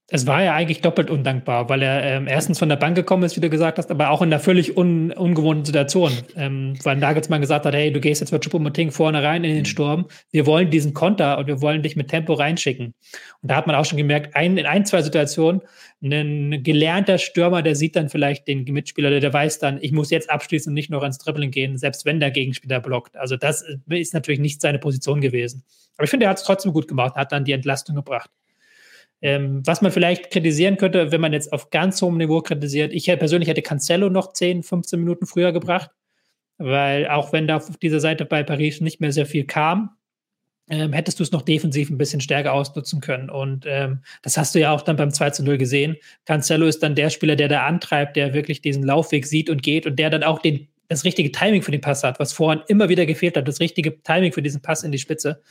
Es 0.08 0.28
war 0.28 0.44
ja 0.44 0.54
eigentlich 0.54 0.82
doppelt 0.82 1.10
undankbar, 1.10 1.68
weil 1.68 1.82
er 1.82 2.04
ähm, 2.04 2.28
erstens 2.28 2.60
von 2.60 2.70
der 2.70 2.76
Bank 2.76 2.96
gekommen 2.96 3.24
ist, 3.24 3.36
wie 3.38 3.42
du 3.42 3.50
gesagt 3.50 3.80
hast, 3.80 3.90
aber 3.90 4.12
auch 4.12 4.22
in 4.22 4.32
einer 4.32 4.40
völlig 4.40 4.78
un 4.78 5.12
ungewohnten 5.12 5.66
Situation. 5.66 6.12
Ähm, 6.36 6.78
weil 6.84 6.98
Nagelsmann 6.98 7.42
gesagt 7.42 7.66
hat, 7.66 7.74
hey, 7.74 7.92
du 7.92 8.00
gehst 8.00 8.22
jetzt 8.22 8.32
mit 8.32 8.44
Choupo-Moting 8.44 8.92
vorne 8.92 9.24
rein 9.24 9.44
in 9.44 9.56
den. 9.56 9.66
Sturm. 9.66 10.06
Wir 10.32 10.46
wollen 10.46 10.70
diesen 10.70 10.94
Konter 10.94 11.40
und 11.40 11.48
wir 11.48 11.60
wollen 11.60 11.82
dich 11.82 11.96
mit 11.96 12.10
Tempo 12.10 12.34
reinschicken. 12.34 12.94
Und 13.42 13.52
da 13.52 13.56
hat 13.56 13.66
man 13.66 13.76
auch 13.76 13.86
schon 13.86 13.98
gemerkt, 13.98 14.36
ein, 14.36 14.58
in 14.58 14.68
ein, 14.68 14.86
zwei 14.86 15.02
Situationen, 15.02 15.62
ein 16.04 16.62
gelernter 16.62 17.18
Stürmer, 17.18 17.64
der 17.64 17.76
sieht 17.76 17.96
dann 17.96 18.10
vielleicht 18.10 18.48
den 18.48 18.64
Mitspieler, 18.66 19.10
der, 19.10 19.22
der 19.22 19.34
weiß 19.34 19.58
dann, 19.58 19.80
ich 19.82 19.92
muss 19.92 20.12
jetzt 20.12 20.30
abschließen 20.30 20.70
und 20.70 20.76
nicht 20.76 20.92
noch 20.92 21.02
ins 21.02 21.18
Dribbling 21.18 21.50
gehen, 21.50 21.80
selbst 21.80 22.06
wenn 22.06 22.20
der 22.20 22.30
Gegenspieler 22.30 22.80
blockt. 22.80 23.18
Also 23.18 23.38
das 23.38 23.66
ist 23.90 24.14
natürlich 24.14 24.40
nicht 24.40 24.62
seine 24.62 24.78
Position 24.78 25.20
gewesen. 25.20 25.64
Aber 25.98 26.04
ich 26.04 26.12
finde, 26.12 26.28
er 26.28 26.30
hat 26.30 26.38
es 26.38 26.44
trotzdem 26.44 26.74
gut 26.74 26.88
gemacht, 26.88 27.16
hat 27.16 27.32
dann 27.32 27.44
die 27.44 27.54
Entlastung 27.54 27.96
gebracht. 27.96 28.30
Ähm, 29.22 29.62
was 29.66 29.82
man 29.82 29.92
vielleicht 29.92 30.30
kritisieren 30.32 30.78
könnte, 30.78 31.12
wenn 31.12 31.22
man 31.22 31.34
jetzt 31.34 31.52
auf 31.54 31.70
ganz 31.70 32.02
hohem 32.02 32.18
Niveau 32.18 32.42
kritisiert, 32.42 32.94
ich 32.94 33.06
persönlich 33.06 33.50
hätte 33.50 33.62
Cancelo 33.62 34.10
noch 34.10 34.34
10, 34.34 34.64
15 34.64 35.00
Minuten 35.00 35.26
früher 35.26 35.52
gebracht, 35.52 35.90
weil 36.58 37.08
auch 37.08 37.34
wenn 37.34 37.48
da 37.48 37.58
auf 37.58 37.78
dieser 37.78 38.00
Seite 38.00 38.26
bei 38.26 38.44
Paris 38.44 38.82
nicht 38.82 39.02
mehr 39.02 39.12
sehr 39.12 39.26
viel 39.26 39.46
kam, 39.46 39.98
ähm, 40.68 40.94
hättest 40.94 41.20
du 41.20 41.24
es 41.24 41.32
noch 41.32 41.44
defensiv 41.44 41.90
ein 41.90 41.98
bisschen 41.98 42.22
stärker 42.22 42.54
ausnutzen 42.54 43.00
können. 43.00 43.30
Und 43.30 43.66
ähm, 43.68 44.02
das 44.24 44.38
hast 44.38 44.56
du 44.56 44.60
ja 44.60 44.72
auch 44.72 44.82
dann 44.82 44.96
beim 44.96 45.12
2 45.12 45.30
zu 45.32 45.44
0 45.44 45.58
gesehen. 45.58 45.98
Cancelo 46.26 46.66
ist 46.66 46.82
dann 46.82 46.96
der 46.96 47.10
Spieler, 47.10 47.36
der 47.36 47.48
da 47.48 47.66
antreibt, 47.66 48.16
der 48.16 48.34
wirklich 48.34 48.62
diesen 48.62 48.84
Laufweg 48.84 49.28
sieht 49.28 49.50
und 49.50 49.62
geht 49.62 49.86
und 49.86 49.98
der 50.00 50.10
dann 50.10 50.24
auch 50.24 50.40
den 50.40 50.68
das 50.88 51.04
richtige 51.04 51.32
Timing 51.32 51.62
für 51.62 51.72
den 51.72 51.82
Pass 51.82 52.04
hat, 52.04 52.20
was 52.20 52.34
vorhin 52.34 52.64
immer 52.68 52.90
wieder 52.90 53.06
gefehlt 53.06 53.38
hat, 53.38 53.48
das 53.48 53.60
richtige 53.60 54.02
Timing 54.02 54.32
für 54.32 54.42
diesen 54.42 54.62
Pass 54.62 54.84
in 54.84 54.92
die 54.92 55.00
Spitze. 55.00 55.42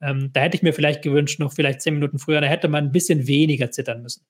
Ähm, 0.00 0.30
da 0.32 0.40
hätte 0.40 0.56
ich 0.56 0.62
mir 0.62 0.72
vielleicht 0.72 1.02
gewünscht, 1.02 1.40
noch 1.40 1.52
vielleicht 1.52 1.82
zehn 1.82 1.94
Minuten 1.94 2.18
früher, 2.18 2.40
da 2.40 2.46
hätte 2.46 2.68
man 2.68 2.84
ein 2.84 2.92
bisschen 2.92 3.26
weniger 3.26 3.70
zittern 3.70 4.02
müssen. 4.02 4.22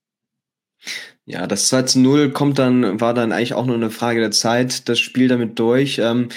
Ja, 1.24 1.46
das 1.46 1.68
2 1.68 1.82
zu 1.82 2.00
0 2.00 2.30
kommt 2.30 2.58
dann, 2.58 3.00
war 3.00 3.12
dann 3.12 3.32
eigentlich 3.32 3.54
auch 3.54 3.66
nur 3.66 3.76
eine 3.76 3.90
Frage 3.90 4.20
der 4.20 4.30
Zeit, 4.30 4.88
das 4.88 4.98
Spiel 4.98 5.28
damit 5.28 5.58
durch. 5.58 5.98
Ähm, 5.98 6.28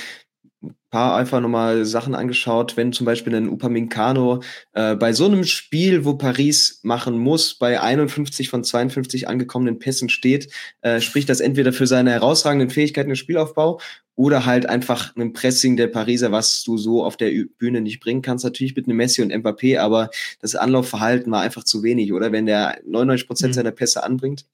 paar 0.91 1.15
einfach 1.15 1.39
nochmal 1.39 1.85
Sachen 1.85 2.13
angeschaut, 2.13 2.75
wenn 2.75 2.91
zum 2.91 3.05
Beispiel 3.05 3.33
ein 3.33 3.49
Upamecano 3.49 4.43
äh, 4.73 4.95
bei 4.95 5.13
so 5.13 5.25
einem 5.25 5.45
Spiel, 5.45 6.03
wo 6.03 6.15
Paris 6.15 6.81
machen 6.83 7.17
muss, 7.17 7.57
bei 7.57 7.81
51 7.81 8.49
von 8.49 8.63
52 8.63 9.27
angekommenen 9.27 9.79
Pässen 9.79 10.09
steht, 10.09 10.51
äh, 10.81 10.99
spricht 10.99 11.29
das 11.29 11.39
entweder 11.39 11.71
für 11.71 11.87
seine 11.87 12.11
herausragenden 12.11 12.69
Fähigkeiten 12.69 13.09
im 13.09 13.15
Spielaufbau 13.15 13.79
oder 14.21 14.45
halt 14.45 14.67
einfach 14.67 15.15
ein 15.15 15.33
Pressing 15.33 15.77
der 15.77 15.87
Pariser, 15.87 16.31
was 16.31 16.63
du 16.63 16.77
so 16.77 17.03
auf 17.03 17.17
der 17.17 17.31
Bühne 17.57 17.81
nicht 17.81 17.99
bringen 17.99 18.21
kannst. 18.21 18.45
Natürlich 18.45 18.75
mit 18.75 18.85
einem 18.85 18.97
Messi 18.97 19.23
und 19.23 19.33
Mbappé, 19.33 19.79
aber 19.79 20.11
das 20.41 20.55
Anlaufverhalten 20.55 21.31
war 21.31 21.41
einfach 21.41 21.63
zu 21.63 21.81
wenig, 21.81 22.13
oder? 22.13 22.31
Wenn 22.31 22.45
der 22.45 22.77
99 22.85 23.25
Prozent 23.25 23.51
mhm. 23.51 23.55
seiner 23.55 23.71
Pässe 23.71 24.03
anbringt. 24.03 24.45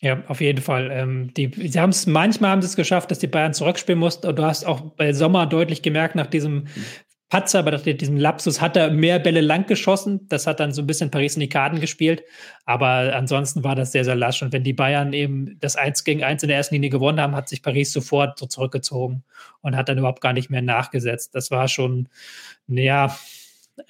Ja, 0.00 0.22
auf 0.28 0.42
jeden 0.42 0.60
Fall. 0.60 0.90
Ähm, 0.92 1.32
die, 1.34 1.50
sie 1.56 1.80
haben 1.80 1.88
es 1.88 2.06
manchmal 2.06 2.50
haben 2.50 2.60
sie 2.60 2.68
es 2.68 2.76
geschafft, 2.76 3.10
dass 3.10 3.18
die 3.18 3.28
Bayern 3.28 3.54
zurückspielen 3.54 3.98
mussten. 3.98 4.26
Und 4.26 4.38
du 4.38 4.42
hast 4.44 4.66
auch 4.66 4.82
bei 4.82 5.14
Sommer 5.14 5.46
deutlich 5.46 5.80
gemerkt, 5.80 6.14
nach 6.14 6.26
diesem 6.26 6.66
Patzer, 7.30 7.62
bei 7.62 7.76
diesem 7.76 8.16
Lapsus 8.16 8.60
hat 8.62 8.74
er 8.76 8.90
mehr 8.90 9.18
Bälle 9.18 9.42
lang 9.42 9.66
geschossen. 9.66 10.26
Das 10.28 10.46
hat 10.46 10.60
dann 10.60 10.72
so 10.72 10.80
ein 10.80 10.86
bisschen 10.86 11.10
Paris 11.10 11.34
in 11.34 11.40
die 11.40 11.50
Karten 11.50 11.78
gespielt. 11.78 12.22
Aber 12.64 13.14
ansonsten 13.14 13.64
war 13.64 13.74
das 13.74 13.92
sehr, 13.92 14.04
sehr 14.04 14.14
lasch. 14.14 14.42
Und 14.42 14.52
wenn 14.52 14.64
die 14.64 14.72
Bayern 14.72 15.12
eben 15.12 15.58
das 15.60 15.76
1 15.76 16.04
gegen 16.04 16.24
1 16.24 16.42
in 16.42 16.48
der 16.48 16.56
ersten 16.56 16.74
Linie 16.76 16.88
gewonnen 16.88 17.20
haben, 17.20 17.36
hat 17.36 17.48
sich 17.50 17.62
Paris 17.62 17.92
sofort 17.92 18.38
so 18.38 18.46
zurückgezogen 18.46 19.24
und 19.60 19.76
hat 19.76 19.90
dann 19.90 19.98
überhaupt 19.98 20.22
gar 20.22 20.32
nicht 20.32 20.48
mehr 20.48 20.62
nachgesetzt. 20.62 21.34
Das 21.34 21.50
war 21.50 21.68
schon, 21.68 22.08
naja, 22.66 23.14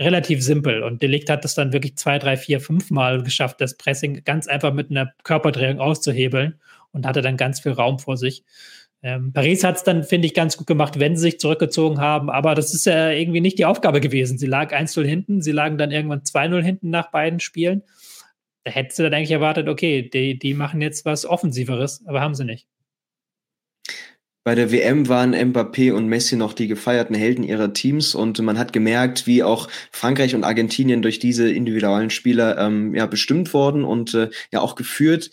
relativ 0.01 0.42
simpel. 0.42 0.83
Und 0.83 1.03
Delikt 1.03 1.31
hat 1.31 1.44
es 1.44 1.55
dann 1.55 1.72
wirklich 1.72 1.96
zwei, 1.96 2.18
drei, 2.18 2.37
vier, 2.37 2.61
fünf 2.61 2.90
Mal 2.90 3.22
geschafft, 3.22 3.61
das 3.61 3.77
Pressing 3.77 4.24
ganz 4.24 4.48
einfach 4.48 4.72
mit 4.72 4.90
einer 4.90 5.12
Körperdrehung 5.22 5.79
auszuhebeln 5.79 6.61
und 6.92 7.07
hatte 7.07 7.22
dann 7.22 7.37
ganz 7.37 7.61
viel 7.61 7.72
Raum 7.72 8.01
vor 8.01 8.16
sich. 8.16 8.44
Ähm, 9.03 9.33
Paris 9.33 9.63
hat 9.63 9.77
es 9.77 9.85
dann, 9.85 10.03
finde 10.03 10.27
ich, 10.27 10.35
ganz 10.35 10.57
gut 10.57 10.67
gemacht, 10.67 10.99
wenn 10.99 11.17
sie 11.17 11.23
sich 11.23 11.41
zurückgezogen 11.41 12.01
haben. 12.01 12.31
Aber 12.31 12.55
das 12.55 12.75
ist 12.75 12.87
ja 12.87 13.11
irgendwie 13.11 13.41
nicht 13.41 13.59
die 13.59 13.65
Aufgabe 13.65 14.01
gewesen. 14.01 14.39
Sie 14.39 14.47
lag 14.47 14.75
1-0 14.75 15.05
hinten, 15.05 15.41
sie 15.41 15.53
lagen 15.53 15.79
dann 15.79 15.91
irgendwann 15.91 16.23
2-0 16.23 16.63
hinten 16.63 16.91
nach 16.91 17.11
beiden 17.11 17.41
Spielen. 17.41 17.83
Da 18.65 18.73
hättest 18.73 18.99
du 18.99 19.05
dann 19.05 19.15
eigentlich 19.15 19.31
erwartet, 19.31 19.69
okay, 19.69 20.03
die, 20.03 20.39
die 20.39 20.55
machen 20.55 20.81
jetzt 20.81 21.05
was 21.05 21.25
Offensiveres, 21.25 22.05
aber 22.07 22.21
haben 22.21 22.35
sie 22.35 22.45
nicht. 22.45 22.67
Bei 24.45 24.55
der 24.55 24.73
WM 24.73 25.09
waren 25.09 25.35
Mbappé 25.35 25.93
und 25.93 26.09
Messi 26.09 26.35
noch 26.35 26.55
die 26.55 26.69
gefeierten 26.69 27.15
Helden 27.15 27.45
ihrer 27.45 27.75
Teams 27.75 28.15
und 28.15 28.41
man 28.41 28.59
hat 28.59 28.73
gemerkt, 28.73 29.27
wie 29.27 29.43
auch 29.43 29.69
Frankreich 29.93 30.35
und 30.35 30.43
Argentinien 30.43 31.03
durch 31.03 31.19
diese 31.19 31.51
individuellen 31.53 32.09
Spieler 32.09 32.57
ähm, 32.57 32.95
ja 32.95 33.05
bestimmt 33.05 33.53
worden 33.53 33.85
und 33.85 34.15
äh, 34.15 34.31
ja 34.51 34.61
auch 34.61 34.75
geführt. 34.75 35.31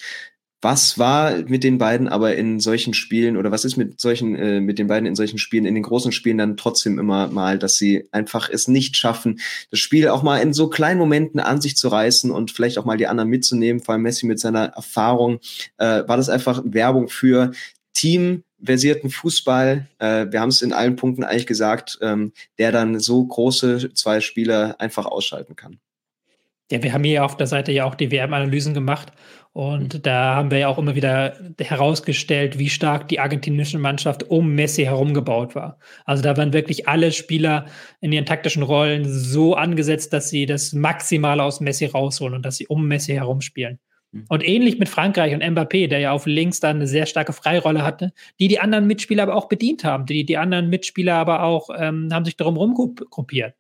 Was 0.65 0.97
war 0.97 1.43
mit 1.43 1.63
den 1.63 1.77
beiden 1.77 2.07
aber 2.07 2.35
in 2.35 2.59
solchen 2.59 2.95
Spielen 2.95 3.37
oder 3.37 3.51
was 3.51 3.65
ist 3.65 3.77
mit 3.77 4.01
solchen 4.01 4.35
äh, 4.35 4.59
mit 4.59 4.79
den 4.79 4.87
beiden 4.87 5.05
in 5.05 5.15
solchen 5.15 5.37
Spielen 5.37 5.67
in 5.67 5.75
den 5.75 5.83
großen 5.83 6.11
Spielen 6.11 6.39
dann 6.39 6.57
trotzdem 6.57 6.97
immer 6.97 7.27
mal, 7.27 7.59
dass 7.59 7.75
sie 7.75 8.09
einfach 8.11 8.49
es 8.49 8.67
nicht 8.67 8.97
schaffen, 8.97 9.39
das 9.69 9.79
Spiel 9.79 10.07
auch 10.07 10.23
mal 10.23 10.39
in 10.39 10.53
so 10.53 10.67
kleinen 10.67 10.99
Momenten 10.99 11.39
an 11.39 11.61
sich 11.61 11.77
zu 11.77 11.87
reißen 11.89 12.31
und 12.31 12.49
vielleicht 12.49 12.79
auch 12.79 12.85
mal 12.85 12.97
die 12.97 13.05
anderen 13.05 13.29
mitzunehmen. 13.29 13.79
Vor 13.79 13.93
allem 13.93 14.01
Messi 14.01 14.25
mit 14.25 14.39
seiner 14.39 14.69
Erfahrung 14.69 15.37
äh, 15.77 16.01
war 16.07 16.17
das 16.17 16.29
einfach 16.29 16.63
Werbung 16.65 17.09
für 17.09 17.51
Team 17.93 18.43
versierten 18.63 19.11
Fußball, 19.11 19.87
äh, 19.99 20.25
wir 20.31 20.41
haben 20.41 20.49
es 20.49 20.63
in 20.63 20.73
allen 20.73 20.95
Punkten 20.95 21.23
eigentlich 21.23 21.45
gesagt, 21.45 21.99
ähm, 22.01 22.33
der 22.57 22.71
dann 22.71 22.99
so 22.99 23.23
große 23.23 23.93
zwei 23.93 24.19
Spieler 24.19 24.77
einfach 24.79 25.05
ausschalten 25.05 25.55
kann. 25.55 25.79
Ja, 26.71 26.81
wir 26.81 26.93
haben 26.93 27.03
hier 27.03 27.23
auf 27.23 27.37
der 27.37 27.47
Seite 27.47 27.71
ja 27.71 27.85
auch 27.85 27.95
die 27.95 28.11
WM-Analysen 28.11 28.73
gemacht 28.73 29.11
und 29.55 29.93
mhm. 29.93 30.01
da 30.01 30.35
haben 30.35 30.51
wir 30.51 30.57
ja 30.57 30.67
auch 30.67 30.77
immer 30.77 30.95
wieder 30.95 31.33
herausgestellt, 31.59 32.59
wie 32.59 32.69
stark 32.69 33.07
die 33.07 33.21
argentinische 33.21 33.79
Mannschaft 33.79 34.29
um 34.29 34.53
Messi 34.53 34.83
herumgebaut 34.83 35.55
war. 35.55 35.79
Also 36.03 36.23
da 36.23 36.35
waren 36.35 36.51
wirklich 36.51 36.89
alle 36.89 37.11
Spieler 37.11 37.67
in 38.01 38.11
ihren 38.11 38.25
taktischen 38.25 38.63
Rollen 38.63 39.05
so 39.07 39.55
angesetzt, 39.55 40.11
dass 40.11 40.29
sie 40.29 40.45
das 40.45 40.73
Maximale 40.73 41.41
aus 41.41 41.61
Messi 41.61 41.85
rausholen 41.85 42.33
und 42.33 42.45
dass 42.45 42.57
sie 42.57 42.67
um 42.67 42.87
Messi 42.87 43.13
herumspielen. 43.13 43.79
Mhm. 44.11 44.25
Und 44.27 44.45
ähnlich 44.45 44.79
mit 44.79 44.89
Frankreich 44.89 45.33
und 45.33 45.43
Mbappé, 45.43 45.87
der 45.87 45.99
ja 45.99 46.11
auf 46.11 46.25
links 46.25 46.59
dann 46.59 46.77
eine 46.77 46.87
sehr 46.87 47.05
starke 47.05 47.31
Freirolle 47.31 47.83
hatte, 47.83 48.11
die 48.39 48.47
die 48.47 48.59
anderen 48.59 48.87
Mitspieler 48.87 49.23
aber 49.23 49.35
auch 49.35 49.47
bedient 49.47 49.83
haben. 49.83 50.05
Die, 50.05 50.25
die 50.25 50.37
anderen 50.37 50.69
Mitspieler 50.69 51.15
aber 51.15 51.43
auch 51.43 51.69
ähm, 51.77 52.09
haben 52.11 52.25
sich 52.25 52.35
darum 52.35 52.57
rumgruppiert. 52.57 53.53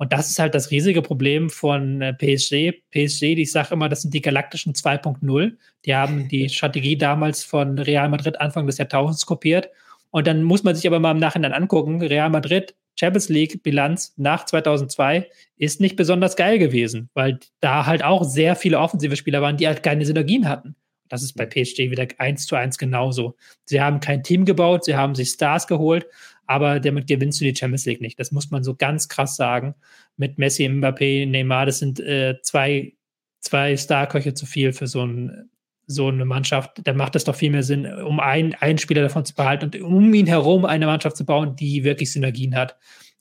Und 0.00 0.14
das 0.14 0.30
ist 0.30 0.38
halt 0.38 0.54
das 0.54 0.70
riesige 0.70 1.02
Problem 1.02 1.50
von 1.50 2.00
äh, 2.00 2.14
PSG. 2.14 2.80
PSG, 2.90 3.38
ich 3.38 3.52
sage 3.52 3.74
immer, 3.74 3.90
das 3.90 4.00
sind 4.00 4.14
die 4.14 4.22
galaktischen 4.22 4.72
2.0. 4.72 5.52
Die 5.84 5.94
haben 5.94 6.26
die 6.26 6.48
Strategie 6.48 6.96
damals 6.96 7.44
von 7.44 7.78
Real 7.78 8.08
Madrid 8.08 8.40
Anfang 8.40 8.66
des 8.66 8.78
Jahrtausends 8.78 9.26
kopiert. 9.26 9.68
Und 10.10 10.26
dann 10.26 10.42
muss 10.42 10.64
man 10.64 10.74
sich 10.74 10.86
aber 10.86 11.00
mal 11.00 11.10
im 11.10 11.18
Nachhinein 11.18 11.52
angucken, 11.52 12.00
Real 12.00 12.30
Madrid 12.30 12.74
Champions 12.98 13.28
League 13.28 13.62
Bilanz 13.62 14.14
nach 14.16 14.46
2002 14.46 15.28
ist 15.58 15.82
nicht 15.82 15.96
besonders 15.96 16.34
geil 16.34 16.58
gewesen, 16.58 17.10
weil 17.12 17.38
da 17.60 17.84
halt 17.84 18.02
auch 18.02 18.24
sehr 18.24 18.56
viele 18.56 18.78
offensive 18.78 19.16
Spieler 19.16 19.42
waren, 19.42 19.58
die 19.58 19.66
halt 19.66 19.82
keine 19.82 20.06
Synergien 20.06 20.48
hatten. 20.48 20.76
Das 21.10 21.22
ist 21.22 21.34
bei 21.34 21.44
PSG 21.44 21.90
wieder 21.90 22.06
eins 22.16 22.46
zu 22.46 22.56
eins 22.56 22.78
genauso. 22.78 23.36
Sie 23.66 23.82
haben 23.82 24.00
kein 24.00 24.22
Team 24.22 24.46
gebaut, 24.46 24.84
sie 24.84 24.96
haben 24.96 25.14
sich 25.14 25.28
Stars 25.28 25.66
geholt, 25.66 26.06
aber 26.50 26.80
damit 26.80 27.06
gewinnst 27.06 27.40
du 27.40 27.44
die 27.44 27.54
Champions 27.54 27.86
League 27.86 28.00
nicht. 28.00 28.18
Das 28.18 28.32
muss 28.32 28.50
man 28.50 28.64
so 28.64 28.74
ganz 28.74 29.08
krass 29.08 29.36
sagen. 29.36 29.76
Mit 30.16 30.36
Messi, 30.36 30.64
Mbappé, 30.64 31.24
Neymar, 31.24 31.64
das 31.66 31.78
sind 31.78 32.00
äh, 32.00 32.38
zwei, 32.42 32.94
zwei 33.38 33.76
Starköche 33.76 34.34
zu 34.34 34.46
viel 34.46 34.72
für 34.72 34.88
so 34.88 35.06
ein 35.06 35.48
so 35.86 36.08
eine 36.08 36.24
Mannschaft, 36.24 36.80
da 36.84 36.92
macht 36.92 37.16
es 37.16 37.24
doch 37.24 37.34
viel 37.34 37.50
mehr 37.50 37.64
Sinn, 37.64 37.84
um 37.84 38.20
ein, 38.20 38.54
einen 38.54 38.78
Spieler 38.78 39.02
davon 39.02 39.24
zu 39.24 39.34
behalten 39.34 39.66
und 39.66 39.80
um 39.80 40.14
ihn 40.14 40.26
herum 40.26 40.64
eine 40.64 40.86
Mannschaft 40.86 41.16
zu 41.16 41.24
bauen, 41.24 41.56
die 41.56 41.82
wirklich 41.82 42.12
Synergien 42.12 42.54
hat. 42.54 42.76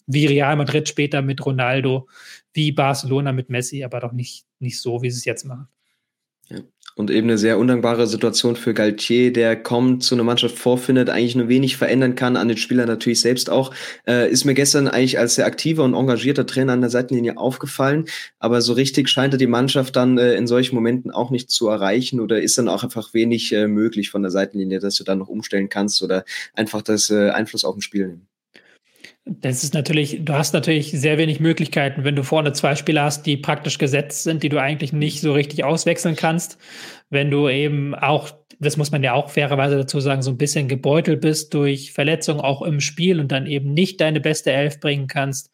Wie 0.06 0.28
Real 0.28 0.56
Madrid 0.56 0.88
später 0.88 1.24
mit 1.24 1.44
Ronaldo, 1.44 2.08
wie 2.54 2.72
Barcelona 2.72 3.32
mit 3.32 3.50
Messi, 3.50 3.84
aber 3.84 4.00
doch 4.00 4.12
nicht, 4.12 4.46
nicht 4.60 4.80
so, 4.80 5.02
wie 5.02 5.10
sie 5.10 5.18
es 5.18 5.26
jetzt 5.26 5.46
machen. 5.46 5.68
Ja 6.50 6.60
und 6.96 7.12
eben 7.12 7.28
eine 7.28 7.38
sehr 7.38 7.58
undankbare 7.58 8.08
Situation 8.08 8.56
für 8.56 8.74
Galtier, 8.74 9.32
der 9.32 9.56
kaum 9.56 10.02
zu 10.02 10.16
einer 10.16 10.24
Mannschaft 10.24 10.58
vorfindet, 10.58 11.10
eigentlich 11.10 11.36
nur 11.36 11.48
wenig 11.48 11.78
verändern 11.78 12.16
kann, 12.16 12.36
an 12.36 12.48
den 12.48 12.58
Spieler 12.58 12.86
natürlich 12.86 13.22
selbst 13.22 13.50
auch. 13.50 13.74
Äh, 14.08 14.30
ist 14.30 14.46
mir 14.46 14.54
gestern 14.54 14.88
eigentlich 14.88 15.18
als 15.20 15.36
sehr 15.36 15.46
aktiver 15.46 15.84
und 15.84 15.94
engagierter 15.94 16.46
Trainer 16.46 16.74
an 16.74 16.82
der 16.82 16.90
Seitenlinie 16.90 17.38
aufgefallen, 17.38 18.06
aber 18.40 18.62
so 18.62 18.74
richtig 18.74 19.10
scheint 19.10 19.34
er 19.34 19.38
die 19.38 19.48
Mannschaft 19.48 19.96
dann 19.96 20.18
äh, 20.18 20.36
in 20.36 20.48
solchen 20.48 20.76
Momenten 20.76 21.12
auch 21.12 21.32
nicht 21.32 21.50
zu 21.50 21.68
erreichen 21.68 22.20
oder 22.20 22.42
ist 22.42 22.58
dann 22.58 22.68
auch 22.68 22.84
einfach 22.84 23.14
wenig 23.14 23.52
äh, 23.54 23.68
möglich 23.68 24.10
von 24.10 24.22
der 24.22 24.32
Seitenlinie, 24.32 24.80
dass 24.80 24.96
du 24.96 25.04
dann 25.04 25.20
noch 25.20 25.30
umstellen 25.30 25.70
kannst 25.70 26.02
oder 26.04 26.26
einfach 26.54 26.82
das 26.82 27.10
äh, 27.10 27.30
Einfluss 27.30 27.66
auf 27.66 27.76
ein 27.76 27.82
Spiel 27.82 28.08
nehmen. 28.08 28.28
Das 29.30 29.64
ist 29.64 29.76
natürlich, 29.76 30.26
du 30.26 30.34
hast 30.34 30.54
natürlich 30.54 30.92
sehr 30.92 31.20
wenig 31.20 31.40
Möglichkeiten, 31.40 32.04
wenn 32.04 32.16
du 32.16 32.24
vorne 32.24 32.52
zwei 32.54 32.76
Spieler 32.76 33.04
hast, 33.04 33.28
die 33.28 33.38
praktisch 33.38 33.78
gesetzt 33.78 34.24
sind, 34.24 34.42
die 34.42 34.50
du 34.50 34.60
eigentlich 34.60 34.92
nicht 34.92 35.22
so 35.22 35.34
richtig 35.34 35.64
auswechseln 35.64 36.16
kannst. 36.16 36.58
Wenn 37.12 37.30
du 37.30 37.48
eben 37.48 37.94
auch 37.94 38.32
das 38.60 38.76
muss 38.76 38.92
man 38.92 39.04
ja 39.04 39.14
auch 39.14 39.30
fairerweise 39.30 39.78
dazu 39.78 40.02
sagen, 40.02 40.22
so 40.22 40.32
ein 40.32 40.38
bisschen 40.38 40.68
gebeutelt 40.68 41.22
bist 41.22 41.54
durch 41.54 41.94
Verletzungen 41.94 42.42
auch 42.42 42.62
im 42.62 42.82
Spiel 42.82 43.20
und 43.20 43.32
dann 43.32 43.48
eben 43.48 43.74
nicht 43.74 44.02
deine 44.02 44.20
beste 44.20 44.52
Elf 44.52 44.82
bringen 44.82 45.08
kannst. 45.08 45.52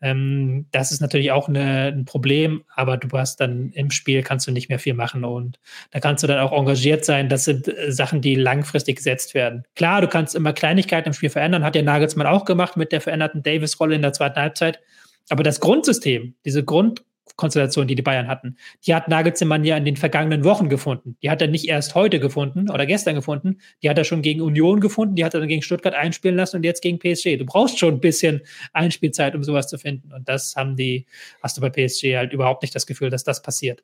Ähm, 0.00 0.66
das 0.72 0.90
ist 0.90 1.02
natürlich 1.02 1.32
auch 1.32 1.48
eine, 1.48 1.88
ein 1.88 2.06
Problem, 2.06 2.64
aber 2.74 2.96
du 2.96 3.08
hast 3.16 3.40
dann 3.40 3.70
im 3.72 3.90
Spiel 3.90 4.22
kannst 4.22 4.46
du 4.46 4.52
nicht 4.52 4.70
mehr 4.70 4.78
viel 4.78 4.94
machen 4.94 5.24
und 5.24 5.58
da 5.90 6.00
kannst 6.00 6.22
du 6.22 6.26
dann 6.26 6.38
auch 6.38 6.52
engagiert 6.52 7.04
sein. 7.04 7.28
Das 7.28 7.44
sind 7.44 7.68
äh, 7.68 7.92
Sachen, 7.92 8.22
die 8.22 8.34
langfristig 8.34 8.96
gesetzt 8.96 9.34
werden. 9.34 9.64
Klar, 9.74 10.00
du 10.00 10.08
kannst 10.08 10.34
immer 10.34 10.54
Kleinigkeiten 10.54 11.10
im 11.10 11.14
Spiel 11.14 11.30
verändern, 11.30 11.62
hat 11.62 11.76
ja 11.76 11.82
Nagelsmann 11.82 12.26
auch 12.26 12.46
gemacht 12.46 12.78
mit 12.78 12.90
der 12.90 13.02
veränderten 13.02 13.42
Davis-Rolle 13.42 13.96
in 13.96 14.02
der 14.02 14.14
zweiten 14.14 14.40
Halbzeit. 14.40 14.80
Aber 15.28 15.42
das 15.42 15.60
Grundsystem, 15.60 16.34
diese 16.44 16.64
Grund, 16.64 17.02
Konstellation, 17.34 17.86
die 17.86 17.96
die 17.96 18.02
Bayern 18.02 18.28
hatten. 18.28 18.56
Die 18.86 18.94
hat 18.94 19.08
Nagelsmann 19.08 19.64
ja 19.64 19.76
in 19.76 19.84
den 19.84 19.96
vergangenen 19.96 20.44
Wochen 20.44 20.68
gefunden. 20.68 21.16
Die 21.22 21.30
hat 21.30 21.42
er 21.42 21.48
nicht 21.48 21.68
erst 21.68 21.94
heute 21.94 22.20
gefunden 22.20 22.70
oder 22.70 22.86
gestern 22.86 23.14
gefunden. 23.14 23.58
Die 23.82 23.90
hat 23.90 23.98
er 23.98 24.04
schon 24.04 24.22
gegen 24.22 24.40
Union 24.40 24.80
gefunden. 24.80 25.16
Die 25.16 25.24
hat 25.24 25.34
er 25.34 25.40
dann 25.40 25.48
gegen 25.48 25.62
Stuttgart 25.62 25.94
einspielen 25.94 26.36
lassen 26.36 26.56
und 26.56 26.64
jetzt 26.64 26.82
gegen 26.82 26.98
PSG. 26.98 27.36
Du 27.36 27.44
brauchst 27.44 27.78
schon 27.78 27.94
ein 27.94 28.00
bisschen 28.00 28.42
Einspielzeit, 28.72 29.34
um 29.34 29.42
sowas 29.42 29.68
zu 29.68 29.78
finden. 29.78 30.12
Und 30.12 30.28
das 30.28 30.54
haben 30.56 30.76
die, 30.76 31.06
hast 31.42 31.56
du 31.56 31.60
bei 31.60 31.70
PSG 31.70 32.16
halt 32.16 32.32
überhaupt 32.32 32.62
nicht 32.62 32.74
das 32.74 32.86
Gefühl, 32.86 33.10
dass 33.10 33.24
das 33.24 33.42
passiert. 33.42 33.82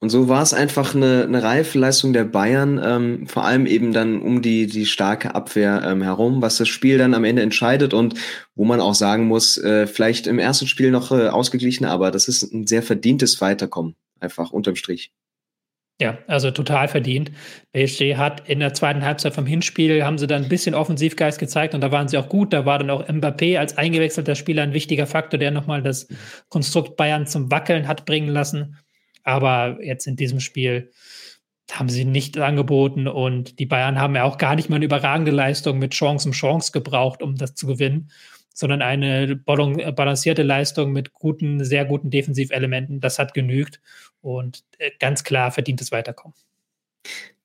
Und 0.00 0.10
so 0.10 0.28
war 0.28 0.42
es 0.42 0.54
einfach 0.54 0.94
eine, 0.94 1.24
eine 1.24 1.42
reife 1.42 1.76
Leistung 1.78 2.12
der 2.12 2.24
Bayern, 2.24 2.80
ähm, 2.82 3.26
vor 3.26 3.44
allem 3.44 3.66
eben 3.66 3.92
dann 3.92 4.22
um 4.22 4.42
die, 4.42 4.66
die 4.68 4.86
starke 4.86 5.34
Abwehr 5.34 5.82
ähm, 5.84 6.02
herum, 6.02 6.40
was 6.40 6.56
das 6.56 6.68
Spiel 6.68 6.98
dann 6.98 7.14
am 7.14 7.24
Ende 7.24 7.42
entscheidet 7.42 7.94
und 7.94 8.14
wo 8.54 8.64
man 8.64 8.80
auch 8.80 8.94
sagen 8.94 9.26
muss, 9.26 9.58
äh, 9.58 9.88
vielleicht 9.88 10.28
im 10.28 10.38
ersten 10.38 10.68
Spiel 10.68 10.92
noch 10.92 11.10
äh, 11.10 11.28
ausgeglichen, 11.28 11.84
aber 11.84 12.12
das 12.12 12.28
ist 12.28 12.42
ein 12.52 12.68
sehr 12.68 12.84
verdientes 12.84 13.40
Weiterkommen, 13.40 13.96
einfach 14.20 14.52
unterm 14.52 14.76
Strich. 14.76 15.12
Ja, 16.00 16.18
also 16.28 16.52
total 16.52 16.86
verdient. 16.86 17.32
PSG 17.72 18.14
hat 18.14 18.48
in 18.48 18.60
der 18.60 18.72
zweiten 18.72 19.04
Halbzeit 19.04 19.34
vom 19.34 19.46
Hinspiel 19.46 20.04
haben 20.04 20.16
sie 20.16 20.28
dann 20.28 20.44
ein 20.44 20.48
bisschen 20.48 20.76
Offensivgeist 20.76 21.40
gezeigt 21.40 21.74
und 21.74 21.80
da 21.80 21.90
waren 21.90 22.06
sie 22.06 22.18
auch 22.18 22.28
gut. 22.28 22.52
Da 22.52 22.64
war 22.64 22.78
dann 22.78 22.90
auch 22.90 23.08
Mbappé 23.08 23.58
als 23.58 23.76
eingewechselter 23.76 24.36
Spieler 24.36 24.62
ein 24.62 24.74
wichtiger 24.74 25.08
Faktor, 25.08 25.38
der 25.38 25.50
nochmal 25.50 25.82
das 25.82 26.06
Konstrukt 26.50 26.96
Bayern 26.96 27.26
zum 27.26 27.50
Wackeln 27.50 27.88
hat 27.88 28.04
bringen 28.04 28.28
lassen. 28.28 28.76
Aber 29.28 29.76
jetzt 29.84 30.06
in 30.06 30.16
diesem 30.16 30.40
Spiel, 30.40 30.90
haben 31.70 31.90
sie 31.90 32.06
nicht 32.06 32.38
angeboten 32.38 33.06
und 33.06 33.58
die 33.58 33.66
Bayern 33.66 34.00
haben 34.00 34.16
ja 34.16 34.24
auch 34.24 34.38
gar 34.38 34.56
nicht 34.56 34.70
mal 34.70 34.76
eine 34.76 34.86
überragende 34.86 35.32
Leistung 35.32 35.78
mit 35.78 35.92
Chance 35.92 36.28
um 36.28 36.32
Chance 36.32 36.72
gebraucht, 36.72 37.22
um 37.22 37.36
das 37.36 37.54
zu 37.54 37.66
gewinnen, 37.66 38.10
sondern 38.54 38.80
eine 38.80 39.36
balancierte 39.36 40.42
Leistung 40.42 40.92
mit 40.92 41.12
guten, 41.12 41.62
sehr 41.62 41.84
guten 41.84 42.08
Defensivelementen. 42.08 43.00
Das 43.00 43.18
hat 43.18 43.34
genügt 43.34 43.82
und 44.22 44.64
äh, 44.78 44.92
ganz 44.98 45.24
klar 45.24 45.50
verdient 45.50 45.82
es 45.82 45.92
Weiterkommen. 45.92 46.34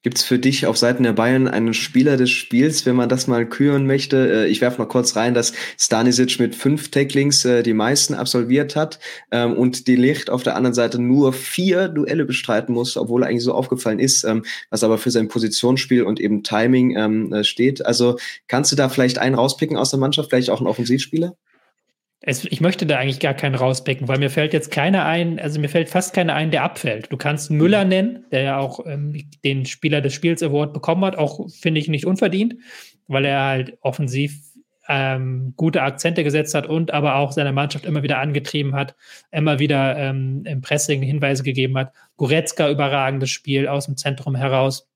Gibt 0.03 0.17
es 0.17 0.25
für 0.25 0.37
dich 0.37 0.67
auf 0.67 0.77
Seiten 0.77 1.03
der 1.03 1.13
Bayern 1.13 1.47
einen 1.47 1.73
Spieler 1.73 2.17
des 2.17 2.29
Spiels, 2.29 2.85
wenn 2.85 2.97
man 2.97 3.07
das 3.07 3.27
mal 3.27 3.47
küren 3.47 3.87
möchte? 3.87 4.43
Äh, 4.43 4.47
ich 4.47 4.59
werfe 4.59 4.81
noch 4.81 4.89
kurz 4.89 5.15
rein, 5.15 5.33
dass 5.33 5.53
Stanisic 5.79 6.39
mit 6.41 6.55
fünf 6.55 6.91
Tacklings 6.91 7.45
äh, 7.45 7.63
die 7.63 7.73
meisten 7.73 8.13
absolviert 8.13 8.75
hat 8.75 8.99
ähm, 9.31 9.53
und 9.53 9.87
die 9.87 9.95
Licht 9.95 10.29
auf 10.29 10.43
der 10.43 10.57
anderen 10.57 10.73
Seite 10.73 11.01
nur 11.01 11.31
vier 11.31 11.87
Duelle 11.87 12.25
bestreiten 12.25 12.73
muss, 12.73 12.97
obwohl 12.97 13.23
er 13.23 13.29
eigentlich 13.29 13.45
so 13.45 13.53
aufgefallen 13.53 13.99
ist, 13.99 14.25
ähm, 14.25 14.43
was 14.69 14.83
aber 14.83 14.97
für 14.97 15.09
sein 15.09 15.29
Positionsspiel 15.29 16.03
und 16.03 16.19
eben 16.19 16.43
Timing 16.43 16.97
ähm, 16.97 17.31
äh, 17.31 17.45
steht. 17.45 17.85
Also 17.85 18.17
kannst 18.49 18.73
du 18.73 18.75
da 18.75 18.89
vielleicht 18.89 19.19
einen 19.19 19.35
rauspicken 19.35 19.77
aus 19.77 19.91
der 19.91 19.99
Mannschaft, 19.99 20.31
vielleicht 20.31 20.49
auch 20.49 20.59
einen 20.59 20.67
Offensivspieler? 20.67 21.37
Es, 22.26 22.45
ich 22.45 22.61
möchte 22.61 22.86
da 22.86 22.97
eigentlich 22.97 23.19
gar 23.19 23.34
keinen 23.34 23.55
rauspicken, 23.55 24.07
weil 24.07 24.17
mir 24.17 24.30
fällt 24.30 24.53
jetzt 24.53 24.71
keiner 24.71 25.05
ein, 25.05 25.39
also 25.39 25.59
mir 25.59 25.67
fällt 25.67 25.89
fast 25.89 26.13
keiner 26.13 26.34
ein, 26.36 26.51
der 26.51 26.63
abfällt. 26.63 27.11
Du 27.11 27.17
kannst 27.17 27.51
Müller 27.51 27.84
mhm. 27.84 27.89
nennen, 27.89 28.26
der 28.32 28.41
ja 28.43 28.57
auch 28.57 28.86
ähm, 28.86 29.30
den 29.43 29.65
Spieler 29.65 29.99
des 29.99 30.13
Spiels 30.13 30.41
Award 30.41 30.74
bekommen 30.74 31.03
hat, 31.03 31.17
auch 31.17 31.49
finde 31.49 31.82
ich 31.82 31.89
nicht 31.89 32.05
unverdient, 32.05 32.55
weil 33.07 33.26
er 33.26 33.43
halt 33.43 33.78
offensiv 33.82 34.39
ähm, 34.88 35.53
gute 35.57 35.82
Akzente 35.82 36.24
gesetzt 36.24 36.55
hat 36.55 36.65
und 36.65 36.91
aber 36.91 37.15
auch 37.15 37.34
seine 37.34 37.51
Mannschaft 37.51 37.86
immer 37.86 38.03
wieder 38.03 38.19
angetrieben 38.19 38.74
hat, 38.74 38.95
immer 39.32 39.59
wieder 39.59 39.97
ähm, 39.97 40.43
im 40.45 40.61
Pressing 40.61 41.01
Hinweise 41.01 41.43
gegeben 41.43 41.78
hat. 41.78 41.91
Goretzka 42.15 42.69
überragendes 42.69 43.30
Spiel 43.30 43.67
aus 43.67 43.86
dem 43.86 43.97
Zentrum 43.97 44.36
heraus 44.36 44.89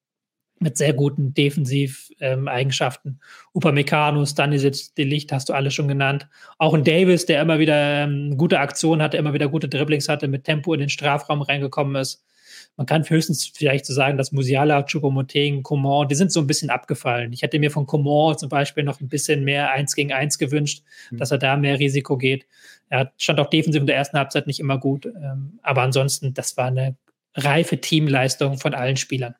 mit 0.59 0.77
sehr 0.77 0.93
guten 0.93 1.33
Defensiv-Eigenschaften. 1.33 3.09
Ähm, 3.09 3.19
Upamecano, 3.53 4.25
Stanisic, 4.25 4.95
De 4.95 5.05
Licht 5.05 5.31
hast 5.31 5.49
du 5.49 5.53
alle 5.53 5.71
schon 5.71 5.87
genannt. 5.87 6.27
Auch 6.57 6.73
ein 6.73 6.83
Davis, 6.83 7.25
der 7.25 7.41
immer 7.41 7.59
wieder 7.59 8.03
ähm, 8.03 8.37
gute 8.37 8.59
Aktionen 8.59 9.01
hatte, 9.01 9.17
immer 9.17 9.33
wieder 9.33 9.49
gute 9.49 9.69
Dribblings 9.69 10.09
hatte, 10.09 10.27
mit 10.27 10.43
Tempo 10.43 10.73
in 10.73 10.79
den 10.79 10.89
Strafraum 10.89 11.41
reingekommen 11.41 11.95
ist. 11.95 12.23
Man 12.75 12.85
kann 12.85 13.07
höchstens 13.07 13.51
vielleicht 13.53 13.85
so 13.85 13.93
sagen, 13.93 14.17
dass 14.17 14.31
Musiala, 14.31 14.83
Choupo-Moting, 14.83 15.63
Coman, 15.63 16.07
die 16.07 16.15
sind 16.15 16.31
so 16.31 16.39
ein 16.39 16.47
bisschen 16.47 16.69
abgefallen. 16.69 17.33
Ich 17.33 17.41
hätte 17.41 17.59
mir 17.59 17.71
von 17.71 17.85
Coman 17.87 18.37
zum 18.37 18.49
Beispiel 18.49 18.83
noch 18.83 19.01
ein 19.01 19.09
bisschen 19.09 19.43
mehr 19.43 19.71
Eins 19.71 19.95
gegen 19.95 20.13
Eins 20.13 20.37
gewünscht, 20.37 20.83
mhm. 21.11 21.17
dass 21.17 21.31
er 21.31 21.39
da 21.39 21.57
mehr 21.57 21.79
Risiko 21.79 22.17
geht. 22.17 22.45
Er 22.89 23.11
stand 23.17 23.39
auch 23.39 23.49
defensiv 23.49 23.81
in 23.81 23.87
der 23.87 23.95
ersten 23.95 24.17
Halbzeit 24.17 24.47
nicht 24.47 24.59
immer 24.59 24.77
gut. 24.77 25.05
Ähm, 25.05 25.59
aber 25.61 25.81
ansonsten, 25.81 26.33
das 26.33 26.55
war 26.57 26.67
eine 26.67 26.95
reife 27.35 27.79
Teamleistung 27.79 28.57
von 28.57 28.73
allen 28.73 28.97
Spielern. 28.97 29.35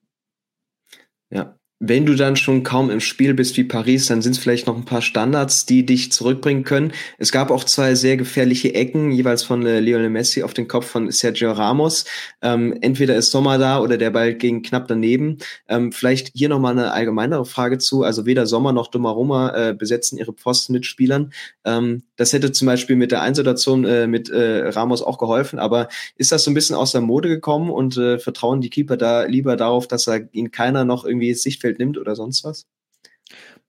Ja. 1.32 1.57
Wenn 1.80 2.08
du 2.08 2.16
dann 2.16 2.36
schon 2.36 2.64
kaum 2.64 2.90
im 2.90 3.00
Spiel 3.00 3.36
bist 3.36 3.56
wie 3.56 3.64
Paris, 3.64 4.08
dann 4.08 4.24
sind 4.24 4.32
es 4.32 4.40
vielleicht 4.40 4.66
noch 4.66 4.76
ein 4.76 4.86
paar 4.86 5.04
Standards, 5.04 5.68
die 5.68 5.86
dich 5.86 6.12
zurückbringen 6.12 6.64
können. 6.64 6.92
Es 7.20 7.32
gab 7.32 7.52
auch 7.52 7.64
zwei 7.64 7.94
sehr 7.94 8.18
gefährliche 8.18 8.74
Ecken, 8.74 9.12
jeweils 9.12 9.44
von 9.44 9.64
äh, 9.64 9.80
Lionel 9.80 10.10
Messi 10.10 10.42
auf 10.42 10.56
den 10.56 10.68
Kopf 10.68 10.88
von 10.88 11.12
Sergio 11.12 11.52
Ramos. 11.52 12.06
Ähm, 12.42 12.76
entweder 12.82 13.16
ist 13.16 13.30
Sommer 13.30 13.60
da 13.60 13.80
oder 13.80 14.00
der 14.00 14.10
Ball 14.10 14.34
ging 14.34 14.64
knapp 14.64 14.88
daneben. 14.88 15.38
Ähm, 15.68 15.92
vielleicht 15.92 16.32
hier 16.34 16.50
nochmal 16.50 16.72
eine 16.72 16.94
allgemeinere 16.94 17.46
Frage 17.46 17.78
zu. 17.78 18.02
Also 18.02 18.26
weder 18.26 18.48
Sommer 18.48 18.74
noch 18.74 18.88
Donnarumma 18.88 19.70
äh, 19.70 19.74
besetzen 19.76 20.18
ihre 20.18 20.34
Posten 20.34 20.74
mit 20.74 20.88
Spielern. 20.88 21.32
Ähm, 21.64 22.02
das 22.16 22.34
hätte 22.34 22.52
zum 22.52 22.66
Beispiel 22.66 22.96
mit 22.96 23.12
der 23.12 23.22
Einsituation 23.22 23.86
äh, 23.86 24.08
mit 24.08 24.30
äh, 24.30 24.70
Ramos 24.70 25.04
auch 25.04 25.20
geholfen. 25.20 25.60
Aber 25.60 25.90
ist 26.16 26.32
das 26.32 26.44
so 26.44 26.50
ein 26.50 26.56
bisschen 26.56 26.76
aus 26.76 26.92
der 26.92 27.02
Mode 27.02 27.30
gekommen 27.30 27.70
und 27.70 27.98
äh, 27.98 28.18
vertrauen 28.18 28.62
die 28.62 28.72
Keeper 28.72 28.98
da 28.98 29.26
lieber 29.26 29.56
darauf, 29.56 29.88
dass 29.88 30.08
er 30.08 30.28
ihn 30.34 30.50
keiner 30.50 30.84
noch 30.84 31.06
irgendwie 31.06 31.36
Sichtfeld 31.36 31.67
nimmt 31.76 31.98
oder 31.98 32.16
sonst 32.16 32.44
was? 32.44 32.66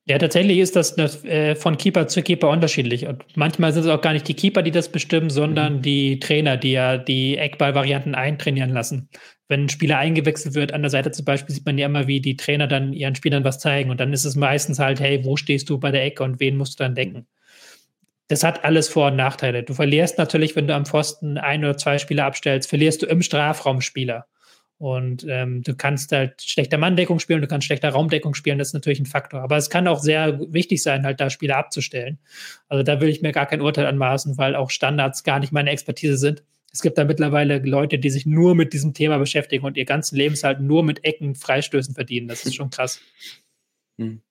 Ja, 0.06 0.16
tatsächlich 0.16 0.58
ist 0.58 0.74
das, 0.74 0.94
das 0.94 1.22
äh, 1.24 1.54
von 1.54 1.76
Keeper 1.76 2.06
zu 2.08 2.22
Keeper 2.22 2.48
unterschiedlich. 2.48 3.06
Und 3.06 3.24
manchmal 3.34 3.72
sind 3.72 3.84
es 3.84 3.90
auch 3.90 4.00
gar 4.00 4.14
nicht 4.14 4.26
die 4.26 4.34
Keeper, 4.34 4.62
die 4.62 4.70
das 4.70 4.90
bestimmen, 4.90 5.28
sondern 5.28 5.76
mhm. 5.76 5.82
die 5.82 6.18
Trainer, 6.18 6.56
die 6.56 6.72
ja 6.72 6.96
die 6.96 7.36
Eckball-Varianten 7.36 8.14
eintrainieren 8.14 8.70
lassen. 8.70 9.10
Wenn 9.48 9.64
ein 9.64 9.68
Spieler 9.68 9.98
eingewechselt 9.98 10.54
wird, 10.54 10.72
an 10.72 10.80
der 10.82 10.90
Seite 10.90 11.10
zum 11.10 11.26
Beispiel, 11.26 11.54
sieht 11.54 11.66
man 11.66 11.76
ja 11.76 11.86
immer, 11.86 12.06
wie 12.06 12.20
die 12.20 12.36
Trainer 12.36 12.66
dann 12.66 12.94
ihren 12.94 13.16
Spielern 13.16 13.44
was 13.44 13.58
zeigen. 13.58 13.90
Und 13.90 14.00
dann 14.00 14.14
ist 14.14 14.24
es 14.24 14.34
meistens 14.34 14.78
halt, 14.78 14.98
hey, 15.00 15.24
wo 15.24 15.36
stehst 15.36 15.68
du 15.68 15.78
bei 15.78 15.90
der 15.90 16.04
Ecke 16.04 16.22
und 16.22 16.40
wen 16.40 16.56
musst 16.56 16.80
du 16.80 16.84
dann 16.84 16.94
decken? 16.94 17.26
das 18.28 18.44
hat 18.44 18.64
alles 18.64 18.88
Vor- 18.88 19.08
und 19.08 19.16
Nachteile. 19.16 19.62
Du 19.62 19.74
verlierst 19.74 20.18
natürlich, 20.18 20.54
wenn 20.54 20.68
du 20.68 20.74
am 20.74 20.84
Pfosten 20.84 21.38
ein 21.38 21.64
oder 21.64 21.76
zwei 21.78 21.98
Spieler 21.98 22.26
abstellst, 22.26 22.68
verlierst 22.68 23.02
du 23.02 23.06
im 23.06 23.22
Strafraum 23.22 23.80
Spieler. 23.80 24.26
Und 24.78 25.26
ähm, 25.28 25.62
du 25.62 25.74
kannst 25.74 26.12
halt 26.12 26.40
schlechter 26.40 26.78
Manndeckung 26.78 27.18
spielen, 27.18 27.40
du 27.40 27.48
kannst 27.48 27.66
schlechter 27.66 27.90
Raumdeckung 27.90 28.34
spielen, 28.34 28.58
das 28.58 28.68
ist 28.68 28.74
natürlich 28.74 29.00
ein 29.00 29.06
Faktor. 29.06 29.40
Aber 29.40 29.56
es 29.56 29.70
kann 29.70 29.88
auch 29.88 29.98
sehr 29.98 30.38
wichtig 30.52 30.82
sein, 30.82 31.04
halt 31.04 31.20
da 31.20 31.30
Spieler 31.30 31.56
abzustellen. 31.56 32.18
Also 32.68 32.84
da 32.84 33.00
will 33.00 33.08
ich 33.08 33.20
mir 33.20 33.32
gar 33.32 33.46
kein 33.46 33.60
Urteil 33.60 33.86
anmaßen, 33.86 34.38
weil 34.38 34.54
auch 34.54 34.70
Standards 34.70 35.24
gar 35.24 35.40
nicht 35.40 35.52
meine 35.52 35.70
Expertise 35.70 36.16
sind. 36.16 36.44
Es 36.72 36.80
gibt 36.80 36.96
da 36.96 37.04
mittlerweile 37.04 37.58
Leute, 37.58 37.98
die 37.98 38.10
sich 38.10 38.24
nur 38.24 38.54
mit 38.54 38.72
diesem 38.72 38.94
Thema 38.94 39.18
beschäftigen 39.18 39.64
und 39.64 39.76
ihr 39.76 39.84
ganzen 39.84 40.16
Lebenshalt 40.16 40.60
nur 40.60 40.84
mit 40.84 41.04
Ecken, 41.04 41.34
Freistößen 41.34 41.94
verdienen. 41.94 42.28
Das 42.28 42.44
ist 42.44 42.54
schon 42.54 42.70
krass. 42.70 43.00
Hm 43.98 44.22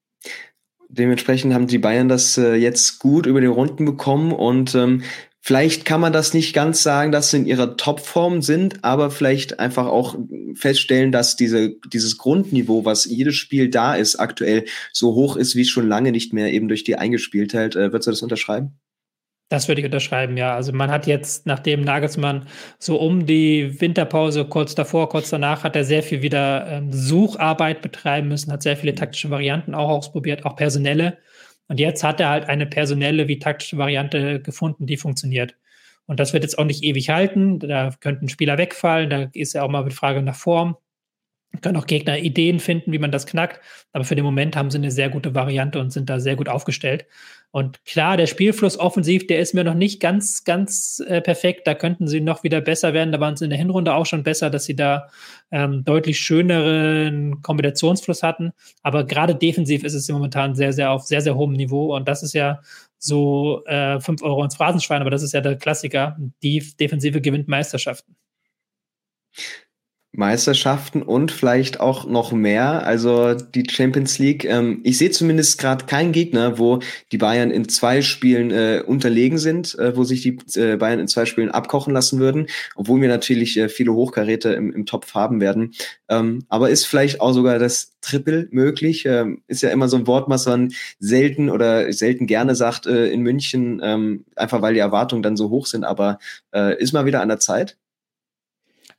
dementsprechend 0.89 1.53
haben 1.53 1.67
die 1.67 1.79
Bayern 1.79 2.09
das 2.09 2.37
äh, 2.37 2.55
jetzt 2.55 2.99
gut 2.99 3.25
über 3.25 3.41
die 3.41 3.47
Runden 3.47 3.85
bekommen 3.85 4.31
und 4.31 4.73
ähm, 4.75 5.03
vielleicht 5.47 5.85
kann 5.85 6.01
man 6.01 6.11
das 6.11 6.33
nicht 6.33 6.53
ganz 6.53 6.83
sagen, 6.83 7.13
dass 7.13 7.31
sie 7.31 7.37
in 7.37 7.45
ihrer 7.45 7.77
Topform 7.77 8.41
sind, 8.41 8.83
aber 8.83 9.09
vielleicht 9.11 9.61
einfach 9.61 9.85
auch 9.85 10.17
feststellen, 10.55 11.13
dass 11.13 11.37
diese, 11.37 11.73
dieses 11.93 12.17
Grundniveau, 12.17 12.83
was 12.83 13.05
jedes 13.05 13.35
Spiel 13.35 13.69
da 13.69 13.95
ist, 13.95 14.17
aktuell 14.17 14.65
so 14.91 15.15
hoch 15.15 15.37
ist 15.37 15.55
wie 15.55 15.63
schon 15.63 15.87
lange 15.87 16.11
nicht 16.11 16.33
mehr, 16.33 16.51
eben 16.51 16.67
durch 16.67 16.83
die 16.83 16.97
Eingespieltheit. 16.97 17.77
Äh, 17.77 17.93
würdest 17.93 18.07
du 18.07 18.11
das 18.11 18.21
unterschreiben? 18.21 18.77
Das 19.47 19.69
würde 19.69 19.79
ich 19.79 19.85
unterschreiben, 19.85 20.35
ja. 20.35 20.53
Also 20.53 20.73
man 20.73 20.91
hat 20.91 21.07
jetzt, 21.07 21.45
nachdem 21.45 21.79
Nagelsmann 21.79 22.47
so 22.77 22.99
um 22.99 23.25
die 23.25 23.79
Winterpause 23.79 24.43
kurz 24.43 24.75
davor, 24.75 25.07
kurz 25.07 25.29
danach, 25.29 25.63
hat 25.63 25.77
er 25.77 25.85
sehr 25.85 26.03
viel 26.03 26.21
wieder 26.21 26.67
ähm, 26.67 26.91
Sucharbeit 26.91 27.81
betreiben 27.81 28.27
müssen, 28.27 28.51
hat 28.51 28.63
sehr 28.63 28.75
viele 28.75 28.95
taktische 28.95 29.29
Varianten 29.29 29.75
auch 29.75 29.87
ausprobiert, 29.87 30.45
auch 30.45 30.57
personelle. 30.57 31.19
Und 31.67 31.79
jetzt 31.79 32.03
hat 32.03 32.19
er 32.19 32.29
halt 32.29 32.49
eine 32.49 32.65
personelle 32.65 33.27
wie 33.27 33.39
taktische 33.39 33.77
Variante 33.77 34.41
gefunden, 34.41 34.85
die 34.85 34.97
funktioniert. 34.97 35.55
Und 36.05 36.19
das 36.19 36.33
wird 36.33 36.43
jetzt 36.43 36.57
auch 36.57 36.65
nicht 36.65 36.83
ewig 36.83 37.09
halten. 37.09 37.59
Da 37.59 37.91
könnten 37.99 38.29
Spieler 38.29 38.57
wegfallen, 38.57 39.09
da 39.09 39.29
ist 39.33 39.53
ja 39.53 39.63
auch 39.63 39.69
mal 39.69 39.83
die 39.85 39.95
Frage 39.95 40.21
nach 40.21 40.35
Form 40.35 40.77
können 41.61 41.77
auch 41.77 41.87
Gegner 41.87 42.17
Ideen 42.19 42.59
finden, 42.59 42.91
wie 42.91 42.99
man 42.99 43.11
das 43.11 43.25
knackt. 43.25 43.61
Aber 43.93 44.03
für 44.03 44.15
den 44.15 44.25
Moment 44.25 44.55
haben 44.55 44.69
sie 44.69 44.77
eine 44.77 44.91
sehr 44.91 45.09
gute 45.09 45.33
Variante 45.33 45.79
und 45.79 45.91
sind 45.91 46.09
da 46.09 46.19
sehr 46.19 46.35
gut 46.35 46.49
aufgestellt. 46.49 47.05
Und 47.51 47.83
klar, 47.85 48.17
der 48.17 48.27
Spielfluss 48.27 48.77
offensiv, 48.77 49.25
der 49.27 49.39
ist 49.39 49.53
mir 49.53 49.63
noch 49.63 49.73
nicht 49.73 49.99
ganz, 49.99 50.43
ganz 50.43 51.01
äh, 51.07 51.21
perfekt. 51.21 51.65
Da 51.65 51.73
könnten 51.73 52.07
sie 52.07 52.21
noch 52.21 52.43
wieder 52.43 52.61
besser 52.61 52.93
werden. 52.93 53.11
Da 53.11 53.19
waren 53.19 53.37
sie 53.37 53.45
in 53.45 53.49
der 53.49 53.59
Hinrunde 53.59 53.93
auch 53.93 54.05
schon 54.05 54.23
besser, 54.23 54.49
dass 54.49 54.65
sie 54.65 54.75
da 54.75 55.07
ähm, 55.51 55.83
deutlich 55.83 56.19
schöneren 56.19 57.41
Kombinationsfluss 57.41 58.23
hatten. 58.23 58.51
Aber 58.83 59.05
gerade 59.05 59.35
defensiv 59.35 59.83
ist 59.83 59.93
es 59.93 60.09
momentan 60.09 60.55
sehr, 60.55 60.73
sehr 60.73 60.91
auf 60.91 61.03
sehr, 61.03 61.21
sehr 61.21 61.35
hohem 61.35 61.53
Niveau. 61.53 61.95
Und 61.95 62.07
das 62.07 62.23
ist 62.23 62.33
ja 62.33 62.61
so 62.97 63.63
äh, 63.65 63.99
5 63.99 64.21
Euro 64.23 64.43
ins 64.43 64.55
Phrasenschwein, 64.55 65.01
aber 65.01 65.11
das 65.11 65.23
ist 65.23 65.33
ja 65.33 65.41
der 65.41 65.57
Klassiker. 65.57 66.17
Die 66.43 66.63
Defensive 66.79 67.21
gewinnt 67.21 67.47
Meisterschaften. 67.47 68.15
Meisterschaften 70.17 71.03
und 71.03 71.31
vielleicht 71.31 71.79
auch 71.79 72.07
noch 72.07 72.31
mehr. 72.31 72.85
Also 72.87 73.35
die 73.35 73.63
Champions 73.69 74.17
League. 74.17 74.45
Ähm, 74.45 74.81
ich 74.83 74.97
sehe 74.97 75.11
zumindest 75.11 75.59
gerade 75.59 75.85
keinen 75.85 76.11
Gegner, 76.11 76.57
wo 76.57 76.79
die 77.11 77.19
Bayern 77.19 77.51
in 77.51 77.69
zwei 77.69 78.01
Spielen 78.01 78.49
äh, 78.49 78.81
unterlegen 78.85 79.37
sind, 79.37 79.77
äh, 79.77 79.95
wo 79.95 80.03
sich 80.03 80.23
die 80.23 80.39
äh, 80.59 80.75
Bayern 80.75 80.99
in 80.99 81.07
zwei 81.07 81.27
Spielen 81.27 81.51
abkochen 81.51 81.93
lassen 81.93 82.19
würden, 82.19 82.47
obwohl 82.75 82.99
wir 82.99 83.09
natürlich 83.09 83.57
äh, 83.57 83.69
viele 83.69 83.93
Hochkaräte 83.93 84.49
im, 84.53 84.73
im 84.73 84.87
Topf 84.87 85.13
haben 85.13 85.39
werden. 85.39 85.75
Ähm, 86.09 86.45
aber 86.49 86.71
ist 86.71 86.85
vielleicht 86.85 87.21
auch 87.21 87.33
sogar 87.33 87.59
das 87.59 87.93
Triple 88.01 88.47
möglich? 88.49 89.05
Ähm, 89.05 89.43
ist 89.47 89.61
ja 89.61 89.69
immer 89.69 89.87
so 89.87 89.97
ein 89.97 90.07
Wort, 90.07 90.29
was 90.29 90.47
man 90.47 90.73
selten 90.97 91.51
oder 91.51 91.93
selten 91.93 92.25
gerne 92.25 92.55
sagt 92.55 92.87
äh, 92.87 93.07
in 93.11 93.21
München, 93.21 93.81
ähm, 93.83 94.25
einfach 94.35 94.63
weil 94.63 94.73
die 94.73 94.79
Erwartungen 94.79 95.21
dann 95.21 95.37
so 95.37 95.51
hoch 95.51 95.67
sind. 95.67 95.83
Aber 95.83 96.17
äh, 96.55 96.75
ist 96.81 96.93
mal 96.93 97.05
wieder 97.05 97.21
an 97.21 97.29
der 97.29 97.39
Zeit? 97.39 97.77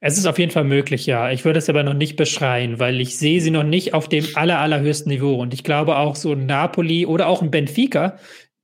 Es 0.00 0.16
ist 0.16 0.26
auf 0.26 0.38
jeden 0.38 0.52
Fall 0.52 0.64
möglich, 0.64 1.06
ja. 1.06 1.30
Ich 1.32 1.44
würde 1.44 1.58
es 1.58 1.68
aber 1.68 1.82
noch 1.82 1.94
nicht 1.94 2.16
beschreien, 2.16 2.78
weil 2.78 3.00
ich 3.00 3.18
sehe 3.18 3.40
sie 3.40 3.50
noch 3.50 3.64
nicht 3.64 3.94
auf 3.94 4.08
dem 4.08 4.24
aller, 4.34 4.60
allerhöchsten 4.60 5.10
Niveau. 5.10 5.34
Und 5.40 5.52
ich 5.52 5.64
glaube 5.64 5.96
auch 5.96 6.14
so 6.14 6.34
Napoli 6.36 7.04
oder 7.04 7.26
auch 7.26 7.42
ein 7.42 7.50
Benfica, 7.50 8.16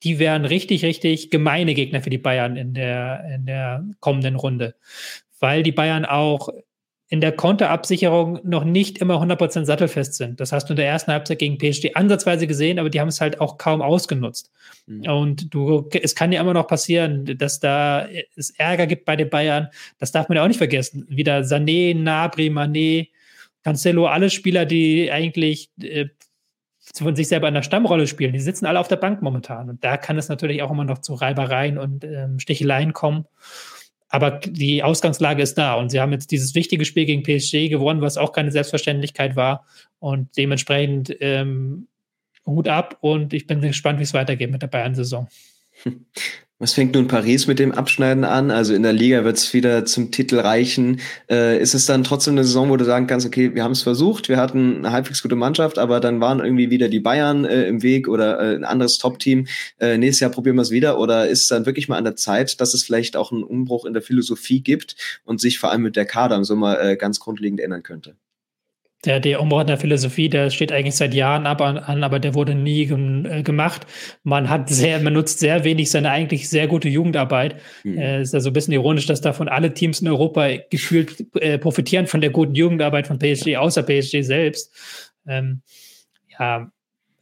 die 0.04 0.18
wären 0.20 0.44
richtig, 0.44 0.84
richtig 0.84 1.30
gemeine 1.30 1.74
Gegner 1.74 2.02
für 2.02 2.10
die 2.10 2.18
Bayern 2.18 2.56
in 2.56 2.74
der, 2.74 3.24
in 3.34 3.46
der 3.46 3.84
kommenden 3.98 4.36
Runde. 4.36 4.76
Weil 5.40 5.64
die 5.64 5.72
Bayern 5.72 6.04
auch 6.04 6.50
in 7.14 7.20
der 7.20 7.30
Konterabsicherung 7.30 8.40
noch 8.42 8.64
nicht 8.64 8.98
immer 8.98 9.22
100% 9.22 9.64
sattelfest 9.66 10.14
sind. 10.14 10.40
Das 10.40 10.50
hast 10.50 10.68
du 10.68 10.72
in 10.72 10.78
der 10.78 10.88
ersten 10.88 11.12
Halbzeit 11.12 11.38
gegen 11.38 11.58
PSG 11.58 11.94
ansatzweise 11.94 12.48
gesehen, 12.48 12.80
aber 12.80 12.90
die 12.90 12.98
haben 13.00 13.06
es 13.06 13.20
halt 13.20 13.40
auch 13.40 13.56
kaum 13.56 13.82
ausgenutzt. 13.82 14.50
Mhm. 14.88 15.08
Und 15.08 15.54
du, 15.54 15.88
es 15.92 16.16
kann 16.16 16.32
ja 16.32 16.40
immer 16.40 16.54
noch 16.54 16.66
passieren, 16.66 17.38
dass 17.38 17.60
da 17.60 18.08
es 18.34 18.50
Ärger 18.58 18.88
gibt 18.88 19.04
bei 19.04 19.14
den 19.14 19.30
Bayern. 19.30 19.68
Das 20.00 20.10
darf 20.10 20.28
man 20.28 20.34
ja 20.34 20.42
auch 20.42 20.48
nicht 20.48 20.58
vergessen. 20.58 21.06
Wieder 21.08 21.42
Sané, 21.42 21.96
Nabri, 21.96 22.48
Mané, 22.48 23.10
Cancelo, 23.62 24.08
alle 24.08 24.28
Spieler, 24.28 24.66
die 24.66 25.12
eigentlich 25.12 25.70
äh, 25.80 26.06
von 26.96 27.14
sich 27.14 27.28
selber 27.28 27.46
in 27.46 27.54
der 27.54 27.62
Stammrolle 27.62 28.08
spielen, 28.08 28.32
die 28.32 28.40
sitzen 28.40 28.66
alle 28.66 28.80
auf 28.80 28.88
der 28.88 28.96
Bank 28.96 29.22
momentan. 29.22 29.70
Und 29.70 29.84
da 29.84 29.96
kann 29.98 30.18
es 30.18 30.28
natürlich 30.28 30.62
auch 30.62 30.72
immer 30.72 30.84
noch 30.84 30.98
zu 30.98 31.14
Reibereien 31.14 31.78
und 31.78 32.02
ähm, 32.02 32.40
Sticheleien 32.40 32.92
kommen. 32.92 33.26
Aber 34.14 34.30
die 34.30 34.84
Ausgangslage 34.84 35.42
ist 35.42 35.58
da 35.58 35.74
und 35.74 35.90
sie 35.90 36.00
haben 36.00 36.12
jetzt 36.12 36.30
dieses 36.30 36.54
wichtige 36.54 36.84
Spiel 36.84 37.04
gegen 37.04 37.24
PSG 37.24 37.68
gewonnen, 37.68 38.00
was 38.00 38.16
auch 38.16 38.30
keine 38.30 38.52
Selbstverständlichkeit 38.52 39.34
war. 39.34 39.66
Und 39.98 40.36
dementsprechend 40.36 41.16
ähm, 41.18 41.88
Hut 42.46 42.68
ab 42.68 42.96
und 43.00 43.34
ich 43.34 43.48
bin 43.48 43.60
gespannt, 43.60 43.98
wie 43.98 44.04
es 44.04 44.14
weitergeht 44.14 44.52
mit 44.52 44.62
der 44.62 44.68
Bayern-Saison. 44.68 45.26
Was 46.60 46.72
fängt 46.72 46.94
nun 46.94 47.08
Paris 47.08 47.48
mit 47.48 47.58
dem 47.58 47.72
Abschneiden 47.72 48.22
an? 48.22 48.52
Also 48.52 48.74
in 48.74 48.84
der 48.84 48.92
Liga 48.92 49.24
wird 49.24 49.36
es 49.36 49.52
wieder 49.52 49.84
zum 49.86 50.12
Titel 50.12 50.38
reichen. 50.38 51.00
Äh, 51.28 51.60
ist 51.60 51.74
es 51.74 51.86
dann 51.86 52.04
trotzdem 52.04 52.34
eine 52.34 52.44
Saison, 52.44 52.70
wo 52.70 52.76
du 52.76 52.84
sagen 52.84 53.08
kannst, 53.08 53.26
okay, 53.26 53.56
wir 53.56 53.64
haben 53.64 53.72
es 53.72 53.82
versucht, 53.82 54.28
wir 54.28 54.36
hatten 54.36 54.76
eine 54.76 54.92
halbwegs 54.92 55.20
gute 55.20 55.34
Mannschaft, 55.34 55.78
aber 55.78 55.98
dann 55.98 56.20
waren 56.20 56.38
irgendwie 56.38 56.70
wieder 56.70 56.88
die 56.88 57.00
Bayern 57.00 57.44
äh, 57.44 57.66
im 57.66 57.82
Weg 57.82 58.06
oder 58.06 58.38
äh, 58.38 58.54
ein 58.54 58.64
anderes 58.64 58.98
Top-Team. 58.98 59.48
Äh, 59.80 59.98
nächstes 59.98 60.20
Jahr 60.20 60.30
probieren 60.30 60.54
wir 60.54 60.62
es 60.62 60.70
wieder. 60.70 61.00
Oder 61.00 61.26
ist 61.26 61.42
es 61.42 61.48
dann 61.48 61.66
wirklich 61.66 61.88
mal 61.88 61.98
an 61.98 62.04
der 62.04 62.14
Zeit, 62.14 62.60
dass 62.60 62.72
es 62.72 62.84
vielleicht 62.84 63.16
auch 63.16 63.32
einen 63.32 63.42
Umbruch 63.42 63.84
in 63.84 63.92
der 63.92 64.02
Philosophie 64.02 64.60
gibt 64.60 64.94
und 65.24 65.40
sich 65.40 65.58
vor 65.58 65.72
allem 65.72 65.82
mit 65.82 65.96
der 65.96 66.06
Kader 66.06 66.36
im 66.36 66.44
Sommer 66.44 66.80
äh, 66.80 66.96
ganz 66.96 67.18
grundlegend 67.18 67.58
ändern 67.58 67.82
könnte? 67.82 68.14
Der, 69.04 69.20
der 69.20 69.40
Umbau 69.40 69.64
der 69.64 69.76
Philosophie, 69.76 70.28
der 70.28 70.50
steht 70.50 70.72
eigentlich 70.72 70.96
seit 70.96 71.14
Jahren 71.14 71.46
ab 71.46 71.60
an, 71.60 72.04
aber 72.04 72.18
der 72.18 72.34
wurde 72.34 72.54
nie 72.54 72.82
äh, 72.82 73.42
gemacht. 73.42 73.86
Man 74.22 74.48
hat 74.48 74.68
sehr, 74.68 75.00
man 75.00 75.12
nutzt 75.12 75.40
sehr 75.40 75.64
wenig 75.64 75.90
seine 75.90 76.10
eigentlich 76.10 76.48
sehr 76.48 76.66
gute 76.68 76.88
Jugendarbeit. 76.88 77.60
Mhm. 77.82 77.98
Äh, 77.98 78.22
ist 78.22 78.34
ja 78.34 78.40
so 78.40 78.50
ein 78.50 78.52
bisschen 78.52 78.72
ironisch, 78.72 79.06
dass 79.06 79.20
davon 79.20 79.48
alle 79.48 79.74
Teams 79.74 80.00
in 80.00 80.08
Europa 80.08 80.48
gefühlt 80.70 81.26
äh, 81.40 81.58
profitieren 81.58 82.06
von 82.06 82.20
der 82.20 82.30
guten 82.30 82.54
Jugendarbeit 82.54 83.06
von 83.06 83.18
PSG, 83.18 83.56
außer 83.56 83.82
PSG 83.82 84.22
selbst. 84.22 84.72
Ähm, 85.26 85.62
ja, 86.38 86.70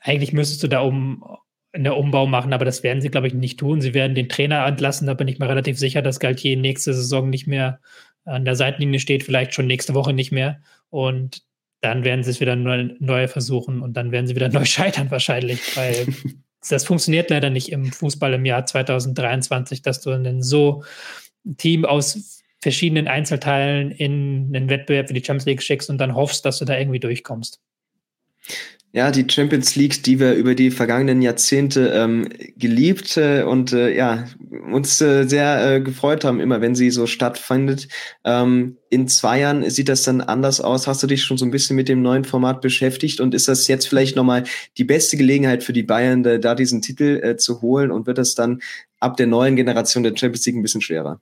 eigentlich 0.01 0.33
müsstest 0.33 0.63
du 0.63 0.69
da 0.69 0.81
um 0.81 1.25
eine 1.73 1.95
Umbau 1.95 2.27
machen, 2.27 2.53
aber 2.53 2.65
das 2.65 2.83
werden 2.83 3.01
sie, 3.01 3.09
glaube 3.09 3.29
ich, 3.29 3.35
nicht 3.35 3.59
tun. 3.59 3.81
Sie 3.81 3.95
werden 3.95 4.15
den 4.15 4.29
Trainer 4.29 4.67
entlassen, 4.67 5.07
da 5.07 5.15
bin 5.15 5.29
ich 5.29 5.39
mir 5.39 5.49
relativ 5.49 5.79
sicher, 5.79 6.03
dass 6.03 6.21
Galtier 6.21 6.57
nächste 6.57 6.93
Saison 6.93 7.31
nicht 7.31 7.47
mehr 7.47 7.81
an 8.25 8.45
der 8.45 8.57
Seitenlinie 8.57 9.01
steht, 9.01 9.23
vielleicht 9.23 9.55
schon 9.55 9.67
nächste 9.67 9.95
Woche 9.95 10.13
nicht 10.13 10.33
mehr. 10.33 10.61
Und 10.91 11.43
dann 11.83 12.05
werden 12.05 12.23
sie 12.23 12.31
es 12.31 12.41
wieder 12.41 12.57
neu, 12.57 12.95
neu 13.01 13.29
versuchen 13.29 13.83
und 13.83 13.95
dann 13.95 14.13
werden 14.13 14.27
sie 14.27 14.35
wieder 14.35 14.49
neu 14.53 14.65
scheitern 14.65 15.11
wahrscheinlich, 15.11 15.77
weil 15.77 16.07
das 16.69 16.85
funktioniert 16.85 17.29
leider 17.29 17.51
nicht 17.51 17.71
im 17.71 17.93
Fußball 17.93 18.33
im 18.33 18.47
Jahr 18.47 18.65
2023, 18.65 19.83
dass 19.83 20.01
du 20.01 20.11
ein 20.11 20.43
so 20.43 20.85
Team 21.59 21.85
aus 21.85 22.41
verschiedenen 22.61 23.09
Einzelteilen 23.09 23.91
in 23.91 24.53
einen 24.55 24.71
Wettbewerb 24.71 25.09
für 25.09 25.15
die 25.15 25.25
Champions 25.25 25.47
League 25.47 25.63
schickst 25.63 25.91
und 25.91 25.99
dann 25.99 26.15
hoffst, 26.15 26.45
dass 26.45 26.59
du 26.59 26.65
da 26.65 26.79
irgendwie 26.79 27.01
durchkommst. 27.01 27.61
Ja, 28.95 29.11
die 29.11 29.27
Champions 29.27 29.75
League, 29.75 30.03
die 30.03 30.21
wir 30.21 30.35
über 30.35 30.55
die 30.55 30.71
vergangenen 30.71 31.23
Jahrzehnte 31.23 31.93
ähm, 31.95 32.29
geliebt 32.57 33.17
äh, 33.17 33.43
und 33.43 33.73
äh, 33.73 33.97
ja 33.97 34.27
uns 34.71 35.01
äh, 35.01 35.25
sehr 35.27 35.77
äh, 35.77 35.81
gefreut 35.81 36.25
haben, 36.25 36.41
immer 36.41 36.61
wenn 36.61 36.75
sie 36.75 36.91
so 36.91 37.07
stattfindet. 37.07 37.89
Ähm, 38.25 38.77
in 38.91 39.09
zwei 39.09 39.41
Jahren 39.41 39.69
sieht 39.71 39.89
das 39.89 40.03
dann 40.03 40.21
anders 40.21 40.61
aus. 40.61 40.87
Hast 40.87 41.03
du 41.03 41.07
dich 41.07 41.25
schon 41.25 41.39
so 41.39 41.47
ein 41.47 41.51
bisschen 41.51 41.75
mit 41.75 41.89
dem 41.89 42.03
neuen 42.03 42.25
Format 42.25 42.61
beschäftigt 42.61 43.21
und 43.21 43.35
ist 43.35 43.49
das 43.49 43.67
jetzt 43.67 43.89
vielleicht 43.89 44.15
nochmal 44.15 44.45
die 44.77 44.85
beste 44.85 45.17
Gelegenheit 45.17 45.65
für 45.65 45.73
die 45.73 45.85
Bayern, 45.85 46.23
da, 46.23 46.37
da 46.37 46.55
diesen 46.55 46.83
Titel 46.83 47.19
äh, 47.23 47.37
zu 47.39 47.63
holen 47.63 47.91
und 47.91 48.07
wird 48.07 48.19
das 48.19 48.35
dann 48.35 48.61
ab 49.01 49.17
der 49.17 49.27
neuen 49.27 49.57
Generation 49.57 50.03
der 50.03 50.15
Champions 50.15 50.45
League 50.45 50.57
ein 50.57 50.63
bisschen 50.63 50.83
schwerer? 50.83 51.19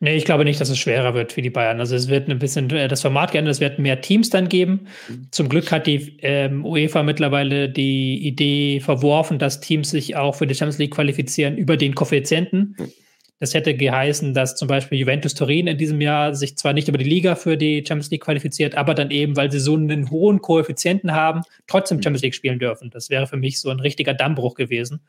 Nee, 0.00 0.16
ich 0.16 0.24
glaube 0.24 0.44
nicht, 0.44 0.60
dass 0.60 0.68
es 0.68 0.78
schwerer 0.78 1.14
wird 1.14 1.32
für 1.32 1.42
die 1.42 1.50
Bayern. 1.50 1.80
Also 1.80 1.96
es 1.96 2.08
wird 2.08 2.28
ein 2.28 2.38
bisschen 2.38 2.70
äh, 2.70 2.88
das 2.88 3.02
Format 3.02 3.32
geändert, 3.32 3.54
es 3.54 3.60
wird 3.60 3.78
mehr 3.78 4.00
Teams 4.00 4.30
dann 4.30 4.48
geben. 4.48 4.88
Mhm. 5.08 5.28
Zum 5.30 5.48
Glück 5.48 5.70
hat 5.72 5.86
die 5.86 6.18
ähm, 6.22 6.64
UEFA 6.64 7.02
mittlerweile 7.02 7.68
die 7.68 8.26
Idee 8.26 8.80
verworfen, 8.80 9.38
dass 9.38 9.60
Teams 9.60 9.90
sich 9.90 10.16
auch 10.16 10.34
für 10.34 10.46
die 10.46 10.54
Champions 10.54 10.78
League 10.78 10.94
qualifizieren 10.94 11.56
über 11.56 11.76
den 11.76 11.94
Koeffizienten. 11.94 12.76
Mhm. 12.78 12.92
Das 13.40 13.52
hätte 13.52 13.74
geheißen, 13.74 14.32
dass 14.32 14.54
zum 14.54 14.68
Beispiel 14.68 14.98
Juventus 14.98 15.34
Turin 15.34 15.66
in 15.66 15.76
diesem 15.76 16.00
Jahr 16.00 16.34
sich 16.34 16.56
zwar 16.56 16.72
nicht 16.72 16.88
über 16.88 16.98
die 16.98 17.04
Liga 17.04 17.34
für 17.34 17.56
die 17.56 17.84
Champions 17.86 18.10
League 18.10 18.22
qualifiziert, 18.22 18.74
aber 18.76 18.94
dann 18.94 19.10
eben, 19.10 19.36
weil 19.36 19.50
sie 19.50 19.58
so 19.58 19.74
einen 19.74 20.10
hohen 20.10 20.40
Koeffizienten 20.40 21.12
haben, 21.12 21.42
trotzdem 21.66 21.98
mhm. 21.98 22.02
Champions 22.02 22.22
League 22.22 22.34
spielen 22.34 22.58
dürfen. 22.58 22.90
Das 22.90 23.10
wäre 23.10 23.26
für 23.26 23.36
mich 23.36 23.60
so 23.60 23.70
ein 23.70 23.80
richtiger 23.80 24.14
Dammbruch 24.14 24.54
gewesen. 24.54 25.00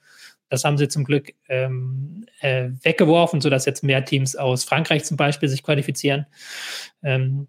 Das 0.49 0.63
haben 0.63 0.77
sie 0.77 0.87
zum 0.87 1.03
Glück 1.03 1.33
ähm, 1.49 2.25
äh, 2.39 2.69
weggeworfen, 2.83 3.41
sodass 3.41 3.65
jetzt 3.65 3.83
mehr 3.83 4.05
Teams 4.05 4.35
aus 4.35 4.63
Frankreich 4.63 5.03
zum 5.03 5.17
Beispiel 5.17 5.49
sich 5.49 5.63
qualifizieren. 5.63 6.25
Ähm, 7.03 7.47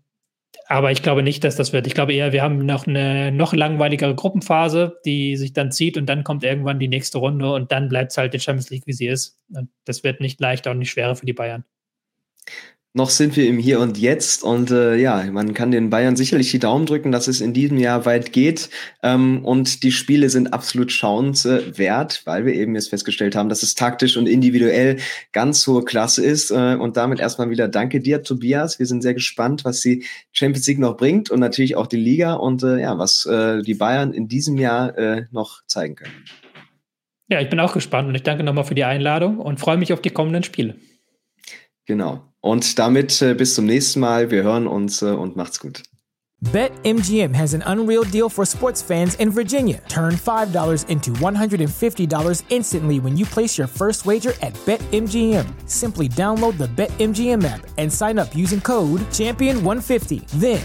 aber 0.69 0.91
ich 0.91 1.03
glaube 1.03 1.23
nicht, 1.23 1.45
dass 1.45 1.55
das 1.55 1.73
wird. 1.73 1.87
Ich 1.87 1.95
glaube 1.95 2.13
eher, 2.13 2.33
wir 2.33 2.43
haben 2.43 2.67
noch 2.67 2.87
eine 2.87 3.31
noch 3.31 3.53
langweiligere 3.53 4.15
Gruppenphase, 4.15 5.01
die 5.05 5.37
sich 5.37 5.53
dann 5.53 5.71
zieht 5.71 5.97
und 5.97 6.07
dann 6.07 6.25
kommt 6.25 6.43
irgendwann 6.43 6.81
die 6.81 6.89
nächste 6.89 7.19
Runde 7.19 7.53
und 7.53 7.71
dann 7.71 7.89
bleibt 7.89 8.11
es 8.11 8.19
halt 8.19 8.35
die 8.35 8.41
Champions 8.41 8.71
League, 8.71 8.87
wie 8.87 8.93
sie 8.93 9.07
ist. 9.07 9.39
Und 9.55 9.69
das 9.85 10.03
wird 10.03 10.21
nicht 10.21 10.41
leichter 10.41 10.73
und 10.73 10.79
nicht 10.79 10.91
schwerer 10.91 11.15
für 11.15 11.27
die 11.27 11.33
Bayern. 11.33 11.65
Noch 12.97 13.11
sind 13.11 13.37
wir 13.37 13.47
im 13.47 13.59
Hier 13.59 13.81
und 13.81 13.99
Jetzt 13.99 14.43
und 14.43 14.71
äh, 14.71 14.97
ja, 14.97 15.23
man 15.31 15.53
kann 15.53 15.71
den 15.71 15.91
Bayern 15.91 16.17
sicherlich 16.17 16.51
die 16.51 16.59
Daumen 16.59 16.87
drücken, 16.87 17.13
dass 17.13 17.29
es 17.29 17.43
in 17.43 17.53
diesem 17.53 17.77
Jahr 17.77 18.07
weit 18.07 18.33
geht. 18.33 18.71
Ähm, 19.03 19.45
und 19.45 19.83
die 19.83 19.93
Spiele 19.93 20.31
sind 20.31 20.55
absolut 20.55 20.91
schauenswert, 20.91 22.23
weil 22.25 22.47
wir 22.47 22.55
eben 22.55 22.75
jetzt 22.75 22.89
festgestellt 22.89 23.37
haben, 23.37 23.51
dass 23.51 23.63
es 23.63 23.75
taktisch 23.75 24.17
und 24.17 24.27
individuell 24.27 24.97
ganz 25.33 25.67
hohe 25.67 25.85
Klasse 25.85 26.25
ist. 26.25 26.51
Äh, 26.51 26.77
und 26.81 26.97
damit 26.97 27.21
erstmal 27.21 27.51
wieder 27.51 27.69
danke 27.69 28.01
dir, 28.01 28.23
Tobias. 28.23 28.79
Wir 28.79 28.87
sind 28.87 29.03
sehr 29.03 29.13
gespannt, 29.13 29.67
was 29.67 29.83
die 29.83 30.07
Champions 30.33 30.67
League 30.67 30.79
noch 30.79 30.97
bringt 30.97 31.31
und 31.31 31.39
natürlich 31.39 31.77
auch 31.77 31.89
die 31.89 31.99
Liga 31.99 32.33
und 32.33 32.63
äh, 32.63 32.81
ja, 32.81 32.97
was 32.97 33.27
äh, 33.27 33.61
die 33.61 33.75
Bayern 33.75 34.15
in 34.15 34.27
diesem 34.27 34.57
Jahr 34.57 34.97
äh, 34.97 35.27
noch 35.33 35.61
zeigen 35.67 35.97
können. 35.97 36.25
Ja, 37.29 37.43
ich 37.43 37.51
bin 37.51 37.61
auch 37.61 37.75
gespannt 37.75 38.09
und 38.09 38.15
ich 38.15 38.23
danke 38.23 38.43
nochmal 38.43 38.65
für 38.65 38.75
die 38.75 38.85
Einladung 38.85 39.39
und 39.39 39.61
freue 39.61 39.77
mich 39.77 39.93
auf 39.93 40.01
die 40.01 40.09
kommenden 40.09 40.45
Spiele. 40.45 40.77
Genau. 41.85 42.26
Und 42.47 42.79
damit 42.79 43.21
äh, 43.23 43.35
bis 43.35 43.57
zum 43.57 43.67
nächsten 43.67 43.99
Mal. 43.99 44.31
Wir 44.31 44.45
hören 44.45 44.69
uns 44.69 45.03
äh, 45.03 45.07
und 45.07 45.35
macht's 45.35 45.59
gut. 45.59 45.83
BetMGM 46.53 47.35
has 47.35 47.55
an 47.55 47.63
unreal 47.67 48.05
deal 48.05 48.29
for 48.29 48.47
sports 48.47 48.81
fans 48.81 49.17
in 49.17 49.35
Virginia. 49.35 49.83
Turn 49.89 50.15
$5 50.15 50.89
into 50.89 51.11
$150 51.13 52.45
instantly 52.51 53.01
when 53.01 53.17
you 53.17 53.27
place 53.27 53.59
your 53.59 53.67
first 53.67 54.07
wager 54.07 54.33
at 54.43 54.53
BetMGM. 54.65 55.45
Simply 55.69 56.09
download 56.09 56.57
the 56.57 56.69
BetMGM 56.69 57.43
app 57.43 57.67
and 57.79 57.93
sign 57.93 58.19
up 58.19 58.33
using 58.37 58.61
code 58.61 59.01
Champion150. 59.11 60.29
Then 60.39 60.65